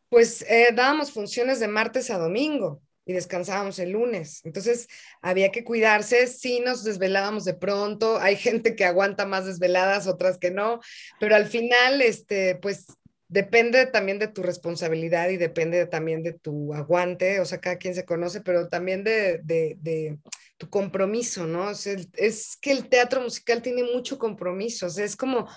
[0.10, 4.42] pues dábamos funciones de martes a domingo y descansábamos el lunes.
[4.46, 4.88] Entonces
[5.22, 10.38] había que cuidarse, sí nos desvelábamos de pronto, hay gente que aguanta más desveladas, otras
[10.38, 10.80] que no,
[11.20, 12.88] pero al final, este, pues
[13.34, 17.96] depende también de tu responsabilidad y depende también de tu aguante, o sea, cada quien
[17.96, 20.20] se conoce, pero también de,
[20.58, 21.72] tu compromiso, ¿no?
[21.72, 25.50] Es que el teatro musical tiene mucho compromiso, o sea, es como,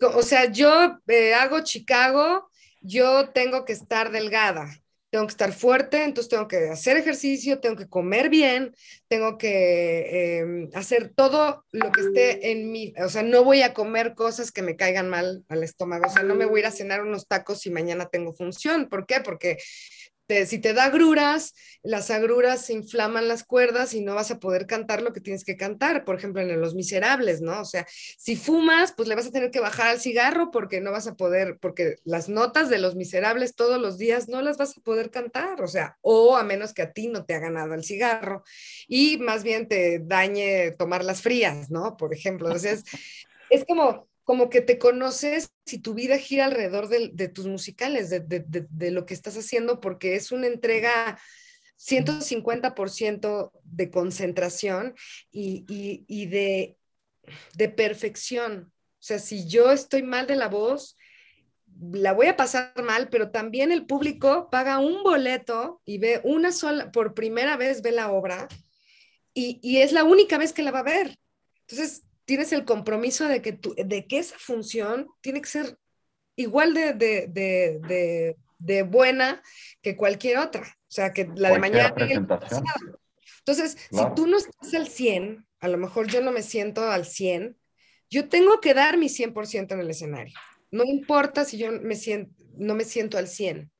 [0.00, 2.50] o sea, yo eh, hago Chicago,
[2.80, 4.68] yo tengo que estar delgada,
[5.10, 8.74] tengo que estar fuerte, entonces tengo que hacer ejercicio, tengo que comer bien,
[9.08, 13.72] tengo que em, hacer todo lo que esté en mí, o sea, no voy a
[13.72, 16.66] comer cosas que me caigan mal al estómago, o sea, no me voy a ir
[16.66, 19.20] a cenar unos tacos si mañana tengo función, ¿por qué?
[19.20, 19.56] Porque
[20.46, 24.66] si te da agruras, las agruras se inflaman las cuerdas y no vas a poder
[24.66, 27.60] cantar lo que tienes que cantar, por ejemplo, en Los Miserables, ¿no?
[27.60, 30.92] O sea, si fumas, pues le vas a tener que bajar al cigarro porque no
[30.92, 34.76] vas a poder, porque las notas de Los Miserables todos los días no las vas
[34.76, 37.74] a poder cantar, o sea, o a menos que a ti no te haga nada
[37.74, 38.44] el cigarro
[38.86, 41.96] y más bien te dañe tomar las frías, ¿no?
[41.96, 42.84] Por ejemplo, entonces
[43.50, 48.90] es como como que te conoces si tu vida gira alrededor de, tus musicales, de,
[48.90, 51.18] lo que estás haciendo, porque es una entrega
[51.78, 54.94] 150% de concentración
[55.30, 56.76] y, de,
[57.54, 58.70] de perfección.
[58.70, 60.94] O sea, si yo estoy mal de la voz,
[61.90, 66.52] la voy a pasar mal, pero también el público paga un boleto y ve una
[66.52, 68.46] sola, por primera vez ve la obra
[69.32, 71.18] y, y es la única vez que la va a ver.
[71.66, 75.78] Entonces, tienes el compromiso de que, tu, de que esa función tiene que ser
[76.36, 79.42] igual de, de, de, de, buena
[79.80, 80.60] que cualquier otra.
[80.60, 81.94] O sea, que la de mañana.
[83.38, 87.06] Entonces, si tú no estás al 100, a lo mejor yo no me siento al
[87.06, 87.56] 100,
[88.10, 90.34] yo tengo que dar mi 100% en el escenario.
[90.70, 93.72] No importa si yo me siento, no me siento al 100.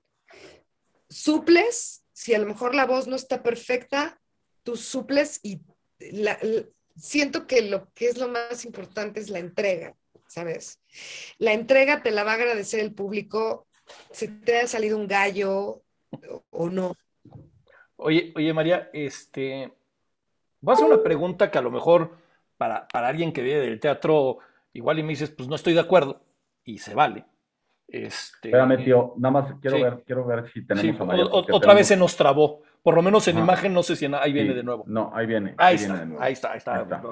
[1.10, 4.18] Suples, si a lo mejor la voz no está perfecta,
[4.62, 5.60] tú suples y
[5.98, 6.38] la,
[6.98, 9.94] siento que lo que es lo más importante es la entrega,
[10.26, 10.80] ¿sabes?
[11.38, 13.66] La entrega te la va a agradecer el público,
[14.10, 15.82] si te ha salido un gallo
[16.50, 16.94] o, no.
[17.96, 19.72] Oye, oye María, este,
[20.60, 22.16] voy a hacer una pregunta que a lo mejor
[22.56, 24.38] para, para alguien que viene del teatro,
[24.72, 26.20] igual y me dices, pues no estoy de acuerdo,
[26.64, 27.24] y se vale.
[27.86, 31.24] Este, Espérame, tío, nada más quiero, ver, quiero ver si tenemos a María.
[31.26, 32.62] otra vez se nos trabó.
[32.88, 34.82] Por lo menos en imagen, no sé si ahí viene de nuevo.
[34.86, 35.52] No, ahí viene.
[35.58, 37.02] Ahí, está, ahí, está, ahí está,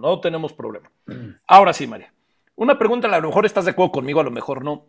[0.00, 0.90] No, tenemos problema.
[1.46, 2.10] Ahora sí, María.
[2.54, 4.86] Una pregunta, a lo mejor estás de acuerdo conmigo, a lo mejor no.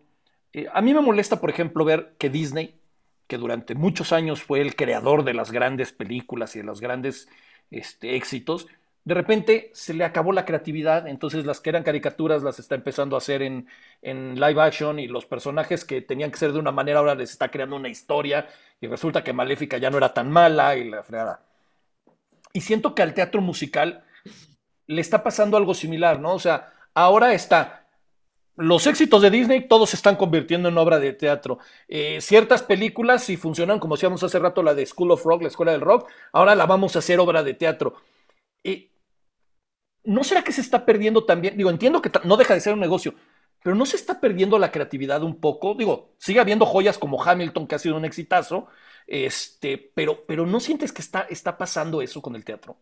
[0.54, 2.80] Eh, a mí me molesta, por ejemplo, ver que Disney,
[3.28, 7.28] que durante muchos años fue el creador de las grandes películas y de los grandes
[7.70, 8.68] este, éxitos,
[9.08, 13.16] de repente se le acabó la creatividad, entonces las que eran caricaturas las está empezando
[13.16, 13.66] a hacer en,
[14.02, 17.50] live action y los personajes que tenían que ser de una manera ahora les está
[17.50, 18.50] creando una historia
[18.82, 21.40] y resulta que Maléfica ya no era tan mala y la fregada.
[22.52, 24.04] Y siento que al teatro musical
[24.88, 26.34] le está pasando algo similar, ¿no?
[26.34, 27.88] O sea, ahora está
[28.58, 31.60] los éxitos de Disney todos se están convirtiendo en obra de teatro.
[31.88, 35.48] Eh, ciertas películas, si funcionan, como decíamos hace rato, la de School of Rock, la
[35.48, 37.96] Escuela del Rock, ahora la vamos a hacer obra de teatro.
[38.64, 38.90] Y
[40.08, 41.58] ¿no será que se está perdiendo también?
[41.58, 43.14] Digo, entiendo que no deja de ser un negocio,
[43.64, 45.76] pero ¿no se está perdiendo la creatividad un poco?
[45.76, 48.68] Digo, sigue habiendo joyas como Hamilton, que ha sido un exitazo,
[49.06, 52.78] este, pero, pero ¿no sientes que está, está pasando eso con el teatro?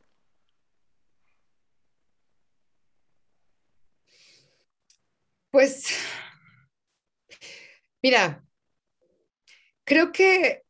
[5.52, 5.88] Pues,
[8.04, 8.44] mira,
[9.84, 10.64] creo que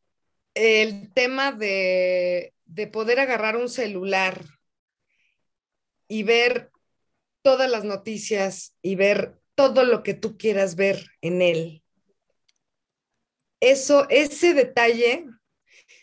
[0.54, 4.55] el tema de, de poder agarrar un celular
[6.08, 6.70] y ver
[7.42, 11.82] todas las noticias y ver todo lo que tú quieras ver en él.
[13.60, 15.26] Eso, ese detalle,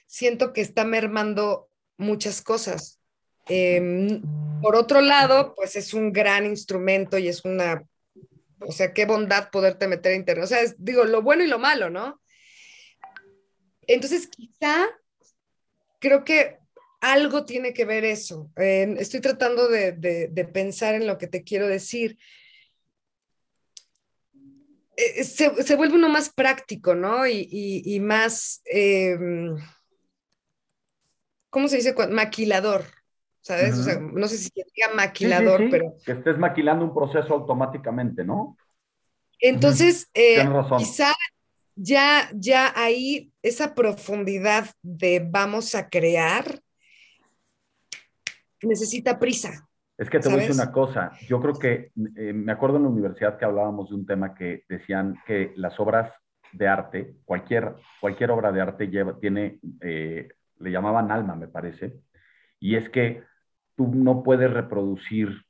[0.07, 2.99] siento que está mermando muchas cosas.
[3.47, 4.21] Em,
[4.61, 7.83] por otro lado, pues es un gran instrumento y es una,
[8.59, 10.45] o sea, qué bondad poderte meter a internet.
[10.45, 12.21] O sea, digo, lo bueno y lo malo, ¿no?
[13.85, 14.87] Entonces, quizá
[15.99, 16.57] creo que
[17.03, 18.49] algo tiene que ver eso.
[18.55, 22.17] estoy tratando de, pensar en lo que te quiero decir.
[24.95, 27.27] Eh, eh, se, vuelve uno más práctico, ¿no?
[27.27, 29.57] Y, más, em,
[31.49, 31.93] ¿cómo se dice?
[32.09, 32.85] Maquilador,
[33.41, 33.77] ¿sabes?
[33.77, 35.97] o sea, no sé si se diga maquilador, pero...
[36.05, 38.55] Que estés maquilando un proceso automáticamente, ¿no?
[39.39, 40.47] Entonces, eh,
[40.77, 41.11] quizá
[41.75, 46.62] ya, ya ahí esa profundidad de vamos a crear
[48.67, 49.67] necesita prisa.
[49.97, 52.83] Es que te voy a decir una cosa, yo creo que eh, me acuerdo en
[52.83, 56.11] la universidad que hablábamos de un tema que decían que las obras
[56.51, 60.29] de arte, cualquier, cualquier obra de arte lleva, tiene, eh,
[60.59, 61.99] le llamaban alma, me parece,
[62.59, 63.23] y es que
[63.75, 65.43] tú no puedes reproducir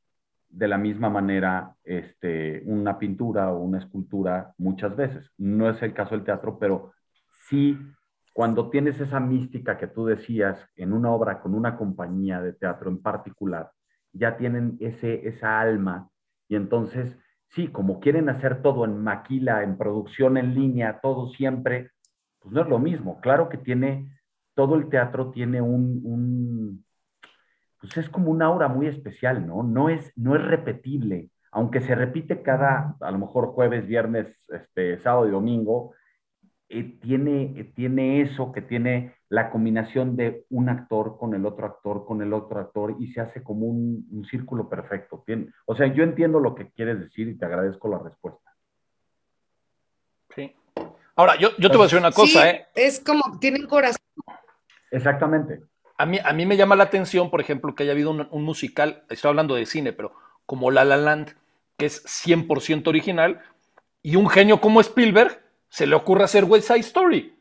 [0.50, 5.32] de la misma manera este, una pintura o una escultura muchas veces.
[5.38, 6.94] No es el caso del teatro, pero
[7.50, 7.78] sí,
[8.34, 12.90] cuando tienes esa mística que tú decías en una obra con una compañía de teatro
[12.90, 13.72] en particular,
[14.12, 16.10] ya tienen ese, esa alma
[16.48, 17.18] y entonces,
[17.50, 21.92] sí, como quieren hacer todo en maquila, en producción en línea, todo siempre,
[22.40, 23.22] pues no es lo mismo.
[23.22, 24.10] Claro que tiene,
[24.56, 26.84] todo el teatro tiene un
[27.84, 29.62] pues es como un aura muy especial, ¿no?
[29.62, 35.00] No es, no es repetible, aunque se repite cada, a lo mejor jueves, viernes, este,
[35.00, 35.94] sábado y domingo,
[36.74, 41.66] eh, tiene, eh, tiene eso que tiene la combinación de un actor con el otro
[41.66, 45.24] actor, con el otro actor, y se hace como un, círculo perfecto.
[45.66, 48.52] o sea, yo entiendo lo que quieres decir y te agradezco la respuesta.
[50.36, 50.56] Sí.
[51.16, 52.68] Ahora, yo, yo te voy a decir una cosa, ¿eh?
[52.76, 54.02] Es como, tienen corazón.
[54.92, 55.62] Exactamente
[55.98, 59.04] a mí, a mí me llama la atención, por ejemplo, que haya habido un, musical,
[59.10, 60.14] estoy hablando de cine, pero
[60.46, 61.36] como La La Land,
[61.78, 63.42] que es 100% original,
[64.02, 65.43] y un genio como Spielberg
[65.74, 67.36] se le ocurre hacer West Side Story.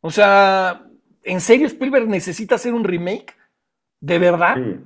[0.00, 0.88] O sea,
[1.22, 3.36] ¿en serio Spielberg necesita hacer un remake?
[4.00, 4.56] ¿De verdad?
[4.56, 4.80] Sí,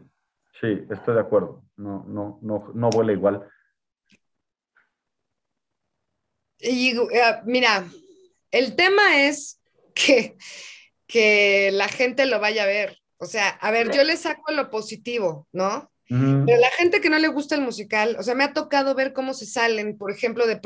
[0.60, 1.62] sí, estoy de acuerdo.
[1.76, 3.48] No, no, no, no vuela igual.
[6.58, 7.84] Y, eh, mira,
[8.50, 9.62] el tema es
[9.94, 10.36] que
[11.06, 12.98] que la gente lo vaya a ver.
[13.18, 15.91] O sea, a ver, yo le saco lo positivo, ¿no?
[16.08, 19.12] Pero la gente que no le gusta el musical, o sea, me ha tocado ver
[19.12, 20.60] cómo se salen, por ejemplo, de,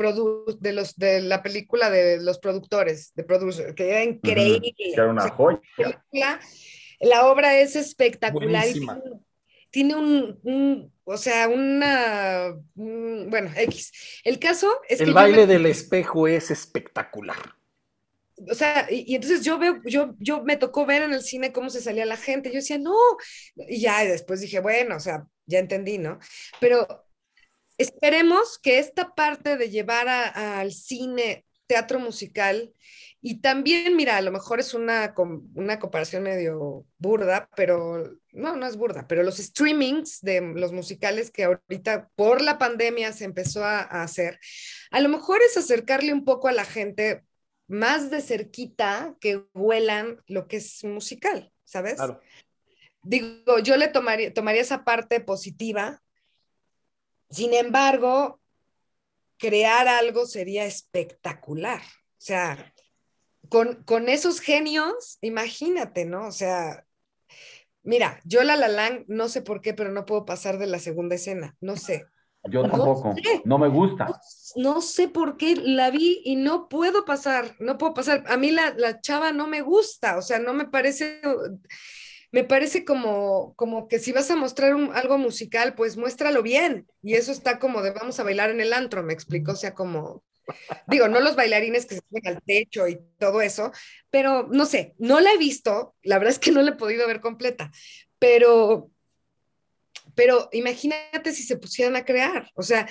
[0.59, 4.73] de, los, de la película de los productores, de producer, que era increíble.
[4.77, 5.61] Que era una joya.
[6.99, 8.65] La, obra es espectacular.
[9.69, 14.21] tiene, un, o sea, una, bueno, X.
[14.25, 15.05] El caso es que...
[15.05, 17.56] El baile del espejo es espectacular
[18.49, 21.69] o sea, y, entonces yo veo, yo, yo me tocó ver en el cine cómo
[21.69, 22.95] se salía la gente, yo decía, no,
[23.55, 26.19] y ya después dije, bueno, o sea, ya entendí, ¿no?
[26.59, 27.05] Pero
[27.77, 32.73] esperemos que esta parte de llevar al cine teatro musical,
[33.19, 35.13] y también, mira, a lo mejor es una,
[35.55, 41.31] una comparación medio burda, pero no, no es burda, pero los streamings de los musicales
[41.31, 44.39] que ahorita por la pandemia se empezó a hacer,
[44.91, 47.23] a lo mejor es acercarle un poco a la gente
[47.67, 51.99] más de cerquita que huelan lo que es musical, ¿sabes?
[53.03, 56.01] Digo, yo le tomaría, tomaría esa parte positiva.
[57.29, 58.41] Sin embargo,
[59.37, 61.81] crear algo sería espectacular.
[61.81, 62.73] O sea,
[63.49, 66.27] con, con esos genios, imagínate, ¿no?
[66.27, 66.85] O sea,
[67.83, 71.15] mira, yo la La no sé por qué, pero no puedo pasar de la segunda
[71.15, 72.05] escena, no sé.
[72.49, 73.13] Yo tampoco,
[73.45, 74.19] no, me gusta.
[74.55, 78.23] No, sé por qué la vi y no puedo pasar, no puedo pasar.
[78.27, 81.21] A mí la, chava no me gusta, o sea, no me parece,
[82.31, 86.87] me parece como, como que si vas a mostrar algo musical, pues muéstralo bien.
[87.01, 89.73] Y eso está como de vamos a bailar en el antro, me explico, o sea,
[89.73, 90.23] como,
[90.87, 93.71] digo, no los bailarines que se suben al techo y todo eso,
[94.09, 97.07] pero no sé, no la he visto, la verdad es que no la he podido
[97.07, 97.71] ver completa,
[98.19, 98.91] pero
[100.17, 102.89] pero imagínate si se pusieran a crear, o sea,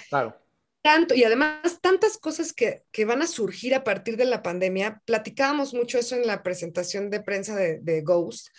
[0.81, 5.74] tanto, y además tantas cosas que, van a surgir a partir de la pandemia, platicábamos
[5.74, 8.51] mucho eso en la presentación de prensa de, Ghost,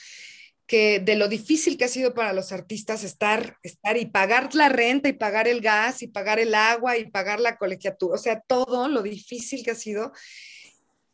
[0.65, 4.68] que de lo difícil que ha sido para los artistas estar, estar y pagar la
[4.68, 8.41] renta y pagar el gas y pagar el agua y pagar la colegiatura, o sea,
[8.41, 10.11] todo lo difícil que ha sido.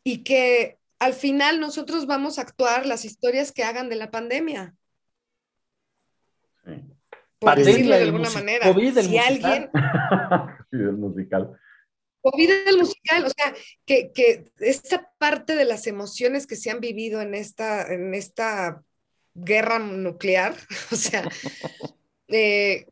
[0.02, 4.74] Y que al final nosotros vamos a actuar las historias que hagan de la pandemia.
[6.64, 6.93] Sí
[7.44, 8.72] por decirlo de alguna manera.
[8.72, 9.70] COVID si alguien...
[10.72, 11.58] el musical.
[12.24, 13.54] COVID el musical, o sea,
[13.84, 18.82] que, que esta parte de las emociones que se han vivido en esta, en esta
[19.34, 20.56] guerra nuclear,
[20.90, 21.28] o sea,
[22.28, 22.86] eh,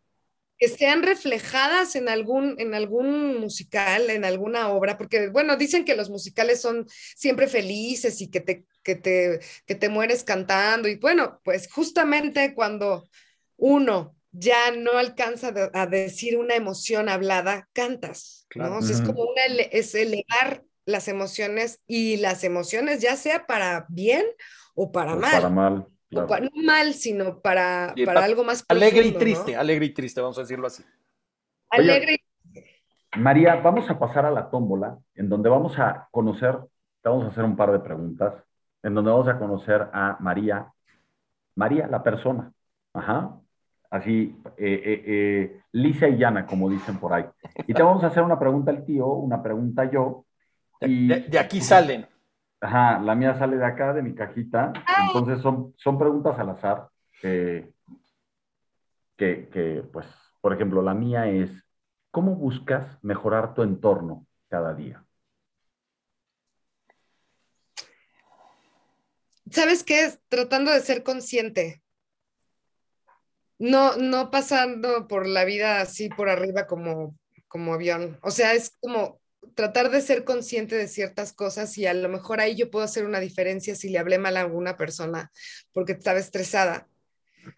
[0.59, 5.97] que sean reflejadas en algún, en algún musical, en alguna obra, porque, bueno, dicen que
[5.97, 10.97] los musicales son siempre felices y que te, que te, que te mueres cantando, y
[10.97, 13.09] bueno, pues justamente cuando
[13.57, 18.79] uno ya no alcanza a decir una emoción hablada, cantas, ¿no?
[18.81, 24.25] es como una, es elevar las emociones y las emociones ya sea para bien
[24.75, 25.33] o para mal.
[25.33, 25.87] Para mal.
[26.11, 26.27] no
[26.65, 30.67] mal, sino para, para algo más Alegre y triste, alegre y triste, vamos a decirlo
[30.67, 30.83] así.
[31.71, 32.23] Alegre
[33.17, 36.59] María, vamos a pasar a la tómbola, en donde vamos a conocer,
[37.05, 38.35] vamos a hacer un par de preguntas,
[38.83, 40.73] en donde vamos a conocer a María,
[41.55, 42.51] María, la persona,
[42.95, 43.39] ajá,
[43.93, 47.27] así, eh, eh, eh, lisa y llana, como dicen por ahí.
[47.67, 50.25] Y te vamos a hacer una pregunta al tío, una pregunta yo.
[50.81, 52.07] Y, de, aquí salen.
[52.59, 54.73] Ajá, la mía sale de acá, de mi cajita.
[55.07, 56.89] Entonces son, son preguntas al azar.
[57.21, 57.75] que,
[59.17, 60.07] que, pues,
[60.41, 61.51] por ejemplo, la mía es,
[62.11, 65.05] ¿cómo buscas mejorar tu entorno cada día?
[69.51, 70.09] ¿Sabes qué?
[70.31, 71.82] Tratando de ser consciente
[73.63, 77.17] no, no pasando por la vida así por arriba como,
[77.47, 78.19] como avión.
[78.21, 79.21] O sea, es como
[79.55, 83.05] tratar de ser consciente de ciertas cosas y a lo mejor ahí yo puedo hacer
[83.05, 85.31] una diferencia si le hablé mal a alguna persona
[85.73, 86.89] porque estaba estresada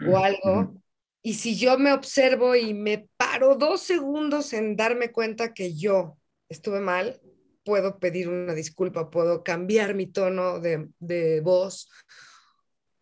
[0.06, 0.74] o algo.
[1.22, 6.18] Y si yo me observo y me paro dos segundos en darme cuenta que yo
[6.50, 7.18] estuve mal,
[7.64, 11.88] puedo pedir una disculpa, puedo cambiar mi tono de, de voz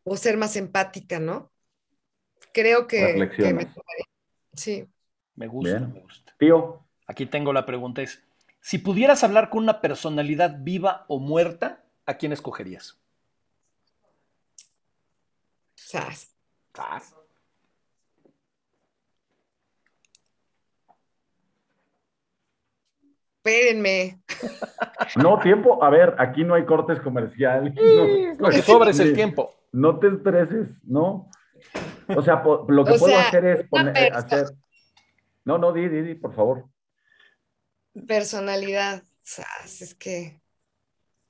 [0.05, 1.52] o ser más empática, ¿no?
[2.53, 3.69] Creo que, me
[4.55, 4.87] Sí.
[5.35, 6.35] Me gusta, me gusta.
[6.39, 6.85] Tío.
[7.07, 8.23] Aquí tengo la pregunta es,
[8.61, 12.99] si pudieras hablar con una personalidad viva o muerta, ¿a quién escogerías?
[15.75, 16.35] Sas.
[16.75, 17.17] Sas.
[23.45, 24.23] Espérenme.
[25.17, 25.83] No, tiempo.
[25.83, 27.75] A ver, aquí no hay cortes comerciales.
[28.39, 29.53] Lo que sobra es el tiempo.
[29.73, 31.29] No te estreses, ¿no?
[32.17, 34.47] O sea, lo que puedo hacer es poner, hacer.
[35.45, 36.67] No, no, di, di, di, por favor.
[38.07, 39.03] Personalidad.
[39.65, 40.41] Es que.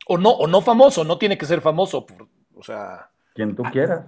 [0.07, 2.07] O no, o no famoso, no tiene que ser famoso.
[2.55, 3.11] o sea.
[3.35, 4.07] Quien tú quieras.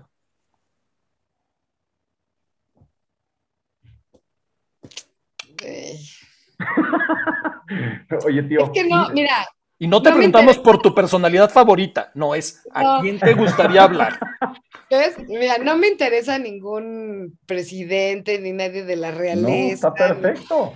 [8.27, 8.61] Oye, tío.
[8.61, 9.47] Es que no, mira,
[9.79, 14.19] y no te preguntamos por tu personalidad favorita, no, es a quién te gustaría hablar.
[15.29, 19.89] Mira, no me interesa ningún presidente ni nadie de la realeza.
[19.89, 20.75] No, está perfecto.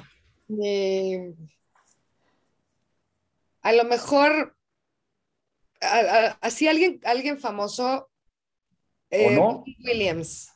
[3.63, 4.57] a lo mejor,
[6.41, 8.11] así alguien, alguien famoso,
[9.11, 10.53] eh, Robin Williams.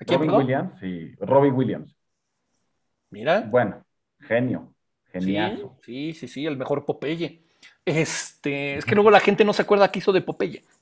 [0.00, 1.96] Robin Williams, sí, Robin Williams.
[3.10, 3.42] Mira.
[3.42, 3.84] Bueno,
[4.20, 4.74] genio,
[5.12, 5.78] geniazo.
[5.82, 7.45] Sí, sí, sí, el mejor Popeye.
[7.86, 10.64] Este, es que luego la gente no se acuerda que hizo de Popeye.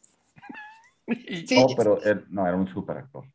[1.06, 3.26] No, pero él, no, era un súper actor.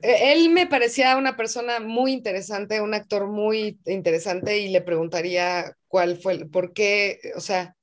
[0.00, 6.16] Él me parecía una persona muy interesante, un actor muy interesante y le preguntaría cuál
[6.16, 7.76] fue, por qué, o sea,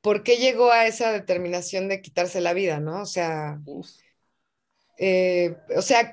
[0.00, 3.02] por qué llegó a esa determinación de quitarse la vida, ¿no?
[3.02, 3.60] O sea,
[4.98, 6.12] eh, o sea,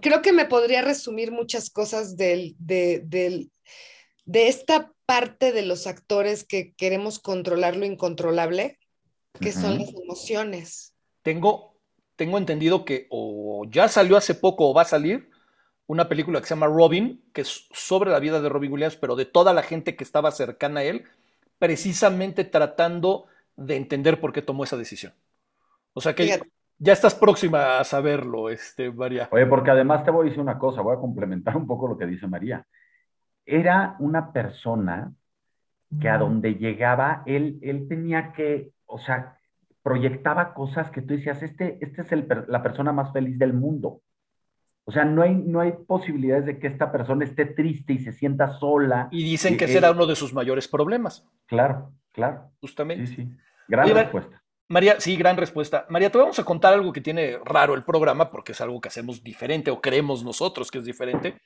[0.00, 3.50] creo que me podría resumir muchas cosas del, de, del,
[4.30, 8.78] de esta parte de los actores que queremos controlar lo incontrolable,
[9.40, 10.94] que son las emociones.
[11.22, 11.74] Tengo,
[12.14, 15.30] tengo entendido que o ya salió hace poco o va a salir
[15.88, 19.16] una película que se llama Robin, que es sobre la vida de Robin Williams, pero
[19.16, 21.02] de toda la gente que estaba cercana a él,
[21.58, 23.26] precisamente tratando
[23.56, 25.12] de entender por qué tomó esa decisión.
[25.92, 26.40] O sea que
[26.78, 29.28] ya estás próxima a saberlo, este, María.
[29.32, 31.98] Oye, porque además te voy a decir una cosa, voy a complementar un poco lo
[31.98, 32.64] que dice María
[33.46, 35.12] era una persona
[36.00, 39.36] que a donde llegaba, él, él tenía que, o sea,
[39.82, 44.02] proyectaba cosas que tú decías, este, este es la persona más feliz del mundo.
[44.84, 48.12] O sea, no hay, no hay posibilidades de que esta persona esté triste y se
[48.12, 49.08] sienta sola.
[49.10, 51.26] Y dicen que ese era uno de sus mayores problemas.
[51.46, 52.50] Claro, claro.
[52.60, 53.06] Justamente.
[53.06, 53.36] Sí, sí.
[53.68, 54.42] Gran respuesta.
[54.68, 55.86] María, sí, gran respuesta.
[55.88, 58.88] María, te vamos a contar algo que tiene raro el programa, porque es algo que
[58.88, 61.40] hacemos diferente o creemos nosotros que es diferente.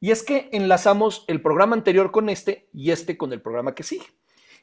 [0.00, 3.82] Y es que enlazamos el programa anterior con este y este con el programa que
[3.82, 4.06] sigue.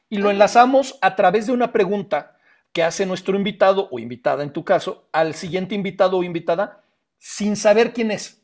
[0.08, 2.36] Y lo enlazamos a través de una pregunta
[2.72, 6.82] que hace nuestro invitado o invitada en tu caso al siguiente invitado o invitada
[7.18, 8.42] sin saber quién es.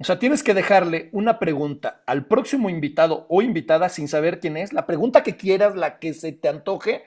[0.00, 4.56] O sea, tienes que dejarle una pregunta al próximo invitado o invitada sin saber quién
[4.56, 7.04] es, la pregunta que quieras, la que se te antoje,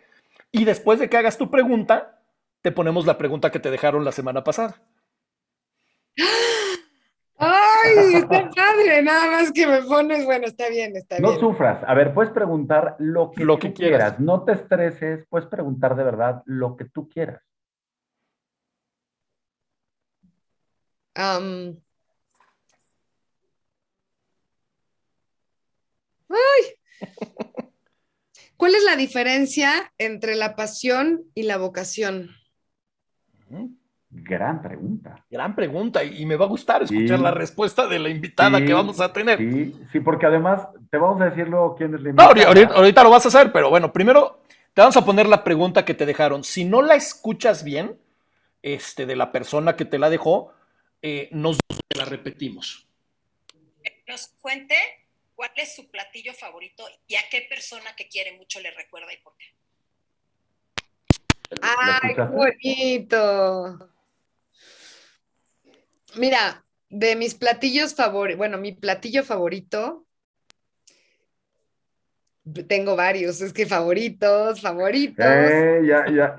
[0.51, 2.19] y después de que hagas tu pregunta,
[2.61, 4.81] te ponemos la pregunta que te dejaron la semana pasada.
[7.83, 11.29] Ay, está padre, nada más que me pones, bueno, está bien, está bien.
[11.29, 14.19] No sufras, a ver, puedes preguntar lo que, lo que quieras.
[14.19, 17.41] no te estreses, puedes preguntar de verdad lo que tú quieras.
[21.13, 21.77] Ay.
[28.57, 32.29] ¿Cuál es la diferencia entre la pasión y la vocación?
[34.23, 35.25] Gran pregunta.
[35.29, 38.99] Gran pregunta, y me va a gustar escuchar la respuesta de la invitada que vamos
[38.99, 39.37] a tener.
[39.37, 42.73] Sí, sí, porque además te vamos a decirlo quién es la invitada.
[42.75, 44.41] ahorita, lo vas a hacer, pero bueno, primero
[44.73, 46.43] te vamos a poner la pregunta que te dejaron.
[46.43, 47.99] Si no la escuchas bien,
[48.61, 50.53] este, de la persona que te la dejó,
[51.01, 51.57] eh, nos
[51.97, 52.87] la repetimos.
[54.07, 54.75] Nos cuente
[55.35, 59.17] cuál es su platillo favorito y a qué persona que quiere mucho le recuerda y
[59.17, 59.45] por qué.
[61.61, 63.89] ¡Ay, qué bonito!
[66.15, 70.05] Mira, de mis platillos favoritos, bueno, mi platillo favorito,
[72.67, 75.25] tengo varios, es que favoritos, favoritos.
[75.25, 76.35] Eh, ya, ya.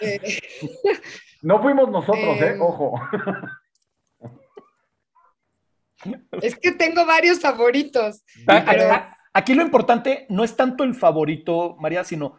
[0.00, 0.20] Eh.
[1.42, 2.50] no fuimos nosotros, ¿eh?
[2.50, 2.62] Em.
[2.62, 3.00] Ojo.
[6.40, 8.22] Es que tengo varios favoritos.
[9.32, 12.36] Aquí lo importante no es tanto el favorito, María, sino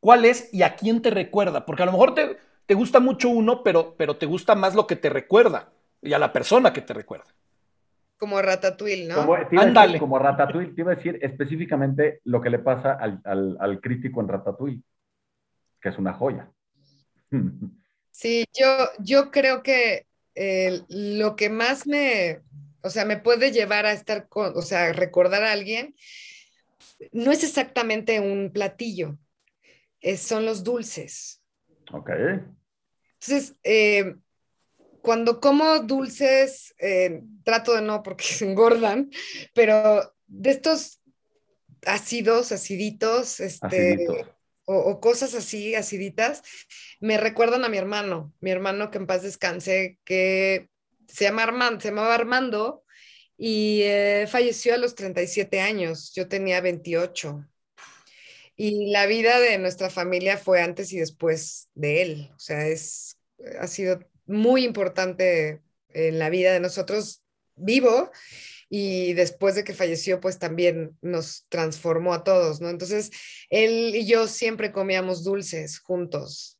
[0.00, 1.64] cuál es y a quién te recuerda.
[1.64, 2.36] Porque a lo mejor te,
[2.68, 5.72] te gusta mucho uno, pero, pero te gusta más lo que te recuerda
[6.02, 7.24] y a la persona que te recuerda.
[8.18, 9.14] Como Ratatouille, ¿no?
[9.14, 9.98] Como, Ándale.
[9.98, 14.82] como Ratatouille, te iba a decir específicamente lo que le pasa al, crítico en Ratatouille,
[15.80, 16.50] que es una joya.
[18.10, 22.40] Sí, yo, yo creo que eh, lo que más me,
[22.82, 25.94] o sea, me puede llevar a estar con, o sea, recordar a alguien,
[27.12, 29.16] no es exactamente un platillo,
[30.18, 31.42] son los dulces.
[31.92, 32.10] Ok.
[33.20, 34.14] Entonces, eh,
[35.02, 39.10] cuando como dulces, eh, trato de no porque se engordan,
[39.54, 41.00] pero de estos
[41.86, 44.06] ácidos, aciditos, este,
[44.70, 46.42] O, cosas así, aciditas,
[47.00, 50.68] me recuerdan a mi hermano, mi hermano que en paz descanse, que
[51.06, 52.84] se, llama Armando, se llamaba Armando
[53.38, 57.48] y eh, falleció a los 37 años, yo tenía 28.
[58.60, 62.30] Y la vida de nuestra familia fue antes y después de él.
[62.34, 63.16] O sea, es,
[63.60, 67.22] ha sido muy importante en la vida de nosotros
[67.54, 68.10] vivo
[68.68, 72.68] y después de que falleció, pues también nos transformó a todos, ¿no?
[72.68, 73.12] Entonces,
[73.48, 76.58] él y yo siempre comíamos dulces juntos.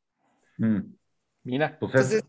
[0.57, 0.95] Mm.
[1.43, 2.23] Mira, pues Entonces,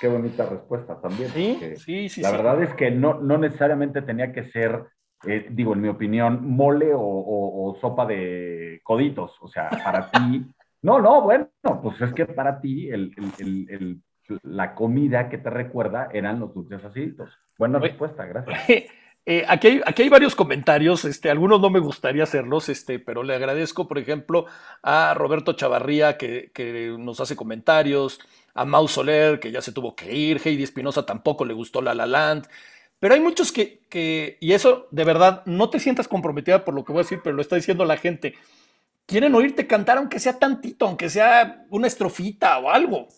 [0.00, 1.30] qué bonita respuesta también.
[1.32, 2.20] Sí, sí, sí.
[2.22, 4.84] La verdad es que no, no necesariamente tenía que ser
[5.26, 9.32] eh, digo, en mi opinión, mole o, sopa de coditos.
[9.40, 10.44] O sea, para ti,
[10.82, 11.48] no, no, bueno,
[11.82, 12.88] pues es que para ti
[14.42, 17.30] la comida que te recuerda eran los dulces aciditos.
[17.58, 18.58] Buena respuesta, gracias.
[19.26, 23.22] Eh, aquí, hay, aquí, hay, varios comentarios, este, algunos no me gustaría hacerlos, este, pero
[23.22, 24.44] le agradezco, por ejemplo,
[24.82, 28.20] a Roberto Chavarría, que, que nos hace comentarios,
[28.52, 31.94] a Mau Soler, que ya se tuvo que ir, Heidi Espinosa tampoco le gustó La
[31.94, 32.48] La Land,
[33.04, 36.92] pero hay muchos que, y eso de verdad, no te sientas comprometida por lo que
[36.94, 38.32] voy a decir, pero lo está diciendo la gente.
[39.04, 43.08] Quieren oírte cantar aunque sea tantito, aunque sea una estrofita o algo.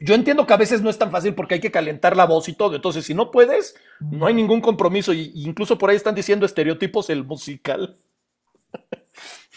[0.00, 2.50] Yo entiendo que a veces no es tan fácil porque hay que calentar la voz
[2.50, 2.76] y todo.
[2.76, 5.14] Entonces, si no puedes, no hay ningún compromiso.
[5.14, 7.96] Y, incluso por ahí están diciendo estereotipos el musical.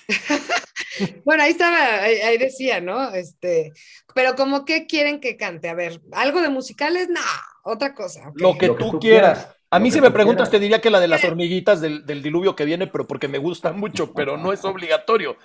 [1.25, 3.13] bueno, ahí estaba, ahí, decía, ¿no?
[3.13, 3.73] Este,
[4.15, 7.19] pero como que quieren que cante, a ver, algo de musicales, no,
[7.63, 8.31] otra cosa.
[8.35, 9.49] Lo, que, tú quieras.
[9.69, 12.65] A mí si me preguntas te diría que la de las hormiguitas del, diluvio que
[12.65, 15.35] viene, pero porque me gusta mucho, pero no es obligatorio.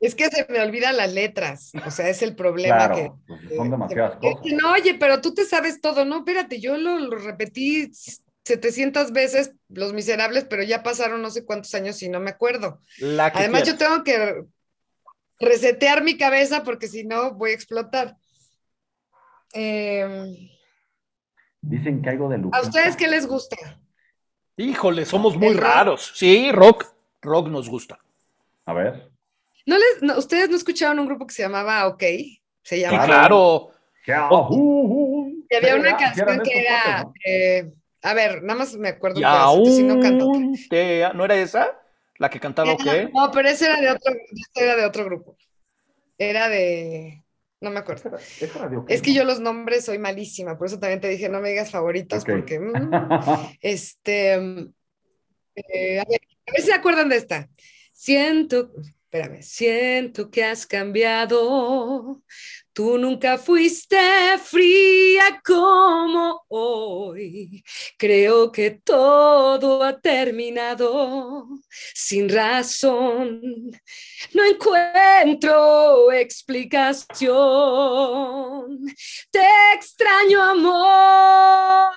[0.00, 3.10] Es que se me olvidan las letras, o sea, es el problema que...
[3.26, 4.46] Pues, son demasiadas cosas.
[4.52, 7.90] No, oye, pero tú te sabes todo, no, espérate, yo lo, repetí
[8.44, 12.80] 700 veces, Los Miserables, pero ya pasaron no sé cuántos años y no me acuerdo.
[13.34, 14.44] Además, yo tengo que
[15.40, 18.16] resetear mi cabeza porque si no voy a explotar.
[19.52, 20.48] Em,
[21.60, 23.56] Dicen que algo de ¿A ustedes qué les gusta?
[24.56, 26.12] Híjole, somos muy raros.
[26.14, 26.86] Sí, rock,
[27.20, 27.98] rock nos gusta.
[28.64, 29.10] A ver.
[29.66, 32.02] ¿No les, ¿Ustedes no escucharon un grupo que se llamaba OK?
[32.62, 33.04] Se llama.
[33.04, 33.72] claro.
[34.06, 37.06] Y había una canción que era.
[37.24, 37.70] Eh,
[38.02, 39.20] a ver, nada más me acuerdo
[39.52, 40.32] un si no canto.
[41.14, 41.78] ¿No era esa?
[42.16, 42.84] ¿La que cantaba OK?
[43.12, 45.36] No, pero ese era de otro, ese era de otro grupo.
[46.16, 47.22] Era de.
[47.60, 48.16] No me acuerdo.
[48.88, 51.70] es que yo los nombres soy malísima, por eso también te dije no me digas
[51.70, 52.90] favoritos, porque mm,
[53.60, 54.34] este,
[55.56, 56.20] eh, a, ver,
[56.56, 57.48] si se acuerdan de esta.
[57.92, 62.22] Siento, espérame, siento que has cambiado.
[62.78, 63.98] Tú nunca fuiste
[64.38, 67.64] fría como hoy.
[67.96, 71.48] Creo que todo ha terminado
[71.92, 73.40] sin razón.
[74.32, 77.34] No encuentro explicación.
[79.32, 79.42] Te
[79.74, 81.90] extraño, amor.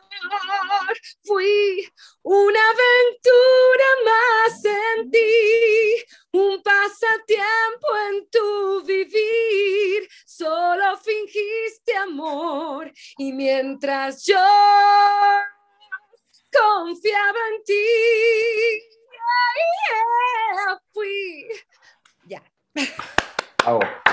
[1.24, 1.88] Fui
[2.24, 6.04] una aventura más en ti,
[6.34, 10.08] un pasatiempo en tu vivir.
[10.26, 14.38] Solo fingiste amor y mientras yo
[16.52, 17.74] confiaba en ti,
[19.90, 21.48] yeah, fui.
[22.28, 22.42] Ya.
[22.76, 22.86] Yeah.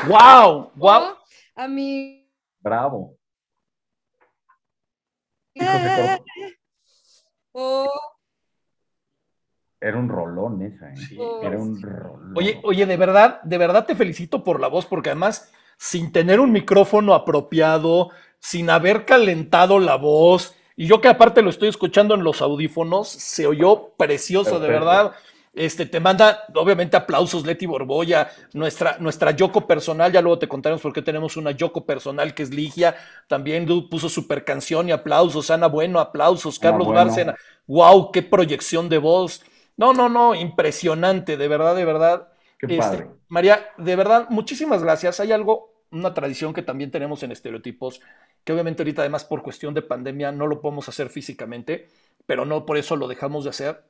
[0.06, 0.72] Wow.
[0.76, 1.16] wow.
[1.16, 1.18] Oh,
[1.56, 2.28] a mí.
[2.60, 3.18] Bravo.
[5.54, 6.18] Eh,
[9.80, 11.18] era un rolón esa, ¿eh?
[11.42, 12.34] Era un rolón.
[12.36, 16.40] Oye, oye, de verdad, de verdad te felicito por la voz, porque además, sin tener
[16.40, 18.10] un micrófono apropiado,
[18.40, 23.08] sin haber calentado la voz, y yo que aparte lo estoy escuchando en los audífonos,
[23.08, 25.12] se oyó precioso, de verdad.
[25.58, 30.80] Este, te manda, obviamente, aplausos Leti Borboya, nuestra, nuestra Yoko personal, ya luego te contaremos
[30.80, 32.94] por qué tenemos una Yoko personal que es Ligia,
[33.26, 37.34] también puso super canción y aplausos, Ana Bueno, aplausos, Carlos Bárcena,
[37.66, 39.42] wow, qué proyección de voz.
[39.76, 42.28] No, no, no, impresionante, de verdad, de verdad.
[42.56, 45.18] Qué este, María, de verdad, muchísimas gracias.
[45.18, 48.00] Hay algo, una tradición que también tenemos en estereotipos,
[48.44, 51.88] que obviamente ahorita además por cuestión de pandemia no lo podemos hacer físicamente,
[52.26, 53.82] pero no por eso lo dejamos de hacer,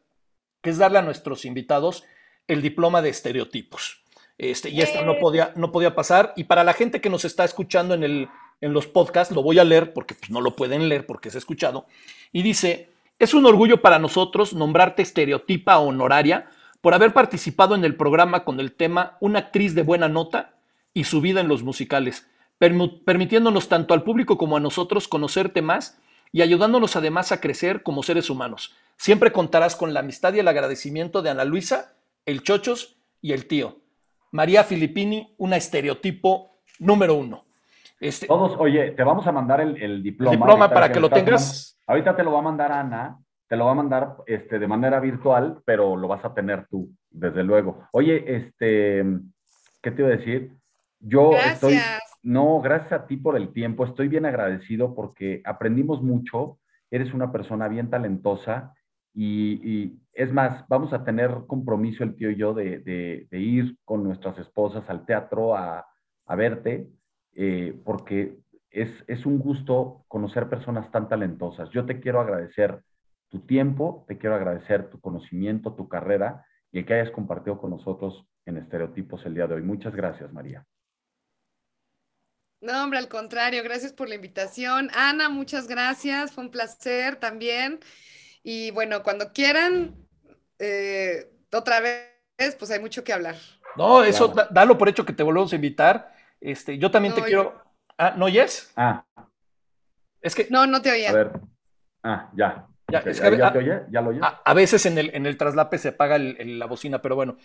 [0.61, 2.05] que es darle a nuestros invitados
[2.47, 4.03] el diploma de estereotipos.
[4.39, 5.19] Este, y esto no eh.
[5.21, 6.33] podía, no podía pasar.
[6.37, 8.29] Y para la gente que nos está escuchando en, el,
[8.61, 11.35] en los podcasts, lo voy a leer porque pues, no lo pueden leer porque es
[11.35, 11.87] escuchado.
[12.33, 16.49] Y dice, es un orgullo para nosotros nombrarte estereotipa honoraria
[16.81, 20.55] por haber participado en el programa con el tema Una actriz de buena nota
[20.95, 22.29] y su vida en los musicales,
[22.59, 25.99] permitiéndonos tanto al público como a nosotros conocerte más
[26.33, 28.77] y ayudándonos además a crecer como seres humanos.
[28.97, 31.95] Siempre contarás con la amistad y el agradecimiento de Ana Luisa,
[32.27, 33.77] el Chochos y el tío.
[34.31, 37.45] María Filippini, una estereotipo número uno.
[38.01, 40.37] Este, Todos, oye, te vamos a mandar el, diploma.
[40.37, 41.79] diploma para que, lo tengas.
[41.87, 43.19] Ahorita te lo va a mandar Ana,
[43.49, 46.91] te lo va a mandar este, de manera virtual, pero lo vas a tener tú,
[47.11, 47.89] desde luego.
[47.93, 49.05] Oye, este,
[49.83, 50.53] ¿qué te iba a decir?
[51.01, 51.79] Yo estoy,
[52.23, 56.59] no, gracias a ti por el tiempo, estoy bien agradecido porque aprendimos mucho,
[56.91, 58.75] eres una persona bien talentosa
[59.15, 64.39] y, es más, vamos a tener compromiso el tío y yo de, ir con nuestras
[64.39, 65.87] esposas al teatro a,
[66.37, 66.89] verte,
[67.35, 68.39] eh, porque
[68.71, 71.71] es, un gusto conocer personas tan talentosas.
[71.71, 72.83] Yo te quiero agradecer
[73.29, 77.71] tu tiempo, te quiero agradecer tu conocimiento, tu carrera y el que hayas compartido con
[77.71, 79.63] nosotros en Estereotipos el día de hoy.
[79.63, 80.65] Muchas gracias, María.
[82.61, 84.91] No, hombre, al contrario, gracias por la invitación.
[84.95, 87.81] Ana, muchas gracias, fue un placer también.
[88.43, 89.95] Y bueno, cuando quieran,
[90.59, 93.37] eh, otra vez, pues hay mucho que hablar.
[93.77, 96.13] No, eso, dalo por hecho que te volvemos a invitar.
[96.41, 97.63] Este, yo también te quiero.
[97.97, 98.73] Ah, ¿no oyes?
[98.77, 99.05] Ah.
[100.21, 100.49] Es que.
[100.51, 101.11] No, no te oía.
[101.11, 101.33] A ver.
[102.03, 102.67] Ah, ya.
[102.91, 103.83] Ya, te oye?
[103.91, 104.23] ¿Ya lo oyes?
[104.23, 107.37] A, veces en el, en el traslape se apaga la bocina, pero bueno.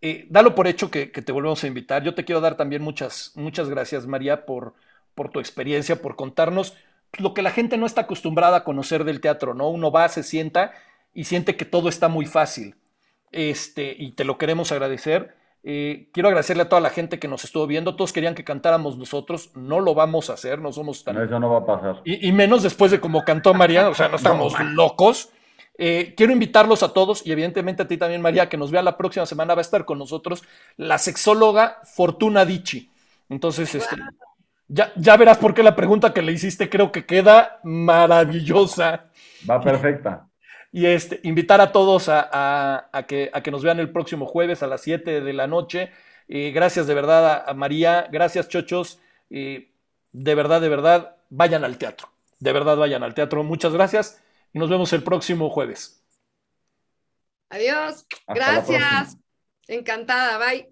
[0.00, 2.02] Eh, dalo por hecho que, te volvemos a invitar.
[2.02, 4.74] Yo te quiero dar también muchas, muchas gracias, María, por,
[5.14, 6.76] por tu experiencia, por contarnos
[7.18, 9.68] lo que la gente no está acostumbrada a conocer del teatro, ¿no?
[9.68, 10.72] Uno va, se sienta
[11.14, 12.76] y siente que todo está muy fácil.
[13.32, 15.34] Este, y te lo queremos agradecer.
[15.64, 17.96] Eh, quiero agradecerle a toda la gente que nos estuvo viendo.
[17.96, 19.50] Todos querían que cantáramos nosotros.
[19.54, 21.20] No lo vamos a hacer, no somos tan.
[21.20, 22.02] eso no va a pasar.
[22.04, 25.30] Y, menos después de como cantó María, o sea, no estamos locos.
[25.80, 28.96] Eh, quiero invitarlos a todos y evidentemente a ti también, María, que nos vea la
[28.96, 29.54] próxima semana.
[29.54, 30.42] Va a estar con nosotros
[30.76, 32.90] la sexóloga Fortuna Dichi.
[33.28, 33.96] Entonces, este,
[34.66, 39.04] ya, ya verás por qué la pregunta que le hiciste creo que queda maravillosa.
[39.48, 40.26] Va perfecta.
[40.72, 44.66] Y este, invitar a todos a, que, a que nos vean el próximo jueves a
[44.66, 45.92] las 7 de la noche.
[46.26, 49.00] Eh, gracias de verdad a, María, gracias chochos.
[49.30, 49.70] Eh,
[50.12, 52.08] de verdad, de verdad, vayan al teatro.
[52.40, 53.44] De verdad, vayan al teatro.
[53.44, 54.20] Muchas gracias
[54.52, 56.04] y nos vemos el próximo jueves.
[57.50, 58.06] Adiós.
[58.28, 59.16] gracias.
[59.66, 60.38] Encantada.
[60.38, 60.68] Bye.